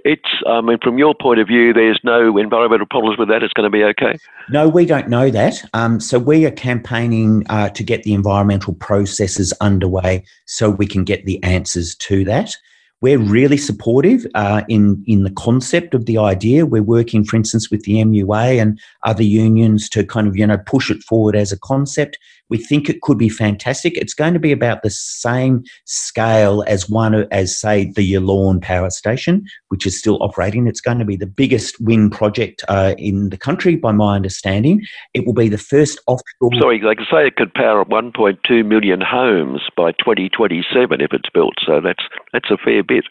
it's, 0.05 0.29
I 0.47 0.61
mean, 0.61 0.79
from 0.83 0.99
your 0.99 1.15
point 1.15 1.41
of 1.41 1.49
view, 1.49 1.73
there's 1.73 2.01
no 2.05 2.37
environmental 2.37 2.87
problems 2.87 3.19
with 3.19 3.29
that. 3.29 3.43
It's 3.43 3.53
going 3.55 3.71
to 3.71 3.77
be 3.77 3.85
okay. 3.85 4.19
No, 4.51 4.69
we 4.69 4.87
don't 4.87 5.09
know 5.09 5.31
that. 5.31 5.63
Um, 5.75 6.01
so 6.01 6.19
we 6.19 6.45
are 6.47 6.51
campaigning 6.51 7.45
uh, 7.49 7.71
to 7.71 7.83
get 7.83 8.03
the 8.03 8.15
environmental 8.15 8.75
processes 8.75 9.53
underway 9.61 10.25
so 10.47 10.71
we 10.71 10.87
can 10.87 11.05
get 11.05 11.25
the 11.25 11.43
answers 11.43 11.95
to 11.97 12.25
that. 12.25 12.55
We're 13.01 13.19
really 13.19 13.59
supportive 13.59 14.27
uh, 14.35 14.63
in 14.69 15.05
in 15.07 15.23
the 15.23 15.31
concept 15.31 15.95
of 15.95 16.07
the 16.07 16.19
idea. 16.19 16.67
We're 16.67 16.83
working, 16.83 17.25
for 17.25 17.37
instance, 17.37 17.71
with 17.71 17.85
the 17.85 17.95
MUA 17.95 18.61
and 18.61 18.81
other 19.05 19.23
unions 19.23 19.89
to 19.91 20.05
kind 20.05 20.27
of 20.27 20.37
you 20.37 20.45
know 20.45 20.59
push 20.59 20.91
it 20.91 21.05
forward 21.05 21.37
as 21.37 21.53
a 21.53 21.59
concept. 21.59 22.19
We 22.49 22.59
think 22.59 22.89
it 22.89 23.03
could 23.03 23.19
be 23.19 23.29
fantastic. 23.29 23.97
It's 23.97 24.15
going 24.15 24.35
to 24.35 24.41
be 24.41 24.53
about 24.53 24.83
the 24.83 24.91
same 24.91 25.65
scale 25.85 26.65
as 26.67 26.89
one 26.89 27.15
as 27.31 27.59
say 27.59 27.93
the 27.95 28.13
Yallourn 28.15 28.61
power 28.63 28.91
station, 28.91 29.45
which 29.69 29.87
is 29.87 29.99
still 29.99 30.23
operating. 30.23 30.67
It's 30.67 30.81
going 30.81 30.99
to 30.99 31.05
be 31.05 31.17
the 31.17 31.27
biggest 31.27 31.81
wind 31.81 32.13
project 32.13 32.65
uh, 32.69 32.95
in 32.99 33.31
the 33.31 33.37
country, 33.37 33.77
by 33.77 33.93
my 33.93 34.17
understanding. 34.17 34.83
It 35.15 35.27
will 35.27 35.35
be 35.35 35.49
the 35.49 35.59
first 35.59 36.01
offshore. 36.07 36.51
Sorry, 36.59 36.81
I 36.85 36.95
say, 37.11 37.27
it 37.27 37.37
could 37.37 37.55
power 37.55 37.85
1.2 37.85 38.67
million 38.67 39.01
homes 39.01 39.63
by 39.77 39.93
2027 39.93 41.01
if 41.01 41.13
it's 41.13 41.31
built. 41.33 41.55
So 41.65 41.81
that's 41.81 42.05
that's 42.33 42.51
a 42.51 42.57
fair 42.57 42.83
bit. 42.83 43.05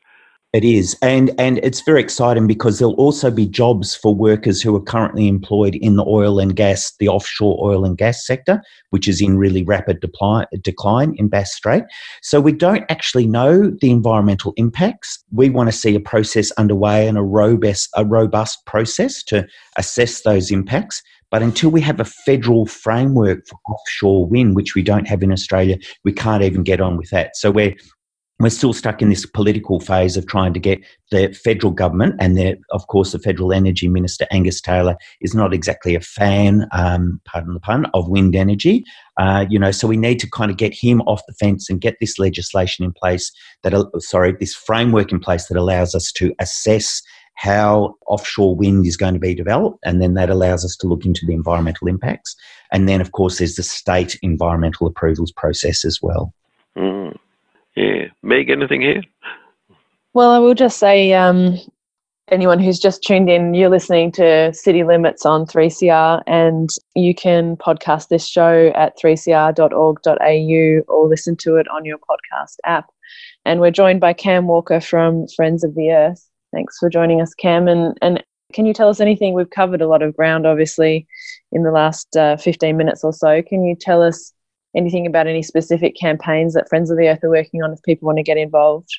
It 0.54 0.64
is, 0.64 0.96
and 1.02 1.32
and 1.38 1.58
it's 1.58 1.82
very 1.82 2.00
exciting 2.00 2.48
because 2.48 2.80
there'll 2.80 2.94
also 2.94 3.30
be 3.30 3.46
jobs 3.46 3.94
for 3.94 4.16
workers 4.16 4.62
who 4.62 4.74
are 4.78 4.82
currently 4.82 5.28
employed 5.28 5.76
in 5.76 5.98
the 5.98 6.06
oil 6.06 6.40
and 6.40 6.56
gas, 6.56 6.94
the 7.00 7.10
offshore 7.10 7.60
oil 7.62 7.84
and 7.84 7.98
gas 7.98 8.26
sector, 8.26 8.62
which 8.92 9.10
is 9.10 9.22
in 9.22 9.38
really 9.38 9.64
rapid 9.64 10.00
decline 10.00 11.16
in 11.18 11.28
Bass 11.28 11.54
Strait. 11.54 11.84
So 12.22 12.40
we 12.40 12.54
don't 12.54 12.86
actually 12.90 13.28
know 13.28 13.70
the 13.82 13.92
environmental 13.92 14.54
impacts. 14.56 15.22
We 15.34 15.50
want 15.50 15.70
to 15.70 15.78
see 15.78 15.96
a 15.96 16.00
process 16.00 16.50
underway 16.52 17.10
and 17.10 17.18
a 17.18 17.24
robust 17.24 17.90
a 17.98 18.06
robust 18.06 18.66
process 18.66 19.24
to 19.24 19.46
assess 19.76 20.22
those 20.22 20.50
impacts. 20.50 21.04
But 21.30 21.44
until 21.44 21.72
we 21.72 21.82
have 21.82 22.00
a 22.00 22.06
federal 22.06 22.66
framework 22.66 23.46
for 23.48 23.60
offshore 23.70 24.26
wind, 24.26 24.56
which 24.56 24.76
we 24.76 24.82
don't 24.82 25.10
have 25.10 25.22
in 25.22 25.34
Australia, 25.34 25.78
we 26.06 26.14
can't 26.14 26.42
even 26.42 26.64
get 26.64 26.80
on 26.80 26.96
with 26.96 27.10
that. 27.10 27.36
So 27.36 27.52
we're 27.52 27.76
we're 28.40 28.50
still 28.50 28.74
stuck 28.74 29.02
in 29.02 29.10
this 29.10 29.26
political 29.26 29.80
phase 29.80 30.16
of 30.16 30.28
trying 30.28 30.54
to 30.54 30.60
get 30.60 30.80
the 31.10 31.34
federal 31.34 31.72
government, 31.72 32.16
and 32.20 32.38
the, 32.38 32.56
of 32.72 32.86
course, 32.88 33.12
the 33.12 33.20
federal 33.20 33.52
energy 33.52 33.88
minister 33.88 34.28
Angus 34.30 34.62
Taylor 34.62 34.96
is 35.22 35.34
not 35.34 35.54
exactly 35.54 35.96
a 35.96 36.02
fan, 36.02 36.68
um, 36.72 37.20
pardon 37.26 37.56
the 37.56 37.60
pun, 37.60 37.86
of 37.94 38.10
wind 38.10 38.36
energy. 38.36 38.84
Uh, 39.18 39.46
you 39.50 39.58
know, 39.58 39.72
so 39.72 39.88
we 39.88 39.98
need 39.98 40.20
to 40.20 40.30
kind 40.30 40.52
of 40.52 40.58
get 40.58 40.74
him 40.74 41.02
off 41.02 41.24
the 41.28 41.34
fence 41.34 41.70
and 41.70 41.82
get 41.82 41.96
this 42.00 42.20
legislation 42.20 42.86
in 42.86 42.94
place 42.94 43.32
that, 43.64 43.74
sorry, 44.00 44.36
this 44.40 44.54
framework 44.54 45.12
in 45.12 45.20
place 45.20 45.48
that 45.48 45.58
allows 45.58 45.96
us 45.96 46.12
to 46.12 46.34
assess 46.40 47.02
how 47.34 47.96
offshore 48.08 48.56
wind 48.56 48.86
is 48.86 48.98
going 48.98 49.14
to 49.14 49.20
be 49.20 49.34
developed, 49.34 49.80
and 49.84 50.02
then 50.02 50.14
that 50.16 50.30
allows 50.30 50.66
us 50.66 50.76
to 50.76 50.88
look 50.88 51.06
into 51.06 51.26
the 51.26 51.34
environmental 51.34 51.88
impacts. 51.88 52.36
And 52.72 52.88
then, 52.90 53.02
of 53.02 53.14
course, 53.14 53.38
there's 53.38 53.56
the 53.56 53.64
state 53.64 54.20
environmental 54.22 54.88
approvals 54.88 55.32
process 55.32 55.86
as 55.86 56.00
well. 56.02 56.34
Mm. 56.78 57.16
Yeah. 57.78 58.08
Meg, 58.24 58.50
anything 58.50 58.82
here? 58.82 59.04
Well, 60.16 60.32
I 60.32 60.40
will 60.40 60.56
just 60.56 60.80
say 60.80 61.14
um, 61.14 61.60
anyone 62.30 62.58
who's 62.58 62.80
just 62.80 63.04
tuned 63.04 63.30
in, 63.30 63.54
you're 63.54 63.70
listening 63.70 64.12
to 64.14 64.52
City 64.52 64.84
Limits 64.84 65.28
on 65.28 65.46
3CR, 65.46 66.24
and 66.26 66.72
you 66.96 67.14
can 67.14 67.56
podcast 67.56 68.08
this 68.08 68.28
show 68.28 68.72
at 68.74 68.98
3cr.org.au 68.98 70.82
or 70.92 71.08
listen 71.08 71.36
to 71.36 71.58
it 71.58 71.68
on 71.68 71.86
your 71.86 72.00
podcast 72.00 72.56
app. 72.66 72.90
And 73.46 73.62
we're 73.62 73.70
joined 73.70 74.02
by 74.02 74.14
Cam 74.14 74.48
Walker 74.48 74.82
from 74.82 75.28
Friends 75.36 75.64
of 75.64 75.76
the 75.76 75.92
Earth. 75.92 76.28
Thanks 76.52 76.80
for 76.80 76.90
joining 76.90 77.22
us, 77.22 77.36
Cam. 77.36 77.68
And, 77.68 77.96
and 78.02 78.24
can 78.54 78.66
you 78.66 78.74
tell 78.74 78.90
us 78.90 79.00
anything? 79.00 79.36
We've 79.36 79.52
covered 79.52 79.82
a 79.84 79.88
lot 79.88 80.02
of 80.02 80.16
ground, 80.16 80.48
obviously, 80.48 81.06
in 81.52 81.62
the 81.62 81.72
last 81.72 82.18
uh, 82.18 82.38
15 82.38 82.76
minutes 82.76 83.04
or 83.04 83.14
so. 83.14 83.44
Can 83.44 83.64
you 83.64 83.76
tell 83.80 84.02
us 84.02 84.34
anything 84.76 85.08
about 85.08 85.28
any 85.28 85.44
specific 85.44 85.96
campaigns 86.00 86.54
that 86.54 86.70
Friends 86.70 86.90
of 86.92 86.98
the 86.98 87.08
Earth 87.08 87.24
are 87.24 87.30
working 87.30 87.64
on 87.64 87.74
if 87.74 87.82
people 87.84 88.06
want 88.06 88.18
to 88.18 88.24
get 88.24 88.38
involved? 88.38 88.90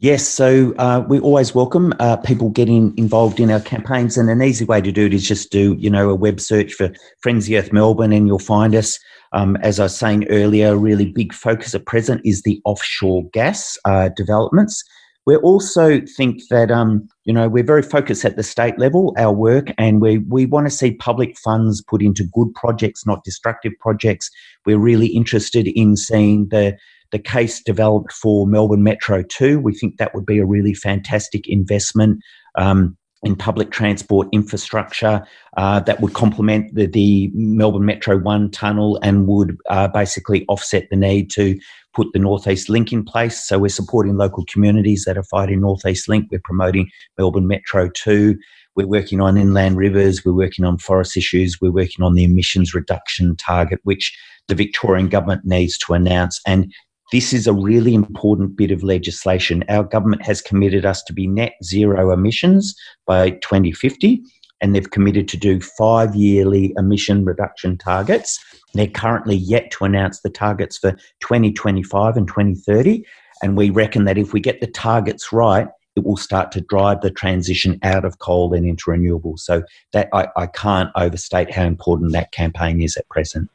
Yes, 0.00 0.28
so 0.28 0.74
uh, 0.78 1.04
we 1.08 1.18
always 1.18 1.56
welcome 1.56 1.92
uh, 1.98 2.16
people 2.18 2.50
getting 2.50 2.96
involved 2.96 3.40
in 3.40 3.50
our 3.50 3.58
campaigns, 3.58 4.16
and 4.16 4.30
an 4.30 4.40
easy 4.40 4.64
way 4.64 4.80
to 4.80 4.92
do 4.92 5.06
it 5.06 5.14
is 5.14 5.26
just 5.26 5.50
do 5.50 5.74
you 5.76 5.90
know 5.90 6.08
a 6.08 6.14
web 6.14 6.38
search 6.38 6.72
for 6.72 6.92
Friends 7.20 7.44
of 7.44 7.48
the 7.48 7.58
Earth 7.58 7.72
Melbourne, 7.72 8.12
and 8.12 8.28
you'll 8.28 8.38
find 8.38 8.74
us. 8.74 8.98
Um, 9.32 9.56
as 9.56 9.78
I 9.78 9.82
was 9.84 9.98
saying 9.98 10.26
earlier, 10.28 10.68
a 10.68 10.76
really 10.76 11.06
big 11.06 11.34
focus 11.34 11.74
at 11.74 11.84
present 11.84 12.22
is 12.24 12.42
the 12.42 12.62
offshore 12.64 13.28
gas 13.30 13.76
uh, 13.84 14.08
developments. 14.16 14.84
We 15.28 15.36
also 15.36 16.00
think 16.16 16.48
that 16.48 16.70
um, 16.70 17.06
you 17.26 17.34
know 17.34 17.50
we're 17.50 17.62
very 17.62 17.82
focused 17.82 18.24
at 18.24 18.36
the 18.36 18.42
state 18.42 18.78
level, 18.78 19.12
our 19.18 19.30
work, 19.30 19.66
and 19.76 20.00
we 20.00 20.20
we 20.20 20.46
want 20.46 20.66
to 20.68 20.70
see 20.70 20.92
public 20.92 21.36
funds 21.36 21.82
put 21.82 22.00
into 22.00 22.24
good 22.32 22.48
projects, 22.54 23.04
not 23.04 23.24
destructive 23.24 23.74
projects. 23.78 24.30
We're 24.64 24.78
really 24.78 25.08
interested 25.08 25.66
in 25.66 25.96
seeing 25.96 26.48
the 26.48 26.78
the 27.12 27.18
case 27.18 27.62
developed 27.62 28.10
for 28.10 28.46
Melbourne 28.46 28.82
Metro 28.82 29.22
2. 29.22 29.60
We 29.60 29.74
think 29.74 29.98
that 29.98 30.14
would 30.14 30.24
be 30.24 30.38
a 30.38 30.46
really 30.46 30.72
fantastic 30.72 31.46
investment. 31.46 32.22
Um, 32.54 32.96
in 33.22 33.34
public 33.34 33.70
transport 33.70 34.28
infrastructure 34.32 35.26
uh, 35.56 35.80
that 35.80 36.00
would 36.00 36.14
complement 36.14 36.72
the, 36.74 36.86
the, 36.86 37.30
Melbourne 37.34 37.84
Metro 37.84 38.18
1 38.18 38.50
tunnel 38.52 38.98
and 39.02 39.26
would 39.26 39.56
uh, 39.68 39.88
basically 39.88 40.44
offset 40.48 40.88
the 40.90 40.96
need 40.96 41.30
to 41.30 41.58
put 41.94 42.08
the 42.12 42.20
Northeast 42.20 42.68
Link 42.68 42.92
in 42.92 43.04
place. 43.04 43.44
So 43.44 43.58
we're 43.58 43.68
supporting 43.68 44.16
local 44.16 44.44
communities 44.46 45.04
that 45.04 45.18
are 45.18 45.24
fighting 45.24 45.60
Northeast 45.60 46.08
Link. 46.08 46.28
We're 46.30 46.40
promoting 46.44 46.88
Melbourne 47.16 47.48
Metro 47.48 47.88
2. 47.88 48.38
We're 48.76 48.86
working 48.86 49.20
on 49.20 49.36
inland 49.36 49.76
rivers. 49.76 50.24
We're 50.24 50.32
working 50.32 50.64
on 50.64 50.78
forest 50.78 51.16
issues. 51.16 51.60
We're 51.60 51.72
working 51.72 52.04
on 52.04 52.14
the 52.14 52.22
emissions 52.22 52.72
reduction 52.72 53.34
target, 53.34 53.80
which 53.82 54.16
the 54.46 54.54
Victorian 54.54 55.08
government 55.08 55.44
needs 55.44 55.76
to 55.78 55.94
announce. 55.94 56.40
And 56.46 56.72
this 57.10 57.32
is 57.32 57.46
a 57.46 57.52
really 57.54 57.94
important 57.94 58.56
bit 58.56 58.70
of 58.70 58.82
legislation. 58.82 59.64
Our 59.68 59.84
government 59.84 60.24
has 60.26 60.42
committed 60.42 60.84
us 60.84 61.02
to 61.04 61.12
be 61.12 61.26
net 61.26 61.54
zero 61.64 62.12
emissions 62.12 62.74
by 63.06 63.30
2050, 63.30 64.22
and 64.60 64.74
they've 64.74 64.90
committed 64.90 65.26
to 65.28 65.36
do 65.36 65.60
five 65.60 66.14
yearly 66.14 66.74
emission 66.76 67.24
reduction 67.24 67.78
targets. 67.78 68.38
They're 68.74 68.88
currently 68.88 69.36
yet 69.36 69.70
to 69.72 69.84
announce 69.84 70.20
the 70.20 70.30
targets 70.30 70.76
for 70.76 70.92
2025 71.20 72.16
and 72.16 72.28
2030. 72.28 73.04
And 73.42 73.56
we 73.56 73.70
reckon 73.70 74.04
that 74.04 74.18
if 74.18 74.32
we 74.32 74.40
get 74.40 74.60
the 74.60 74.66
targets 74.66 75.32
right, 75.32 75.68
it 75.96 76.04
will 76.04 76.16
start 76.16 76.52
to 76.52 76.60
drive 76.60 77.00
the 77.00 77.10
transition 77.10 77.78
out 77.82 78.04
of 78.04 78.18
coal 78.18 78.52
and 78.52 78.66
into 78.66 78.90
renewables. 78.90 79.40
So 79.40 79.62
that 79.92 80.08
I, 80.12 80.28
I 80.36 80.46
can't 80.46 80.90
overstate 80.94 81.52
how 81.52 81.64
important 81.64 82.12
that 82.12 82.32
campaign 82.32 82.82
is 82.82 82.96
at 82.96 83.08
present. 83.08 83.48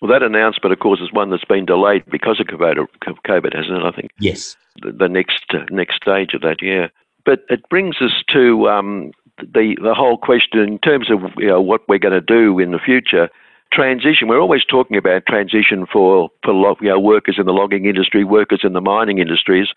Well, 0.00 0.10
that 0.10 0.22
announcement, 0.22 0.72
of 0.72 0.78
course, 0.78 1.00
is 1.00 1.12
one 1.12 1.30
that's 1.30 1.44
been 1.44 1.64
delayed 1.64 2.04
because 2.10 2.40
of 2.40 2.46
COVID, 2.46 3.56
hasn't 3.56 3.78
it? 3.78 3.84
I 3.84 3.92
think. 3.92 4.10
Yes. 4.20 4.56
The, 4.82 4.92
the 4.92 5.08
next 5.08 5.44
uh, 5.54 5.64
next 5.70 5.96
stage 5.96 6.34
of 6.34 6.42
that, 6.42 6.60
yeah. 6.60 6.88
But 7.24 7.44
it 7.48 7.68
brings 7.68 7.96
us 8.00 8.12
to 8.32 8.68
um, 8.68 9.12
the 9.38 9.76
the 9.82 9.94
whole 9.94 10.18
question 10.18 10.60
in 10.60 10.78
terms 10.78 11.10
of 11.10 11.20
you 11.36 11.48
know, 11.48 11.60
what 11.60 11.88
we're 11.88 11.98
going 11.98 12.12
to 12.12 12.20
do 12.20 12.58
in 12.58 12.72
the 12.72 12.78
future. 12.78 13.28
Transition. 13.72 14.28
We're 14.28 14.40
always 14.40 14.64
talking 14.64 14.96
about 14.96 15.26
transition 15.26 15.86
for 15.90 16.30
for 16.44 16.76
you 16.80 16.88
know, 16.88 17.00
workers 17.00 17.36
in 17.38 17.46
the 17.46 17.52
logging 17.52 17.86
industry, 17.86 18.22
workers 18.22 18.60
in 18.62 18.74
the 18.74 18.80
mining 18.80 19.18
industries, 19.18 19.68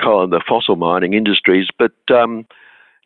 coal 0.00 0.24
and 0.24 0.32
the 0.32 0.42
fossil 0.46 0.76
mining 0.76 1.14
industries, 1.14 1.68
but 1.78 1.92
um, 2.10 2.46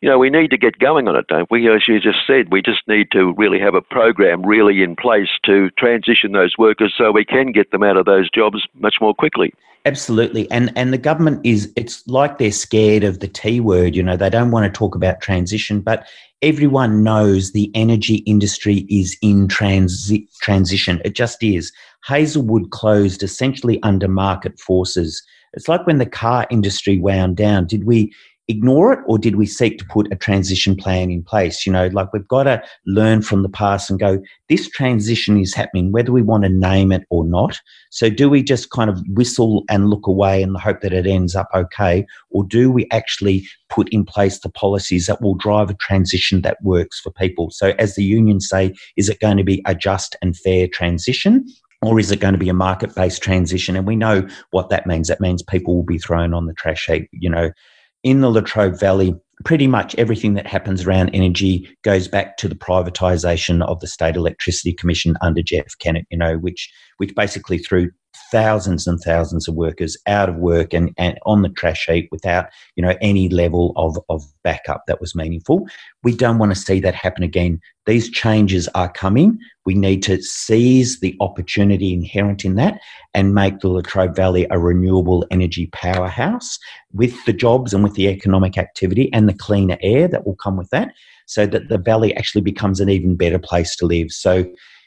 you 0.01 0.09
know, 0.09 0.17
we 0.17 0.29
need 0.29 0.49
to 0.51 0.57
get 0.57 0.79
going 0.79 1.07
on 1.07 1.15
it, 1.15 1.27
don't 1.27 1.49
we? 1.51 1.69
As 1.69 1.87
you 1.87 1.99
just 1.99 2.19
said, 2.25 2.51
we 2.51 2.61
just 2.61 2.87
need 2.87 3.11
to 3.11 3.33
really 3.37 3.59
have 3.59 3.75
a 3.75 3.81
program 3.81 4.45
really 4.45 4.81
in 4.81 4.95
place 4.95 5.29
to 5.45 5.69
transition 5.71 6.31
those 6.31 6.57
workers 6.57 6.93
so 6.97 7.11
we 7.11 7.25
can 7.25 7.51
get 7.51 7.71
them 7.71 7.83
out 7.83 7.97
of 7.97 8.05
those 8.05 8.29
jobs 8.29 8.65
much 8.75 8.95
more 9.01 9.13
quickly. 9.13 9.53
Absolutely. 9.85 10.49
And 10.51 10.71
and 10.75 10.91
the 10.93 10.97
government 10.97 11.41
is 11.45 11.71
it's 11.75 12.05
like 12.07 12.37
they're 12.37 12.51
scared 12.51 13.03
of 13.03 13.19
the 13.19 13.27
T 13.27 13.59
word, 13.59 13.95
you 13.95 14.03
know, 14.03 14.17
they 14.17 14.29
don't 14.29 14.51
want 14.51 14.71
to 14.71 14.77
talk 14.77 14.93
about 14.93 15.21
transition, 15.21 15.79
but 15.81 16.05
everyone 16.41 17.03
knows 17.03 17.51
the 17.51 17.71
energy 17.75 18.15
industry 18.25 18.85
is 18.89 19.17
in 19.21 19.47
transi- 19.47 20.27
transition. 20.41 21.01
It 21.05 21.15
just 21.15 21.41
is. 21.43 21.71
Hazelwood 22.05 22.71
closed 22.71 23.23
essentially 23.23 23.81
under 23.83 24.07
market 24.07 24.59
forces. 24.59 25.23
It's 25.53 25.67
like 25.67 25.85
when 25.87 25.97
the 25.97 26.05
car 26.05 26.45
industry 26.49 26.99
wound 26.99 27.37
down. 27.37 27.65
Did 27.65 27.85
we 27.85 28.13
ignore 28.49 28.91
it 28.91 28.99
or 29.05 29.17
did 29.17 29.35
we 29.35 29.45
seek 29.45 29.77
to 29.77 29.85
put 29.85 30.11
a 30.11 30.15
transition 30.15 30.75
plan 30.75 31.11
in 31.11 31.23
place? 31.23 31.65
You 31.65 31.71
know, 31.71 31.87
like 31.87 32.11
we've 32.11 32.27
got 32.27 32.43
to 32.43 32.61
learn 32.85 33.21
from 33.21 33.43
the 33.43 33.49
past 33.49 33.89
and 33.89 33.99
go, 33.99 34.19
this 34.49 34.67
transition 34.69 35.39
is 35.39 35.53
happening, 35.53 35.91
whether 35.91 36.11
we 36.11 36.23
want 36.23 36.43
to 36.43 36.49
name 36.49 36.91
it 36.91 37.05
or 37.09 37.23
not. 37.23 37.61
So, 37.91 38.09
do 38.09 38.29
we 38.29 38.43
just 38.43 38.71
kind 38.71 38.89
of 38.89 38.99
whistle 39.07 39.63
and 39.69 39.89
look 39.89 40.07
away 40.07 40.41
and 40.41 40.57
hope 40.57 40.81
that 40.81 40.93
it 40.93 41.05
ends 41.05 41.35
up 41.35 41.47
okay? 41.53 42.05
Or 42.31 42.43
do 42.43 42.71
we 42.71 42.87
actually 42.91 43.47
put 43.69 43.87
in 43.89 44.03
place 44.03 44.39
the 44.39 44.49
policies 44.49 45.05
that 45.05 45.21
will 45.21 45.35
drive 45.35 45.69
a 45.69 45.75
transition 45.75 46.41
that 46.41 46.57
works 46.63 46.99
for 46.99 47.11
people? 47.11 47.51
So, 47.51 47.73
as 47.77 47.95
the 47.95 48.03
unions 48.03 48.49
say, 48.49 48.73
is 48.97 49.09
it 49.09 49.19
going 49.19 49.37
to 49.37 49.43
be 49.43 49.61
a 49.65 49.75
just 49.75 50.15
and 50.21 50.35
fair 50.35 50.67
transition? 50.67 51.45
or 51.81 51.97
is 51.97 52.11
it 52.11 52.19
going 52.19 52.33
to 52.33 52.37
be 52.37 52.49
a 52.49 52.53
market 52.53 52.93
based 52.93 53.23
transition? 53.23 53.77
And 53.77 53.87
we 53.87 53.95
know 53.95 54.27
what 54.51 54.69
that 54.69 54.85
means. 54.85 55.07
That 55.07 55.21
means 55.21 55.41
people 55.41 55.75
will 55.75 55.85
be 55.85 55.97
thrown 55.97 56.33
on 56.33 56.45
the 56.45 56.53
trash 56.53 56.87
heap. 56.87 57.07
You 57.13 57.29
know, 57.29 57.51
in 58.03 58.21
the 58.21 58.29
Latrobe 58.29 58.79
Valley, 58.79 59.13
pretty 59.45 59.67
much 59.67 59.95
everything 59.95 60.33
that 60.33 60.47
happens 60.47 60.85
around 60.85 61.09
energy 61.09 61.69
goes 61.83 62.07
back 62.07 62.37
to 62.37 62.47
the 62.47 62.55
privatisation 62.55 63.65
of 63.65 63.79
the 63.79 63.87
State 63.87 64.15
Electricity 64.15 64.73
Commission 64.73 65.15
under 65.21 65.41
Jeff 65.41 65.77
Kennett, 65.79 66.05
you 66.09 66.17
know, 66.17 66.37
which 66.37 66.71
which 66.97 67.15
basically 67.15 67.57
threw 67.57 67.89
thousands 68.31 68.87
and 68.87 68.99
thousands 68.99 69.47
of 69.47 69.55
workers 69.55 69.97
out 70.07 70.29
of 70.29 70.35
work 70.35 70.73
and, 70.73 70.93
and 70.97 71.19
on 71.25 71.41
the 71.41 71.49
trash 71.49 71.85
heap 71.87 72.09
without 72.11 72.47
you 72.75 72.83
know 72.83 72.95
any 73.01 73.29
level 73.29 73.73
of, 73.75 73.97
of 74.09 74.23
backup 74.43 74.83
that 74.87 75.01
was 75.01 75.15
meaningful. 75.15 75.67
We 76.03 76.15
don't 76.15 76.37
want 76.37 76.53
to 76.53 76.59
see 76.59 76.79
that 76.81 76.95
happen 76.95 77.23
again. 77.23 77.59
These 77.85 78.09
changes 78.09 78.67
are 78.75 78.91
coming. 78.91 79.39
We 79.65 79.73
need 79.73 80.03
to 80.03 80.21
seize 80.21 80.99
the 80.99 81.15
opportunity 81.19 81.93
inherent 81.93 82.45
in 82.45 82.55
that 82.55 82.79
and 83.13 83.33
make 83.33 83.59
the 83.59 83.69
latrobe 83.69 84.15
valley 84.15 84.45
a 84.51 84.59
renewable 84.59 85.25
energy 85.31 85.67
powerhouse 85.73 86.59
with 86.93 87.25
the 87.25 87.33
jobs 87.33 87.73
and 87.73 87.83
with 87.83 87.95
the 87.95 88.07
economic 88.07 88.57
activity 88.57 89.11
and 89.13 89.27
the 89.27 89.33
cleaner 89.33 89.77
air 89.81 90.07
that 90.07 90.25
will 90.25 90.35
come 90.35 90.57
with 90.57 90.69
that 90.69 90.93
so 91.25 91.45
that 91.45 91.69
the 91.69 91.77
valley 91.77 92.15
actually 92.15 92.41
becomes 92.41 92.79
an 92.79 92.89
even 92.89 93.15
better 93.15 93.39
place 93.39 93.75
to 93.75 93.85
live. 93.85 94.11
So 94.11 94.45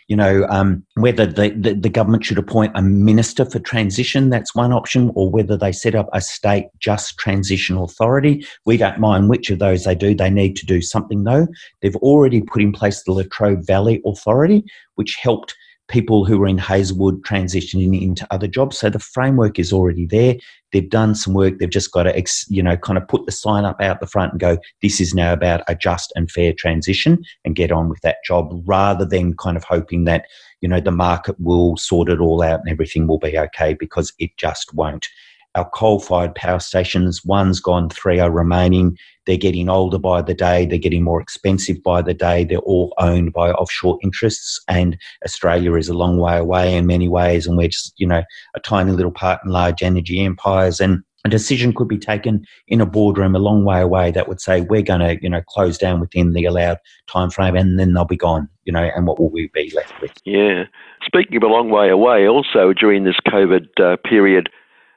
you 0.09 0.17
know, 0.17 0.47
um, 0.49 0.85
whether 0.95 1.27
the, 1.27 1.51
the, 1.51 1.75
the, 1.75 1.89
government 1.89 2.25
should 2.25 2.39
appoint 2.39 2.73
a 2.75 2.83
minister 2.83 3.45
for 3.45 3.59
transition, 3.59 4.31
that's 4.31 4.55
one 4.55 4.73
option, 4.73 5.11
or 5.15 5.31
whether 5.31 5.57
they 5.57 5.73
set 5.73 5.95
up 5.95 6.09
a 6.13 6.21
state 6.21 6.67
just 6.79 7.19
transition 7.19 7.77
authority. 7.77 8.47
We 8.67 8.77
don't 8.77 8.99
mind 8.99 9.29
which 9.29 9.51
of 9.51 9.59
those 9.59 9.85
they 9.85 9.95
do. 9.95 10.15
They 10.15 10.31
need 10.31 10.57
to 10.57 10.67
do 10.67 10.83
something, 10.83 11.25
though. 11.25 11.47
They've 11.81 11.97
already 11.97 12.41
put 12.41 12.63
in 12.63 12.73
place 12.73 13.03
the 13.03 13.13
Latrobe 13.13 13.67
Valley 13.67 14.03
Authority, 14.05 14.65
which 14.97 15.17
helped 15.21 15.55
people 15.89 16.25
who 16.25 16.43
are 16.43 16.47
in 16.47 16.59
Hazelwood 16.59 17.23
transitioning 17.23 18.01
into 18.01 18.27
other 18.31 18.47
jobs. 18.47 18.79
So 18.79 18.89
the 18.89 18.99
framework 18.99 19.59
is 19.59 19.73
already 19.73 20.07
there. 20.07 20.37
They've 20.73 20.89
done 20.89 21.15
some 21.15 21.35
work. 21.35 21.59
They've 21.59 21.69
just 21.69 21.93
got 21.93 22.05
to, 22.05 22.25
you 22.49 22.63
know, 22.63 22.77
kind 22.77 22.97
of 22.97 23.07
put 23.07 23.27
the 23.27 23.33
sign 23.33 23.65
up 23.65 23.81
out 23.81 24.01
the 24.01 24.07
front 24.07 24.33
and 24.33 24.41
go, 24.41 24.59
this 24.81 25.01
is 25.01 25.15
now 25.15 25.33
about 25.33 25.63
a 25.69 25.75
just 25.75 26.13
and 26.17 26.31
fair 26.31 26.53
transition 26.53 27.23
and 27.45 27.57
get 27.57 27.71
on 27.71 27.89
with 27.89 28.01
that 28.01 28.17
job 28.25 28.51
rather 28.65 29.05
than 29.05 29.37
kind 29.37 29.57
of 29.57 29.65
hoping 29.65 30.05
that, 30.05 30.27
you 30.61 30.69
know, 30.69 30.81
the 30.81 30.91
market 30.91 31.37
will 31.39 31.77
sort 31.77 32.09
it 32.09 32.21
all 32.21 32.43
out 32.43 32.61
and 32.61 32.71
everything 32.71 33.07
will 33.07 33.19
be 33.19 33.39
okay 33.39 33.75
because 33.75 34.13
it 34.19 34.31
just 34.39 34.73
won't 34.75 35.09
our 35.55 35.69
coal 35.71 36.01
fired 36.01 36.35
power 36.35 36.61
stations, 36.61 37.25
one's 37.25 37.61
gone, 37.61 37.91
three 37.91 38.19
are 38.19 38.31
remaining. 38.31 38.97
They're 39.27 39.37
getting 39.37 39.69
older 39.69 39.99
by 39.99 40.23
the 40.23 40.35
day, 40.35 40.67
they're 40.67 40.79
getting 40.79 41.05
more 41.05 41.21
expensive 41.21 41.83
by 41.83 42.03
the 42.03 42.15
day, 42.15 42.45
they're 42.45 42.59
all 42.59 42.93
owned 42.99 43.33
by 43.33 43.53
offshore 43.53 43.99
interests. 44.03 44.61
And 44.69 44.99
Australia 45.25 45.75
is 45.75 45.89
a 45.89 45.95
long 45.95 46.19
way 46.19 46.37
away 46.39 46.75
in 46.75 46.87
many 46.87 47.09
ways, 47.09 47.47
and 47.47 47.57
we're 47.57 47.69
just, 47.69 47.93
you 47.99 48.07
know, 48.07 48.23
a 48.57 48.61
tiny 48.61 48.93
little 48.93 49.13
part 49.13 49.41
in 49.45 49.51
large 49.51 49.83
energy 49.83 50.25
empires. 50.25 50.81
And 50.81 51.03
a 51.25 51.29
decision 51.29 51.73
could 51.73 51.89
be 51.89 51.99
taken 51.99 52.45
in 52.67 52.81
a 52.81 52.87
boardroom 52.87 53.35
a 53.35 53.39
long 53.39 53.65
way 53.65 53.81
away 53.81 54.11
that 54.11 54.29
would 54.29 54.41
say 54.41 54.63
we're 54.63 54.83
going 54.83 55.01
to 55.01 55.23
you 55.23 55.31
know 55.31 55.43
close 55.49 55.79
down 55.79 56.01
within 56.01 56.33
the 56.33 56.45
allowed 56.45 56.79
time 57.07 57.31
frame 57.31 57.55
and 57.55 57.79
then 57.79 57.93
they'll 57.93 58.05
be 58.05 58.17
gone 58.17 58.49
you 58.65 58.73
know 58.73 58.91
and 58.97 59.07
what 59.07 59.21
will 59.21 59.31
we 59.31 59.49
be 59.55 59.71
left 59.75 59.93
with 60.01 60.13
yeah 60.25 60.65
speaking 61.05 61.37
of 61.37 61.43
a 61.43 61.47
long 61.47 61.71
way 61.71 61.89
away 61.89 62.27
also 62.27 62.73
during 62.73 63.05
this 63.05 63.21
covid 63.29 63.69
uh, 63.81 63.97
period 64.09 64.49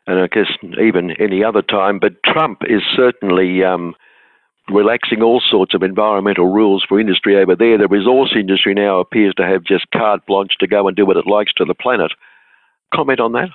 and 0.07 0.19
I 0.19 0.27
guess 0.27 0.47
even 0.81 1.11
any 1.19 1.43
other 1.43 1.61
time. 1.61 1.99
But 1.99 2.21
Trump 2.23 2.61
is 2.67 2.81
certainly 2.95 3.63
um, 3.63 3.95
relaxing 4.69 5.21
all 5.21 5.41
sorts 5.41 5.73
of 5.73 5.83
environmental 5.83 6.51
rules 6.51 6.85
for 6.87 6.99
industry 6.99 7.37
over 7.37 7.55
there. 7.55 7.77
The 7.77 7.87
resource 7.87 8.35
industry 8.37 8.73
now 8.73 8.99
appears 8.99 9.33
to 9.35 9.43
have 9.43 9.63
just 9.63 9.85
carte 9.91 10.25
blanche 10.25 10.57
to 10.59 10.67
go 10.67 10.87
and 10.87 10.95
do 10.95 11.05
what 11.05 11.17
it 11.17 11.27
likes 11.27 11.53
to 11.53 11.65
the 11.65 11.75
planet. 11.75 12.11
Comment 12.93 13.19
on 13.19 13.33
that? 13.33 13.49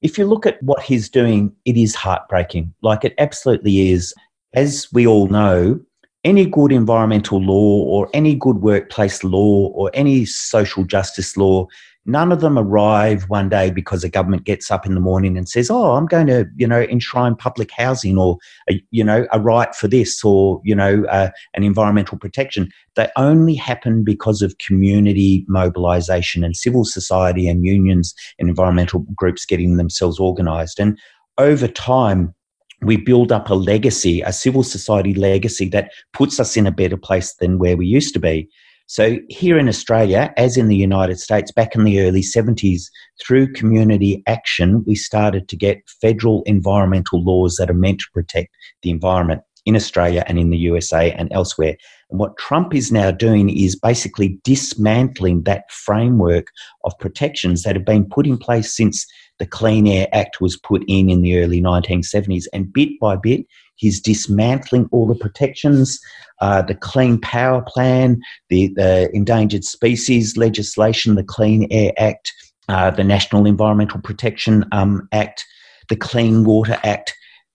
If 0.00 0.16
you 0.16 0.26
look 0.26 0.46
at 0.46 0.62
what 0.62 0.82
he's 0.82 1.08
doing, 1.08 1.52
it 1.64 1.76
is 1.76 1.94
heartbreaking. 1.94 2.72
Like 2.82 3.04
it 3.04 3.14
absolutely 3.18 3.90
is. 3.90 4.14
As 4.54 4.88
we 4.92 5.06
all 5.06 5.26
know, 5.26 5.80
any 6.24 6.46
good 6.46 6.72
environmental 6.72 7.40
law 7.40 7.84
or 7.84 8.08
any 8.14 8.34
good 8.34 8.56
workplace 8.56 9.24
law 9.24 9.68
or 9.68 9.90
any 9.94 10.24
social 10.24 10.84
justice 10.84 11.36
law 11.36 11.66
None 12.08 12.32
of 12.32 12.40
them 12.40 12.58
arrive 12.58 13.24
one 13.28 13.50
day 13.50 13.70
because 13.70 14.02
a 14.02 14.08
government 14.08 14.44
gets 14.44 14.70
up 14.70 14.86
in 14.86 14.94
the 14.94 15.00
morning 15.00 15.36
and 15.36 15.46
says, 15.46 15.70
"Oh, 15.70 15.92
I'm 15.92 16.06
going 16.06 16.26
to, 16.28 16.46
you 16.56 16.66
know, 16.66 16.80
enshrine 16.80 17.36
public 17.36 17.70
housing 17.70 18.16
or, 18.16 18.38
a, 18.70 18.82
you 18.90 19.04
know, 19.04 19.26
a 19.30 19.38
right 19.38 19.74
for 19.74 19.88
this 19.88 20.24
or, 20.24 20.62
you 20.64 20.74
know, 20.74 21.04
uh, 21.10 21.28
an 21.54 21.64
environmental 21.64 22.16
protection." 22.16 22.70
They 22.96 23.10
only 23.16 23.54
happen 23.54 24.04
because 24.04 24.40
of 24.40 24.56
community 24.56 25.44
mobilisation 25.48 26.44
and 26.44 26.56
civil 26.56 26.86
society 26.86 27.46
and 27.46 27.66
unions 27.66 28.14
and 28.38 28.48
environmental 28.48 29.00
groups 29.14 29.44
getting 29.44 29.76
themselves 29.76 30.18
organised. 30.18 30.80
And 30.80 30.98
over 31.36 31.68
time, 31.68 32.34
we 32.80 32.96
build 32.96 33.32
up 33.32 33.50
a 33.50 33.54
legacy, 33.54 34.22
a 34.22 34.32
civil 34.32 34.62
society 34.62 35.12
legacy 35.12 35.68
that 35.68 35.92
puts 36.14 36.40
us 36.40 36.56
in 36.56 36.66
a 36.66 36.72
better 36.72 36.96
place 36.96 37.34
than 37.34 37.58
where 37.58 37.76
we 37.76 37.86
used 37.86 38.14
to 38.14 38.20
be. 38.20 38.48
So, 38.90 39.18
here 39.28 39.58
in 39.58 39.68
Australia, 39.68 40.32
as 40.38 40.56
in 40.56 40.68
the 40.68 40.74
United 40.74 41.20
States, 41.20 41.52
back 41.52 41.74
in 41.74 41.84
the 41.84 42.00
early 42.00 42.22
70s, 42.22 42.84
through 43.22 43.52
community 43.52 44.22
action, 44.26 44.82
we 44.86 44.94
started 44.94 45.46
to 45.48 45.56
get 45.56 45.86
federal 46.00 46.42
environmental 46.44 47.22
laws 47.22 47.56
that 47.56 47.68
are 47.68 47.74
meant 47.74 48.00
to 48.00 48.06
protect 48.14 48.48
the 48.80 48.88
environment 48.88 49.42
in 49.66 49.76
Australia 49.76 50.24
and 50.26 50.38
in 50.38 50.48
the 50.48 50.56
USA 50.56 51.12
and 51.12 51.30
elsewhere. 51.32 51.76
And 52.08 52.18
what 52.18 52.38
Trump 52.38 52.74
is 52.74 52.90
now 52.90 53.10
doing 53.10 53.54
is 53.54 53.76
basically 53.76 54.40
dismantling 54.42 55.42
that 55.42 55.70
framework 55.70 56.46
of 56.84 56.98
protections 56.98 57.64
that 57.64 57.76
have 57.76 57.84
been 57.84 58.08
put 58.08 58.26
in 58.26 58.38
place 58.38 58.74
since 58.74 59.04
the 59.38 59.46
Clean 59.46 59.86
Air 59.86 60.06
Act 60.14 60.40
was 60.40 60.56
put 60.56 60.82
in 60.88 61.10
in 61.10 61.20
the 61.20 61.38
early 61.38 61.60
1970s. 61.60 62.44
And 62.54 62.72
bit 62.72 62.98
by 62.98 63.16
bit, 63.16 63.44
he's 63.78 64.00
dismantling 64.00 64.88
all 64.92 65.06
the 65.06 65.14
protections, 65.14 65.98
uh, 66.40 66.62
the 66.62 66.74
Clean 66.74 67.18
Power 67.20 67.62
Plan, 67.66 68.20
the, 68.50 68.68
the, 68.76 69.10
Endangered 69.14 69.64
Species 69.64 70.36
legislation, 70.36 71.14
the 71.14 71.24
Clean 71.24 71.66
Air 71.70 71.92
Act, 71.96 72.32
uh, 72.68 72.90
the 72.90 73.04
National 73.04 73.46
Environmental 73.46 74.00
Protection 74.00 74.64
um, 74.72 75.08
Act, 75.12 75.46
the 75.88 75.96
Clean 75.96 76.44
Water 76.44 76.78
Act, 76.84 77.14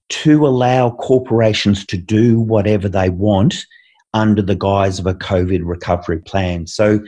to 0.09 0.45
allow 0.45 0.91
corporations 0.91 1.85
to 1.85 1.97
do 1.97 2.39
whatever 2.39 2.89
they 2.89 3.09
want 3.09 3.65
under 4.13 4.41
the 4.41 4.55
guise 4.55 4.99
of 4.99 5.07
a 5.07 5.13
COVID 5.13 5.61
recovery 5.63 6.19
plan. 6.19 6.67
So 6.67 6.99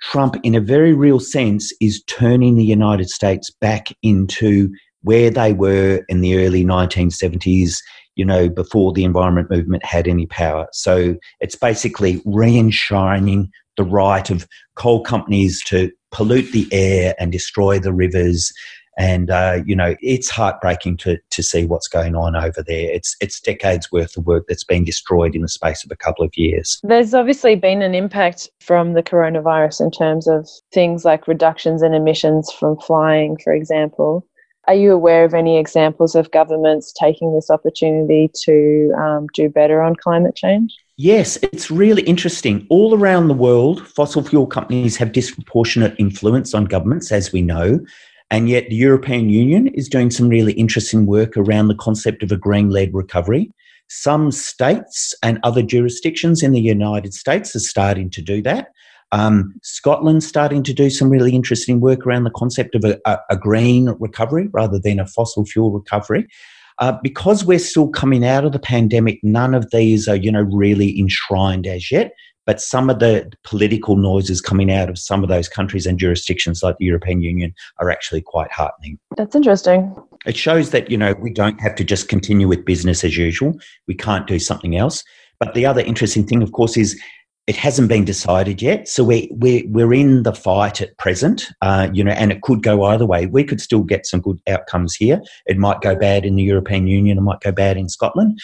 Trump, 0.00 0.36
in 0.42 0.54
a 0.54 0.60
very 0.60 0.92
real 0.92 1.20
sense, 1.20 1.72
is 1.80 2.02
turning 2.04 2.56
the 2.56 2.64
United 2.64 3.10
States 3.10 3.50
back 3.50 3.88
into 4.02 4.72
where 5.02 5.30
they 5.30 5.52
were 5.52 6.04
in 6.08 6.20
the 6.20 6.44
early 6.44 6.64
1970s, 6.64 7.76
you 8.18 8.24
know, 8.24 8.48
before 8.50 8.92
the 8.92 9.04
environment 9.04 9.48
movement 9.48 9.84
had 9.84 10.06
any 10.06 10.26
power. 10.26 10.66
So 10.72 11.16
it's 11.40 11.54
basically 11.54 12.20
re 12.26 12.58
enshrining 12.58 13.50
the 13.76 13.84
right 13.84 14.28
of 14.28 14.46
coal 14.74 15.02
companies 15.02 15.62
to 15.66 15.90
pollute 16.10 16.50
the 16.52 16.68
air 16.72 17.14
and 17.18 17.30
destroy 17.30 17.78
the 17.78 17.92
rivers 17.92 18.52
and 18.98 19.30
uh, 19.30 19.60
you 19.64 19.76
know 19.76 19.94
it's 20.00 20.28
heartbreaking 20.28 20.96
to 20.96 21.18
to 21.30 21.42
see 21.42 21.64
what's 21.64 21.86
going 21.86 22.16
on 22.16 22.34
over 22.34 22.62
there. 22.66 22.90
It's 22.90 23.16
it's 23.20 23.40
decades 23.40 23.90
worth 23.92 24.16
of 24.16 24.26
work 24.26 24.46
that's 24.48 24.64
been 24.64 24.84
destroyed 24.84 25.36
in 25.36 25.42
the 25.42 25.48
space 25.48 25.84
of 25.84 25.92
a 25.92 25.96
couple 25.96 26.24
of 26.24 26.36
years. 26.36 26.80
There's 26.82 27.14
obviously 27.14 27.54
been 27.54 27.80
an 27.80 27.94
impact 27.94 28.50
from 28.60 28.94
the 28.94 29.02
coronavirus 29.02 29.80
in 29.82 29.90
terms 29.92 30.26
of 30.26 30.48
things 30.74 31.04
like 31.04 31.28
reductions 31.28 31.80
in 31.80 31.94
emissions 31.94 32.52
from 32.52 32.76
flying, 32.78 33.38
for 33.42 33.52
example. 33.52 34.26
Are 34.68 34.74
you 34.74 34.92
aware 34.92 35.24
of 35.24 35.32
any 35.32 35.58
examples 35.58 36.14
of 36.14 36.30
governments 36.30 36.92
taking 36.92 37.34
this 37.34 37.48
opportunity 37.48 38.30
to 38.42 38.92
um, 38.98 39.26
do 39.32 39.48
better 39.48 39.80
on 39.80 39.96
climate 39.96 40.36
change? 40.36 40.76
Yes, 40.98 41.38
it's 41.42 41.70
really 41.70 42.02
interesting. 42.02 42.66
All 42.68 42.94
around 42.94 43.28
the 43.28 43.34
world, 43.34 43.88
fossil 43.88 44.22
fuel 44.22 44.46
companies 44.46 44.98
have 44.98 45.12
disproportionate 45.12 45.94
influence 45.98 46.52
on 46.52 46.66
governments, 46.66 47.10
as 47.10 47.32
we 47.32 47.40
know. 47.40 47.80
And 48.30 48.50
yet, 48.50 48.68
the 48.68 48.76
European 48.76 49.30
Union 49.30 49.68
is 49.68 49.88
doing 49.88 50.10
some 50.10 50.28
really 50.28 50.52
interesting 50.52 51.06
work 51.06 51.38
around 51.38 51.68
the 51.68 51.74
concept 51.74 52.22
of 52.22 52.30
a 52.30 52.36
green 52.36 52.68
led 52.68 52.92
recovery. 52.92 53.50
Some 53.88 54.30
states 54.30 55.14
and 55.22 55.38
other 55.44 55.62
jurisdictions 55.62 56.42
in 56.42 56.52
the 56.52 56.60
United 56.60 57.14
States 57.14 57.56
are 57.56 57.60
starting 57.60 58.10
to 58.10 58.20
do 58.20 58.42
that. 58.42 58.72
Um, 59.12 59.54
Scotland's 59.62 60.26
starting 60.26 60.62
to 60.64 60.74
do 60.74 60.90
some 60.90 61.08
really 61.08 61.34
interesting 61.34 61.80
work 61.80 62.06
around 62.06 62.24
the 62.24 62.30
concept 62.30 62.74
of 62.74 62.84
a, 62.84 62.98
a, 63.06 63.18
a 63.30 63.36
green 63.36 63.90
recovery 63.98 64.48
rather 64.52 64.78
than 64.78 65.00
a 65.00 65.06
fossil 65.06 65.44
fuel 65.44 65.70
recovery. 65.70 66.26
Uh, 66.80 66.96
because 67.02 67.44
we're 67.44 67.58
still 67.58 67.88
coming 67.88 68.24
out 68.24 68.44
of 68.44 68.52
the 68.52 68.58
pandemic, 68.58 69.18
none 69.22 69.54
of 69.54 69.68
these 69.72 70.06
are, 70.06 70.14
you 70.14 70.30
know, 70.30 70.42
really 70.42 70.98
enshrined 70.98 71.66
as 71.66 71.90
yet. 71.90 72.12
But 72.46 72.62
some 72.62 72.88
of 72.88 72.98
the 72.98 73.30
political 73.44 73.96
noises 73.96 74.40
coming 74.40 74.72
out 74.72 74.88
of 74.88 74.98
some 74.98 75.22
of 75.22 75.28
those 75.28 75.48
countries 75.48 75.84
and 75.84 75.98
jurisdictions 75.98 76.62
like 76.62 76.76
the 76.78 76.86
European 76.86 77.20
Union 77.20 77.52
are 77.78 77.90
actually 77.90 78.22
quite 78.22 78.50
heartening. 78.50 78.98
That's 79.16 79.34
interesting. 79.34 79.94
It 80.24 80.36
shows 80.36 80.70
that, 80.70 80.90
you 80.90 80.96
know, 80.96 81.14
we 81.20 81.30
don't 81.30 81.60
have 81.60 81.74
to 81.74 81.84
just 81.84 82.08
continue 82.08 82.48
with 82.48 82.64
business 82.64 83.04
as 83.04 83.18
usual. 83.18 83.52
We 83.86 83.94
can't 83.94 84.26
do 84.26 84.38
something 84.38 84.76
else. 84.76 85.04
But 85.40 85.54
the 85.54 85.66
other 85.66 85.82
interesting 85.82 86.26
thing, 86.26 86.42
of 86.42 86.52
course, 86.52 86.76
is 86.76 86.98
it 87.48 87.56
hasn't 87.56 87.88
been 87.88 88.04
decided 88.04 88.60
yet. 88.60 88.86
So 88.88 89.02
we, 89.02 89.30
we, 89.34 89.66
we're 89.70 89.94
in 89.94 90.22
the 90.22 90.34
fight 90.34 90.82
at 90.82 90.96
present, 90.98 91.46
uh, 91.62 91.88
you 91.94 92.04
know, 92.04 92.12
and 92.12 92.30
it 92.30 92.42
could 92.42 92.62
go 92.62 92.84
either 92.84 93.06
way. 93.06 93.24
We 93.24 93.42
could 93.42 93.62
still 93.62 93.82
get 93.82 94.04
some 94.04 94.20
good 94.20 94.38
outcomes 94.46 94.94
here. 94.94 95.22
It 95.46 95.56
might 95.56 95.80
go 95.80 95.96
bad 95.96 96.26
in 96.26 96.36
the 96.36 96.42
European 96.42 96.86
Union, 96.86 97.16
it 97.16 97.22
might 97.22 97.40
go 97.40 97.50
bad 97.50 97.78
in 97.78 97.88
Scotland 97.88 98.38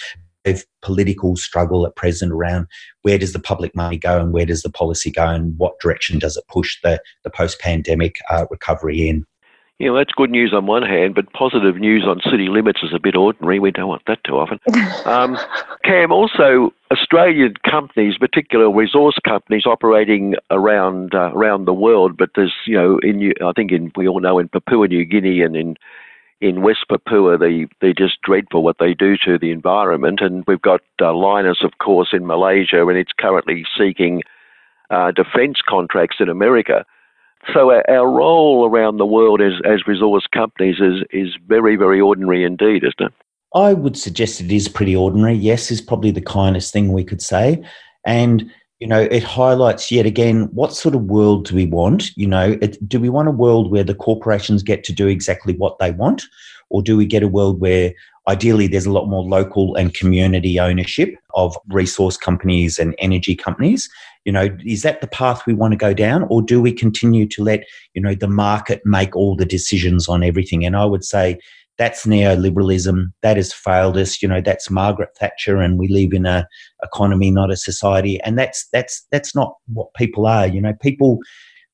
of 0.47 0.65
political 0.83 1.37
struggle 1.37 1.87
at 1.87 1.97
present 1.97 2.33
around 2.33 2.67
where 3.03 3.19
does 3.19 3.35
the 3.35 3.39
public 3.39 3.75
money 3.77 3.99
go 3.99 4.21
and 4.21 4.33
where 4.33 4.47
does 4.47 4.63
the 4.63 4.71
policy 4.71 5.11
go 5.11 5.27
and 5.27 5.57
what 5.59 5.79
direction 5.81 6.19
does 6.19 6.37
it 6.37 6.45
push 6.49 6.81
the, 6.83 7.01
the 7.25 7.31
post 7.31 7.61
pandemic 7.61 8.17
uh, 8.31 8.47
recovery 8.51 9.07
in. 9.09 9.25
Yeah, 9.81 9.91
well, 9.91 10.01
that's 10.01 10.15
good 10.15 10.31
news 10.31 10.53
on 10.55 10.67
one 10.67 10.85
hand, 10.85 11.17
but 11.17 11.33
positive 11.33 11.77
news 11.77 12.05
on 12.07 12.21
city 12.31 12.47
limits 12.49 12.81
is 12.85 12.93
a 12.95 13.01
bit 13.01 13.17
ordinary. 13.17 13.59
We 13.59 13.73
don't 13.73 13.89
want 13.89 14.03
that 14.07 14.23
too 14.25 14.35
often. 14.39 14.61
Um, 15.05 15.37
Cam, 15.85 16.13
also 16.13 16.73
Australian 16.91 17.55
companies, 17.71 18.17
particular 18.17 18.71
resource 18.73 19.17
companies, 19.23 19.67
operating 19.67 20.35
around 20.51 21.15
uh, 21.15 21.31
around 21.35 21.67
the 21.67 21.75
world. 21.75 22.17
But 22.17 22.31
there's, 22.35 22.55
you 22.67 22.75
know, 22.75 22.99
in 23.03 23.35
I 23.45 23.53
think 23.53 23.71
in 23.71 23.93
we 23.95 24.09
all 24.09 24.21
know 24.21 24.39
in 24.39 24.49
Papua 24.49 24.89
New 24.89 25.05
Guinea 25.05 25.43
and 25.43 25.55
in 25.55 25.77
in 26.41 26.63
West 26.63 26.87
Papua, 26.89 27.39
they, 27.39 27.67
they're 27.81 27.95
just 27.95 28.21
dreadful 28.23 28.63
what 28.63 28.77
they 28.79 28.95
do 28.95 29.17
to 29.25 29.39
the 29.39 29.51
environment. 29.51 30.21
And 30.21 30.45
we've 30.47 30.61
got 30.61 30.81
uh, 31.01 31.07
Lynas, 31.07 31.65
of 31.65 31.79
course, 31.79 32.09
in 32.13 32.27
Malaysia, 32.27 32.87
and 32.87 32.99
it's 32.99 33.13
currently 33.19 33.65
seeking 33.79 34.23
uh, 34.91 35.11
defence 35.11 35.59
contracts 35.67 36.17
in 36.21 36.29
America. 36.29 36.85
So 37.53 37.71
our, 37.71 37.89
our, 37.91 38.11
role 38.11 38.69
around 38.69 38.97
the 38.97 39.07
world 39.07 39.41
as, 39.41 39.53
as 39.65 39.87
resource 39.87 40.27
companies 40.33 40.77
is, 40.81 41.03
is 41.11 41.37
very, 41.47 41.77
very 41.77 42.01
ordinary 42.01 42.45
indeed, 42.45 42.85
isn't 42.85 43.13
it? 43.13 43.13
I 43.55 43.73
would 43.73 43.97
suggest 43.97 44.41
it 44.41 44.51
is 44.51 44.69
pretty 44.69 44.97
ordinary. 44.97 45.35
Yes, 45.35 45.71
is 45.71 45.81
probably 45.81 46.11
the 46.11 46.21
kindest 46.21 46.73
thing 46.73 46.93
we 46.93 47.05
could 47.05 47.23
say. 47.23 47.65
And 48.05 48.51
you 48.81 48.89
know, 48.89 49.03
it 49.03 49.23
highlights 49.23 49.91
yet 49.91 50.05
again 50.05 50.43
what 50.53 50.75
sort 50.75 50.95
of 50.95 51.03
world 51.05 51.47
do 51.47 51.55
we 51.55 51.67
want? 51.67 52.15
You 52.17 52.27
know, 52.27 52.59
it, 52.61 52.77
do 52.89 53.01
we 53.01 53.09
want 53.09 53.29
a 53.29 53.33
world 53.33 53.71
where 53.71 53.85
the 53.85 53.95
corporations 53.95 54.63
get 54.63 54.85
to 54.85 54.93
do 54.93 55.07
exactly 55.07 55.55
what 55.55 55.79
they 55.79 55.93
want? 55.93 56.25
Or 56.71 56.83
do 56.83 56.97
we 56.97 57.07
get 57.07 57.23
a 57.23 57.29
world 57.29 57.61
where 57.61 57.95
ideally 58.27 58.67
there's 58.67 58.87
a 58.87 58.93
lot 58.93 59.09
more 59.09 59.23
local 59.23 59.75
and 59.77 59.95
community 59.95 60.59
ownership 60.59 61.15
of 61.35 61.57
resource 61.69 62.17
companies 62.17 62.79
and 62.79 62.95
energy 62.99 63.37
companies? 63.37 63.89
You 64.25 64.33
know, 64.33 64.57
is 64.65 64.83
that 64.83 65.01
the 65.01 65.07
path 65.07 65.43
we 65.47 65.55
want 65.55 65.73
to 65.73 65.77
go 65.77 65.95
down? 65.95 66.27
Or 66.31 66.43
do 66.43 66.61
we 66.61 66.73
continue 66.73 67.27
to 67.29 67.43
let, 67.43 67.65
you 67.95 68.03
know, 68.03 68.15
the 68.15 68.29
market 68.29 68.81
make 68.85 69.15
all 69.15 69.37
the 69.37 69.45
decisions 69.45 70.09
on 70.09 70.23
everything? 70.23 70.65
And 70.65 70.77
I 70.77 70.85
would 70.85 71.05
say 71.05 71.39
that's 71.77 72.07
neoliberalism. 72.07 73.13
That 73.23 73.37
has 73.37 73.53
failed 73.53 73.97
us. 73.97 74.23
You 74.23 74.29
know, 74.29 74.41
that's 74.41 74.71
Margaret 74.71 75.11
Thatcher, 75.19 75.59
and 75.59 75.79
we 75.79 75.89
live 75.89 76.13
in 76.13 76.25
a 76.25 76.47
economy, 76.83 77.31
not 77.31 77.51
a 77.51 77.57
society. 77.57 78.21
And 78.23 78.39
that's 78.39 78.67
that's 78.73 79.07
that's 79.11 79.35
not 79.35 79.57
what 79.73 79.93
people 79.95 80.27
are. 80.27 80.47
You 80.47 80.61
know, 80.61 80.73
people 80.81 81.19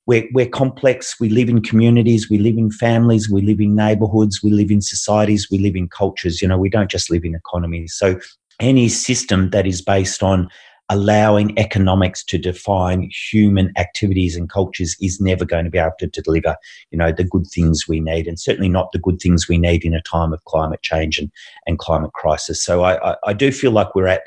we're, 0.06 0.26
we're 0.32 0.48
complex. 0.48 1.20
We 1.20 1.28
live 1.28 1.48
in 1.48 1.62
communities. 1.62 2.28
We 2.28 2.38
live 2.38 2.58
in 2.58 2.70
families. 2.72 3.30
We 3.30 3.42
live 3.42 3.60
in 3.60 3.76
neighborhoods. 3.76 4.42
We 4.42 4.50
live 4.50 4.70
in 4.70 4.80
societies. 4.80 5.48
We 5.50 5.58
live 5.58 5.76
in 5.76 5.88
cultures. 5.88 6.42
You 6.42 6.48
know, 6.48 6.58
we 6.58 6.68
don't 6.68 6.90
just 6.90 7.10
live 7.10 7.24
in 7.24 7.36
economies. 7.36 7.94
So 7.94 8.18
any 8.58 8.88
system 8.88 9.50
that 9.50 9.66
is 9.66 9.80
based 9.82 10.22
on 10.22 10.48
allowing 10.90 11.56
economics 11.58 12.22
to 12.24 12.36
define 12.36 13.08
human 13.30 13.72
activities 13.78 14.36
and 14.36 14.50
cultures 14.50 14.96
is 15.00 15.20
never 15.20 15.44
going 15.44 15.64
to 15.64 15.70
be 15.70 15.78
able 15.78 15.92
to 16.00 16.08
deliver, 16.08 16.56
you 16.90 16.98
know, 16.98 17.12
the 17.12 17.24
good 17.24 17.46
things 17.46 17.86
we 17.88 18.00
need, 18.00 18.26
and 18.26 18.38
certainly 18.38 18.68
not 18.68 18.90
the 18.92 18.98
good 18.98 19.20
things 19.20 19.48
we 19.48 19.56
need 19.56 19.84
in 19.84 19.94
a 19.94 20.02
time 20.02 20.32
of 20.32 20.44
climate 20.44 20.82
change 20.82 21.18
and, 21.18 21.30
and 21.66 21.78
climate 21.78 22.12
crisis. 22.12 22.62
So 22.62 22.82
I, 22.82 23.12
I, 23.12 23.16
I 23.28 23.32
do 23.32 23.52
feel 23.52 23.70
like 23.70 23.94
we're 23.94 24.08
at, 24.08 24.22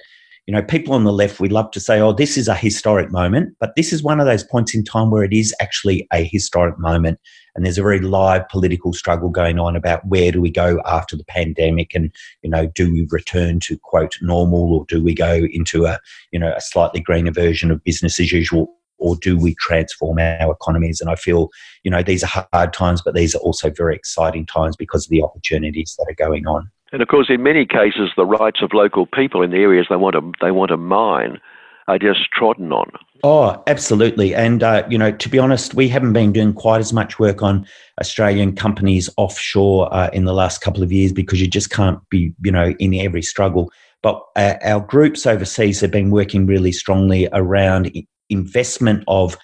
you 0.46 0.54
know, 0.54 0.62
people 0.62 0.94
on 0.94 1.06
the 1.06 1.14
left, 1.14 1.39
we 1.39 1.48
love 1.48 1.72
to 1.72 1.80
say, 1.80 2.02
oh, 2.02 2.12
this 2.12 2.38
is 2.38 2.50
a 2.50 2.56
historic 2.56 3.12
moment, 3.12 3.56
but 3.60 3.76
this 3.78 3.94
is 3.94 4.04
one 4.04 4.20
of 4.20 4.26
those 4.26 4.44
points 4.44 4.76
in 4.76 4.84
time 4.84 5.10
where 5.10 5.24
it 5.24 5.32
is 5.32 5.56
actually 5.62 6.06
a 6.12 6.24
historic 6.26 6.78
moment. 6.78 7.18
And 7.56 7.64
there's 7.64 7.78
a 7.78 7.84
very 7.84 8.02
live 8.02 8.48
political 8.50 8.91
struggle 8.94 9.30
going 9.30 9.58
on 9.58 9.76
about 9.76 10.06
where 10.06 10.32
do 10.32 10.41
we 10.41 10.50
go 10.50 10.82
after 10.86 11.16
the 11.16 11.24
pandemic 11.24 11.96
and, 11.96 12.12
you 12.41 12.50
know, 12.50 12.68
do 12.68 12.91
we 12.91 13.08
return 13.10 13.62
to 13.62 13.78
quote 13.78 14.18
normal 14.22 14.74
or 14.74 14.86
do 14.89 15.02
we 15.02 15.14
go 15.14 15.46
into 15.52 15.86
a, 15.86 16.00
you 16.32 16.39
know, 16.39 16.54
a 16.54 16.62
slightly 16.62 17.00
greener 17.00 17.32
version 17.32 17.72
of 17.72 17.84
business 17.84 18.20
as 18.20 18.32
usual 18.32 18.76
or 18.98 19.16
do 19.18 19.38
we 19.38 19.56
transform 19.56 20.20
our 20.20 20.52
economies? 20.52 21.00
And 21.00 21.10
I 21.10 21.16
feel, 21.16 21.50
you 21.84 21.91
know, 21.91 22.04
these 22.04 22.24
are 22.24 22.46
hard 22.52 22.74
times, 22.74 23.02
but 23.02 23.14
these 23.14 23.34
are 23.34 23.39
also 23.39 23.70
very 23.70 23.96
exciting 23.96 24.46
times 24.46 24.76
because 24.76 25.06
of 25.06 25.10
the 25.10 25.24
opportunities 25.24 25.96
that 25.98 26.08
are 26.10 26.26
going 26.26 26.48
on. 26.48 26.70
And 26.94 27.02
of 27.02 27.08
course, 27.08 27.30
in 27.30 27.44
many 27.44 27.66
cases, 27.66 28.12
the 28.16 28.26
rights 28.26 28.62
of 28.62 28.72
local 28.72 29.08
people 29.08 29.41
in 29.41 29.50
the 29.50 29.58
areas 29.58 29.88
they 29.89 29.96
want 29.96 30.14
to 30.14 30.32
they 30.39 30.52
want 30.52 30.70
to 30.70 30.78
mine 30.78 31.39
are 31.88 32.00
just 32.00 32.32
trodden 32.32 32.72
on. 32.72 32.89
Oh, 33.24 33.62
absolutely. 33.68 34.34
And, 34.34 34.64
uh, 34.64 34.84
you 34.89 34.98
know, 34.98 35.12
to 35.12 35.30
be 35.30 35.39
honest, 35.39 35.74
we 35.74 35.89
haven't 35.89 36.14
been 36.14 36.32
doing 36.32 36.54
quite 36.54 36.80
as 36.80 36.94
much 36.94 37.20
work 37.20 37.41
on 37.41 37.66
Australian 38.00 38.56
companies 38.56 39.10
offshore 39.18 39.94
uh, 39.94 40.10
in 40.14 40.24
the 40.24 40.34
last 40.34 40.62
couple 40.62 40.82
of 40.82 40.91
years 40.94 41.12
because 41.12 41.41
you 41.41 41.48
just 41.48 41.72
can't 41.72 42.00
be, 42.10 42.34
you 42.41 42.52
know, 42.52 42.74
in 42.80 42.94
every 42.94 43.22
struggle. 43.22 43.70
But 44.02 44.22
uh, 44.36 44.56
our 44.64 44.82
groups 44.82 45.26
overseas 45.26 45.82
have 45.82 45.91
been 45.91 46.12
working 46.12 46.46
really 46.46 46.72
strongly 46.72 47.28
around 47.34 47.91
investment 48.30 49.04
of 49.08 49.38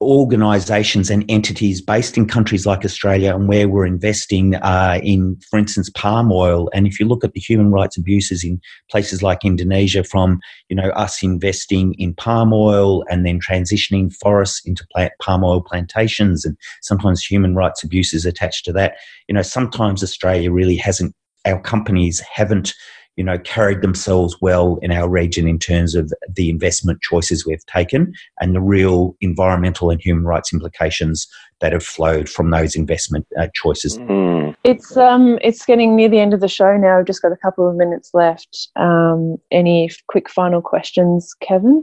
organisations 0.00 1.10
and 1.10 1.24
entities 1.28 1.80
based 1.80 2.16
in 2.16 2.26
countries 2.26 2.64
like 2.64 2.84
Australia 2.84 3.34
and 3.34 3.48
where 3.48 3.68
we're 3.68 3.84
investing 3.84 4.54
uh, 4.56 5.00
in, 5.02 5.36
for 5.50 5.58
instance, 5.58 5.90
palm 5.90 6.30
oil. 6.30 6.70
And 6.72 6.86
if 6.86 7.00
you 7.00 7.06
look 7.06 7.24
at 7.24 7.32
the 7.32 7.40
human 7.40 7.72
rights 7.72 7.96
abuses 7.96 8.44
in 8.44 8.60
places 8.90 9.22
like 9.22 9.44
Indonesia, 9.44 10.04
from 10.04 10.40
you 10.68 10.76
know 10.76 10.90
us 10.90 11.22
investing 11.22 11.94
in 11.94 12.14
palm 12.14 12.52
oil 12.52 13.04
and 13.10 13.26
then 13.26 13.40
transitioning 13.40 14.14
forests 14.14 14.62
into 14.64 14.86
plant, 14.92 15.12
palm 15.20 15.42
oil 15.42 15.60
plantations, 15.60 16.44
and 16.44 16.56
sometimes 16.82 17.24
human 17.24 17.54
rights 17.54 17.82
abuses 17.82 18.24
attached 18.24 18.64
to 18.66 18.72
that. 18.72 18.96
You 19.26 19.34
know, 19.34 19.42
sometimes 19.42 20.02
Australia 20.02 20.52
really 20.52 20.76
hasn't. 20.76 21.14
Our 21.44 21.60
companies 21.60 22.20
haven't 22.20 22.74
you 23.18 23.24
know, 23.24 23.36
carried 23.38 23.82
themselves 23.82 24.36
well 24.40 24.78
in 24.80 24.92
our 24.92 25.08
region 25.08 25.48
in 25.48 25.58
terms 25.58 25.96
of 25.96 26.12
the 26.32 26.48
investment 26.48 27.02
choices 27.02 27.44
we've 27.44 27.66
taken 27.66 28.14
and 28.40 28.54
the 28.54 28.60
real 28.60 29.16
environmental 29.20 29.90
and 29.90 30.00
human 30.00 30.24
rights 30.24 30.52
implications 30.52 31.26
that 31.58 31.72
have 31.72 31.82
flowed 31.82 32.28
from 32.28 32.50
those 32.50 32.76
investment 32.76 33.26
uh, 33.36 33.48
choices. 33.54 33.98
Mm. 33.98 34.54
It's 34.62 34.96
um, 34.96 35.36
it's 35.42 35.66
getting 35.66 35.96
near 35.96 36.08
the 36.08 36.20
end 36.20 36.32
of 36.32 36.38
the 36.38 36.46
show 36.46 36.76
now. 36.76 36.98
We've 36.98 37.06
just 37.06 37.20
got 37.20 37.32
a 37.32 37.36
couple 37.36 37.68
of 37.68 37.74
minutes 37.74 38.10
left. 38.14 38.68
Um, 38.76 39.36
any 39.50 39.90
quick 40.06 40.30
final 40.30 40.62
questions, 40.62 41.34
Kevin? 41.40 41.82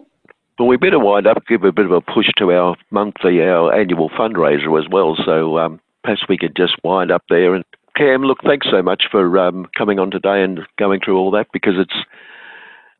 Well, 0.58 0.70
we 0.70 0.78
better 0.78 1.00
wind 1.00 1.28
up, 1.28 1.44
give 1.50 1.66
a 1.66 1.74
bit 1.74 1.86
of 1.86 1.92
a 1.92 2.00
push 2.00 2.30
to 2.38 2.54
our 2.54 2.78
monthly, 2.92 3.42
our 3.42 3.74
annual 3.74 4.10
fundraiser 4.10 4.82
as 4.82 4.90
well. 4.90 5.18
So 5.26 5.58
um, 5.58 5.82
perhaps 6.02 6.24
we 6.30 6.38
could 6.38 6.56
just 6.56 6.76
wind 6.86 7.12
up 7.12 7.24
there 7.28 7.56
and 7.56 7.66
Cam, 7.96 8.24
look, 8.24 8.40
thanks 8.44 8.68
so 8.70 8.82
much 8.82 9.04
for 9.10 9.40
um, 9.40 9.68
coming 9.78 10.00
on 10.00 10.12
today 10.12 10.44
and 10.44 10.60
going 10.78 11.00
through 11.04 11.18
all 11.18 11.32
that 11.32 11.48
because 11.54 11.76
it's, 11.78 11.96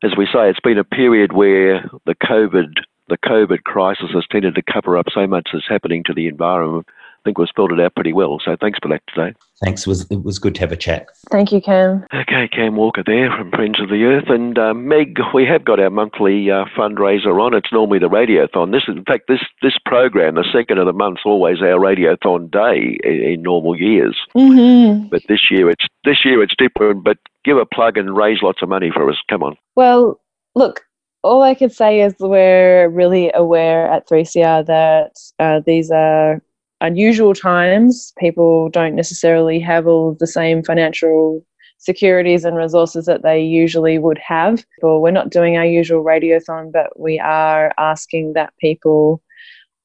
as 0.02 0.16
we 0.16 0.24
say, 0.26 0.48
it's 0.48 0.60
been 0.60 0.78
a 0.78 0.84
period 0.84 1.32
where 1.32 1.82
the 2.06 2.14
COVID 2.14 2.74
the 3.08 3.18
COVID 3.18 3.62
crisis 3.62 4.10
has 4.14 4.24
tended 4.32 4.56
to 4.56 4.62
cover 4.62 4.98
up 4.98 5.06
so 5.14 5.28
much 5.28 5.50
that's 5.52 5.68
happening 5.68 6.02
to 6.04 6.12
the 6.12 6.26
environment 6.26 6.88
think 7.26 7.38
we've 7.38 7.48
spelled 7.48 7.72
it 7.72 7.80
out 7.80 7.94
pretty 7.94 8.12
well. 8.12 8.38
So 8.42 8.56
thanks 8.58 8.78
for 8.80 8.88
that 8.88 9.02
today. 9.12 9.34
Thanks. 9.62 9.82
It 9.82 9.88
was, 9.88 10.10
it 10.10 10.22
was 10.22 10.38
good 10.38 10.54
to 10.54 10.60
have 10.60 10.72
a 10.72 10.76
chat. 10.76 11.08
Thank 11.30 11.50
you, 11.50 11.60
Cam. 11.60 12.06
Okay, 12.14 12.48
Cam 12.48 12.76
Walker 12.76 13.02
there 13.04 13.30
from 13.36 13.50
Friends 13.50 13.80
of 13.80 13.88
the 13.88 14.04
Earth. 14.04 14.28
And 14.28 14.58
uh, 14.58 14.74
Meg, 14.74 15.18
we 15.34 15.44
have 15.46 15.64
got 15.64 15.80
our 15.80 15.90
monthly 15.90 16.50
uh, 16.50 16.66
fundraiser 16.76 17.42
on. 17.42 17.54
It's 17.54 17.72
normally 17.72 17.98
the 17.98 18.08
Radiothon. 18.08 18.70
This 18.70 18.84
is, 18.88 18.96
in 18.96 19.04
fact, 19.04 19.24
this, 19.28 19.40
this 19.62 19.76
program, 19.84 20.36
the 20.36 20.46
second 20.52 20.78
of 20.78 20.86
the 20.86 20.92
month, 20.92 21.18
always 21.24 21.60
our 21.60 21.78
Radiothon 21.78 22.50
day 22.50 22.98
in, 23.02 23.32
in 23.32 23.42
normal 23.42 23.78
years. 23.78 24.16
Mm-hmm. 24.36 25.08
But 25.08 25.22
this 25.28 25.50
year 25.50 25.68
it's 25.68 25.84
this 26.04 26.24
year 26.24 26.42
it's 26.42 26.54
different. 26.56 27.02
But 27.02 27.18
give 27.44 27.56
a 27.56 27.66
plug 27.66 27.96
and 27.96 28.16
raise 28.16 28.42
lots 28.42 28.62
of 28.62 28.68
money 28.68 28.90
for 28.92 29.10
us. 29.10 29.16
Come 29.28 29.42
on. 29.42 29.56
Well, 29.74 30.20
look, 30.54 30.82
all 31.26 31.42
I 31.42 31.54
could 31.54 31.72
say 31.72 32.00
is 32.00 32.14
we're 32.20 32.88
really 32.88 33.32
aware 33.34 33.90
at 33.90 34.08
3CR 34.08 34.66
that 34.66 35.18
uh, 35.38 35.60
these 35.66 35.90
are 35.90 36.40
unusual 36.80 37.34
times. 37.34 38.12
People 38.18 38.68
don't 38.68 38.94
necessarily 38.94 39.60
have 39.60 39.86
all 39.86 40.16
the 40.18 40.26
same 40.26 40.62
financial 40.62 41.44
securities 41.78 42.44
and 42.44 42.56
resources 42.56 43.06
that 43.06 43.22
they 43.22 43.40
usually 43.42 43.98
would 43.98 44.18
have. 44.18 44.64
Well, 44.82 45.00
we're 45.00 45.10
not 45.10 45.30
doing 45.30 45.56
our 45.56 45.64
usual 45.64 46.04
radiothon, 46.04 46.72
but 46.72 46.98
we 46.98 47.18
are 47.18 47.72
asking 47.78 48.32
that 48.34 48.52
people 48.58 49.22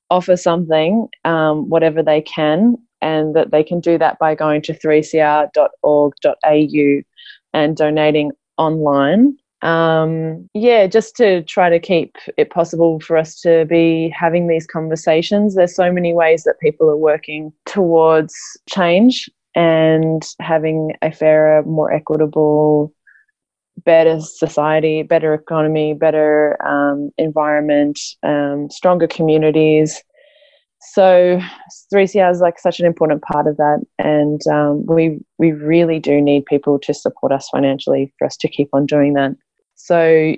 offer 0.10 0.36
something, 0.36 1.08
um, 1.26 1.70
whatever 1.70 2.04
they 2.04 2.22
can, 2.22 2.76
and 3.02 3.36
that 3.36 3.52
they 3.52 3.64
can 3.64 3.80
do 3.80 3.98
that 3.98 4.20
by 4.20 4.36
going 4.36 4.62
to 4.64 4.74
3cr.org.au 4.74 5.52
and 7.54 7.76
donating 7.76 8.32
online 8.58 9.38
um, 9.62 10.50
yeah, 10.54 10.88
just 10.88 11.16
to 11.18 11.44
try 11.44 11.70
to 11.70 11.80
keep 11.80 12.16
it 12.38 12.50
possible 12.50 13.00
for 13.00 13.18
us 13.18 13.40
to 13.42 13.66
be 13.66 14.10
having 14.10 14.48
these 14.48 14.66
conversations. 14.66 15.56
There's 15.56 15.76
so 15.76 15.92
many 15.92 16.14
ways 16.14 16.44
that 16.44 16.60
people 16.60 16.90
are 16.90 16.98
working 16.98 17.54
towards 17.66 18.36
change 18.70 19.30
and 19.56 20.24
having 20.40 20.94
a 21.02 21.12
fairer, 21.12 21.64
more 21.64 21.92
equitable, 21.92 22.94
better 23.86 24.20
society, 24.20 25.04
better 25.04 25.34
economy, 25.34 25.94
better 25.94 26.58
um, 26.66 27.12
environment, 27.18 28.00
um, 28.24 28.70
stronger 28.70 29.08
communities. 29.08 30.02
So 30.94 31.40
3CR 31.94 32.32
is 32.32 32.40
like 32.40 32.58
such 32.58 32.80
an 32.80 32.88
important 32.88 33.22
part 33.22 33.46
of 33.46 33.58
that, 33.58 33.86
and 34.00 34.42
um, 34.48 34.84
we 34.88 35.20
we 35.38 35.52
really 35.52 36.00
do 36.00 36.20
need 36.20 36.48
people 36.48 36.80
to 36.80 36.94
support 36.94 37.32
us 37.32 37.48
financially 37.50 38.12
for 38.18 38.26
us 38.26 38.36
to 38.38 38.48
keep 38.48 38.70
on 38.74 38.88
doing 38.88 39.14
that. 39.14 39.36
So 39.84 40.36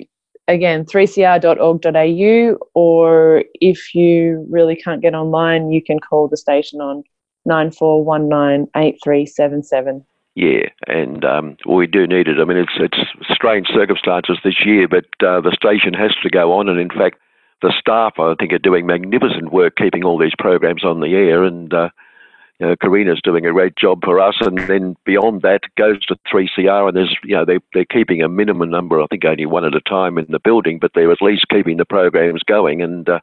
again, 0.47 0.85
3cr.org.au, 0.85 2.57
or 2.73 3.43
if 3.55 3.93
you 3.93 4.47
really 4.49 4.75
can't 4.75 5.01
get 5.01 5.13
online, 5.13 5.71
you 5.71 5.83
can 5.83 5.99
call 5.99 6.27
the 6.27 6.37
station 6.37 6.81
on 6.81 7.03
94198377. 7.47 10.03
Yeah, 10.35 10.69
and 10.87 11.23
um, 11.23 11.57
we 11.67 11.85
do 11.85 12.07
need 12.07 12.27
it. 12.27 12.39
I 12.39 12.45
mean, 12.45 12.57
it's 12.57 12.73
it's 12.79 12.97
strange 13.31 13.67
circumstances 13.67 14.39
this 14.43 14.65
year, 14.65 14.87
but 14.87 15.05
uh, 15.23 15.41
the 15.41 15.55
station 15.55 15.93
has 15.93 16.15
to 16.23 16.29
go 16.29 16.53
on, 16.53 16.67
and 16.69 16.79
in 16.79 16.89
fact, 16.89 17.19
the 17.61 17.71
staff 17.79 18.13
I 18.17 18.33
think 18.39 18.51
are 18.51 18.57
doing 18.57 18.87
magnificent 18.87 19.53
work 19.53 19.75
keeping 19.75 20.03
all 20.03 20.17
these 20.17 20.33
programs 20.39 20.83
on 20.83 21.01
the 21.01 21.13
air, 21.13 21.43
and 21.43 21.71
uh, 21.71 21.89
know, 22.59 22.75
Karina's 22.75 23.21
doing 23.23 23.45
a 23.45 23.51
great 23.51 23.75
job 23.75 24.01
for 24.03 24.19
us, 24.19 24.35
and 24.41 24.57
then 24.59 24.95
beyond 25.05 25.41
that 25.41 25.61
goes 25.77 25.99
to 26.05 26.15
3CR, 26.31 26.87
and 26.87 26.97
there's 26.97 27.15
you 27.23 27.35
know 27.35 27.45
they 27.45 27.59
they're 27.73 27.85
keeping 27.85 28.21
a 28.21 28.29
minimum 28.29 28.69
number, 28.69 29.01
I 29.01 29.07
think 29.07 29.25
only 29.25 29.45
one 29.45 29.65
at 29.65 29.75
a 29.75 29.81
time 29.81 30.17
in 30.17 30.25
the 30.29 30.39
building, 30.39 30.79
but 30.79 30.91
they're 30.93 31.11
at 31.11 31.21
least 31.21 31.47
keeping 31.49 31.77
the 31.77 31.85
programs 31.85 32.43
going, 32.43 32.81
and 32.81 33.09
uh, 33.09 33.19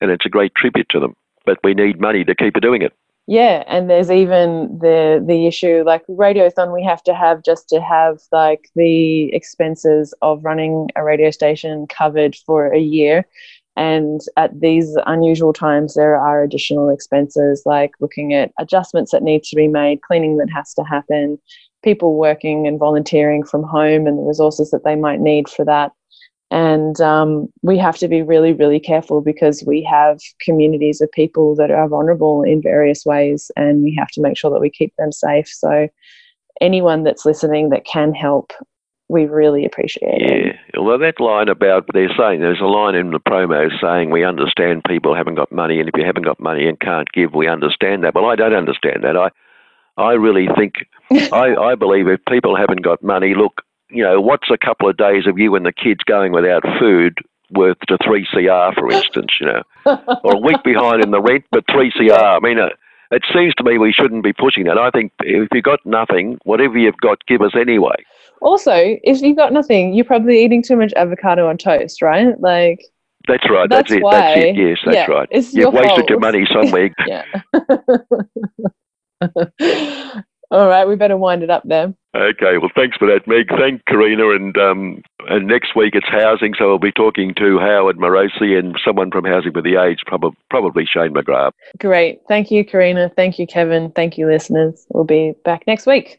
and 0.00 0.10
it's 0.10 0.26
a 0.26 0.30
great 0.30 0.54
tribute 0.54 0.88
to 0.90 1.00
them. 1.00 1.14
But 1.44 1.58
we 1.62 1.74
need 1.74 2.00
money 2.00 2.24
to 2.24 2.34
keep 2.34 2.54
doing 2.60 2.82
it. 2.82 2.92
Yeah, 3.30 3.62
and 3.66 3.90
there's 3.90 4.10
even 4.10 4.78
the 4.80 5.22
the 5.24 5.46
issue 5.46 5.82
like 5.84 6.06
radiothon 6.06 6.72
we 6.72 6.82
have 6.82 7.02
to 7.02 7.14
have 7.14 7.42
just 7.44 7.68
to 7.68 7.80
have 7.82 8.20
like 8.32 8.70
the 8.74 9.24
expenses 9.34 10.14
of 10.22 10.42
running 10.42 10.88
a 10.96 11.04
radio 11.04 11.30
station 11.30 11.86
covered 11.88 12.34
for 12.34 12.72
a 12.72 12.80
year 12.80 13.26
and 13.78 14.20
at 14.36 14.60
these 14.60 14.96
unusual 15.06 15.52
times, 15.52 15.94
there 15.94 16.16
are 16.16 16.42
additional 16.42 16.90
expenses 16.90 17.62
like 17.64 17.92
looking 18.00 18.34
at 18.34 18.50
adjustments 18.58 19.12
that 19.12 19.22
need 19.22 19.44
to 19.44 19.54
be 19.54 19.68
made, 19.68 20.02
cleaning 20.02 20.36
that 20.38 20.50
has 20.50 20.74
to 20.74 20.82
happen, 20.82 21.38
people 21.84 22.16
working 22.16 22.66
and 22.66 22.80
volunteering 22.80 23.44
from 23.44 23.62
home, 23.62 24.08
and 24.08 24.18
the 24.18 24.22
resources 24.22 24.72
that 24.72 24.82
they 24.82 24.96
might 24.96 25.20
need 25.20 25.48
for 25.48 25.64
that. 25.64 25.92
And 26.50 27.00
um, 27.00 27.52
we 27.62 27.78
have 27.78 27.96
to 27.98 28.08
be 28.08 28.20
really, 28.20 28.52
really 28.52 28.80
careful 28.80 29.20
because 29.20 29.62
we 29.64 29.84
have 29.84 30.18
communities 30.40 31.00
of 31.00 31.12
people 31.12 31.54
that 31.54 31.70
are 31.70 31.88
vulnerable 31.88 32.42
in 32.42 32.60
various 32.60 33.06
ways, 33.06 33.48
and 33.54 33.84
we 33.84 33.94
have 33.96 34.08
to 34.08 34.20
make 34.20 34.36
sure 34.36 34.50
that 34.50 34.60
we 34.60 34.70
keep 34.70 34.92
them 34.96 35.12
safe. 35.12 35.46
So, 35.46 35.86
anyone 36.60 37.04
that's 37.04 37.24
listening 37.24 37.68
that 37.68 37.84
can 37.84 38.12
help 38.12 38.52
we 39.08 39.24
really 39.24 39.64
appreciate 39.64 40.20
it. 40.20 40.56
Yeah, 40.74 40.80
well, 40.80 40.98
that 40.98 41.18
line 41.18 41.48
about 41.48 41.86
they're 41.92 42.14
saying 42.16 42.40
there's 42.40 42.60
a 42.60 42.66
line 42.66 42.94
in 42.94 43.10
the 43.10 43.20
promo 43.20 43.68
saying 43.80 44.10
we 44.10 44.24
understand 44.24 44.84
people 44.86 45.14
haven't 45.14 45.36
got 45.36 45.50
money, 45.50 45.80
and 45.80 45.88
if 45.88 45.94
you 45.96 46.04
haven't 46.04 46.24
got 46.24 46.38
money 46.38 46.66
and 46.66 46.78
can't 46.78 47.10
give, 47.12 47.34
we 47.34 47.48
understand 47.48 48.04
that. 48.04 48.14
Well, 48.14 48.26
I 48.26 48.36
don't 48.36 48.54
understand 48.54 49.04
that. 49.04 49.16
I, 49.16 49.30
I 50.00 50.12
really 50.12 50.48
think, 50.56 50.74
I, 51.32 51.54
I 51.56 51.74
believe 51.74 52.06
if 52.06 52.20
people 52.28 52.56
haven't 52.56 52.82
got 52.82 53.02
money, 53.02 53.34
look, 53.34 53.62
you 53.90 54.04
know, 54.04 54.20
what's 54.20 54.50
a 54.50 54.58
couple 54.58 54.88
of 54.88 54.98
days 54.98 55.26
of 55.26 55.38
you 55.38 55.54
and 55.54 55.64
the 55.64 55.72
kids 55.72 56.00
going 56.04 56.32
without 56.32 56.62
food 56.78 57.18
worth 57.50 57.78
to 57.88 57.96
3CR, 57.96 58.74
for 58.74 58.92
instance, 58.92 59.32
you 59.40 59.46
know, 59.46 59.62
or 60.22 60.34
a 60.34 60.38
week 60.38 60.62
behind 60.62 61.02
in 61.02 61.10
the 61.10 61.20
rent, 61.20 61.44
but 61.50 61.66
3CR. 61.68 62.12
I 62.12 62.38
mean, 62.40 62.58
uh, 62.58 62.68
it 63.10 63.22
seems 63.32 63.54
to 63.54 63.64
me 63.64 63.78
we 63.78 63.92
shouldn't 63.92 64.22
be 64.22 64.34
pushing 64.34 64.64
that. 64.64 64.76
I 64.76 64.90
think 64.90 65.12
if 65.20 65.48
you've 65.52 65.64
got 65.64 65.80
nothing, 65.86 66.38
whatever 66.44 66.76
you've 66.76 66.98
got, 66.98 67.24
give 67.26 67.40
us 67.40 67.52
anyway. 67.58 67.94
Also, 68.40 68.72
if 68.74 69.20
you've 69.22 69.36
got 69.36 69.52
nothing, 69.52 69.92
you're 69.94 70.04
probably 70.04 70.44
eating 70.44 70.62
too 70.62 70.76
much 70.76 70.92
avocado 70.96 71.48
on 71.48 71.56
toast, 71.58 72.00
right? 72.02 72.38
Like, 72.40 72.80
That's 73.26 73.48
right. 73.50 73.68
That's, 73.68 73.90
That's 73.90 74.00
it. 74.00 74.04
That's 74.10 74.40
it. 74.40 74.56
Yes, 74.56 74.78
that's 74.84 74.94
Yeah, 74.96 75.06
right. 75.06 75.28
it's 75.30 75.52
You've 75.54 75.62
your 75.62 75.70
wasted 75.72 76.08
your 76.08 76.20
fault. 76.20 76.34
money 76.34 76.46
somewhere. 76.52 76.90
yeah. 77.06 77.24
All 80.50 80.66
right, 80.66 80.88
we 80.88 80.96
better 80.96 81.18
wind 81.18 81.42
it 81.42 81.50
up 81.50 81.62
then. 81.66 81.94
Okay, 82.16 82.56
well, 82.56 82.70
thanks 82.74 82.96
for 82.96 83.06
that, 83.06 83.26
Meg. 83.26 83.48
Thank 83.58 83.84
Karina, 83.84 84.30
and 84.30 84.56
um, 84.56 85.02
and 85.28 85.46
next 85.46 85.76
week 85.76 85.94
it's 85.94 86.08
housing, 86.08 86.54
so 86.58 86.68
we'll 86.68 86.78
be 86.78 86.90
talking 86.90 87.34
to 87.34 87.58
Howard 87.58 87.98
Morosi 87.98 88.58
and 88.58 88.74
someone 88.82 89.10
from 89.10 89.26
Housing 89.26 89.52
for 89.52 89.60
the 89.60 89.76
Aged, 89.76 90.04
probably 90.06 90.34
probably 90.48 90.86
Shane 90.86 91.12
McGrath. 91.12 91.50
Great. 91.78 92.20
Thank 92.28 92.50
you, 92.50 92.64
Karina. 92.64 93.10
Thank 93.14 93.38
you, 93.38 93.46
Kevin. 93.46 93.90
Thank 93.92 94.16
you, 94.16 94.26
listeners. 94.26 94.86
We'll 94.88 95.04
be 95.04 95.34
back 95.44 95.66
next 95.66 95.84
week. 95.86 96.18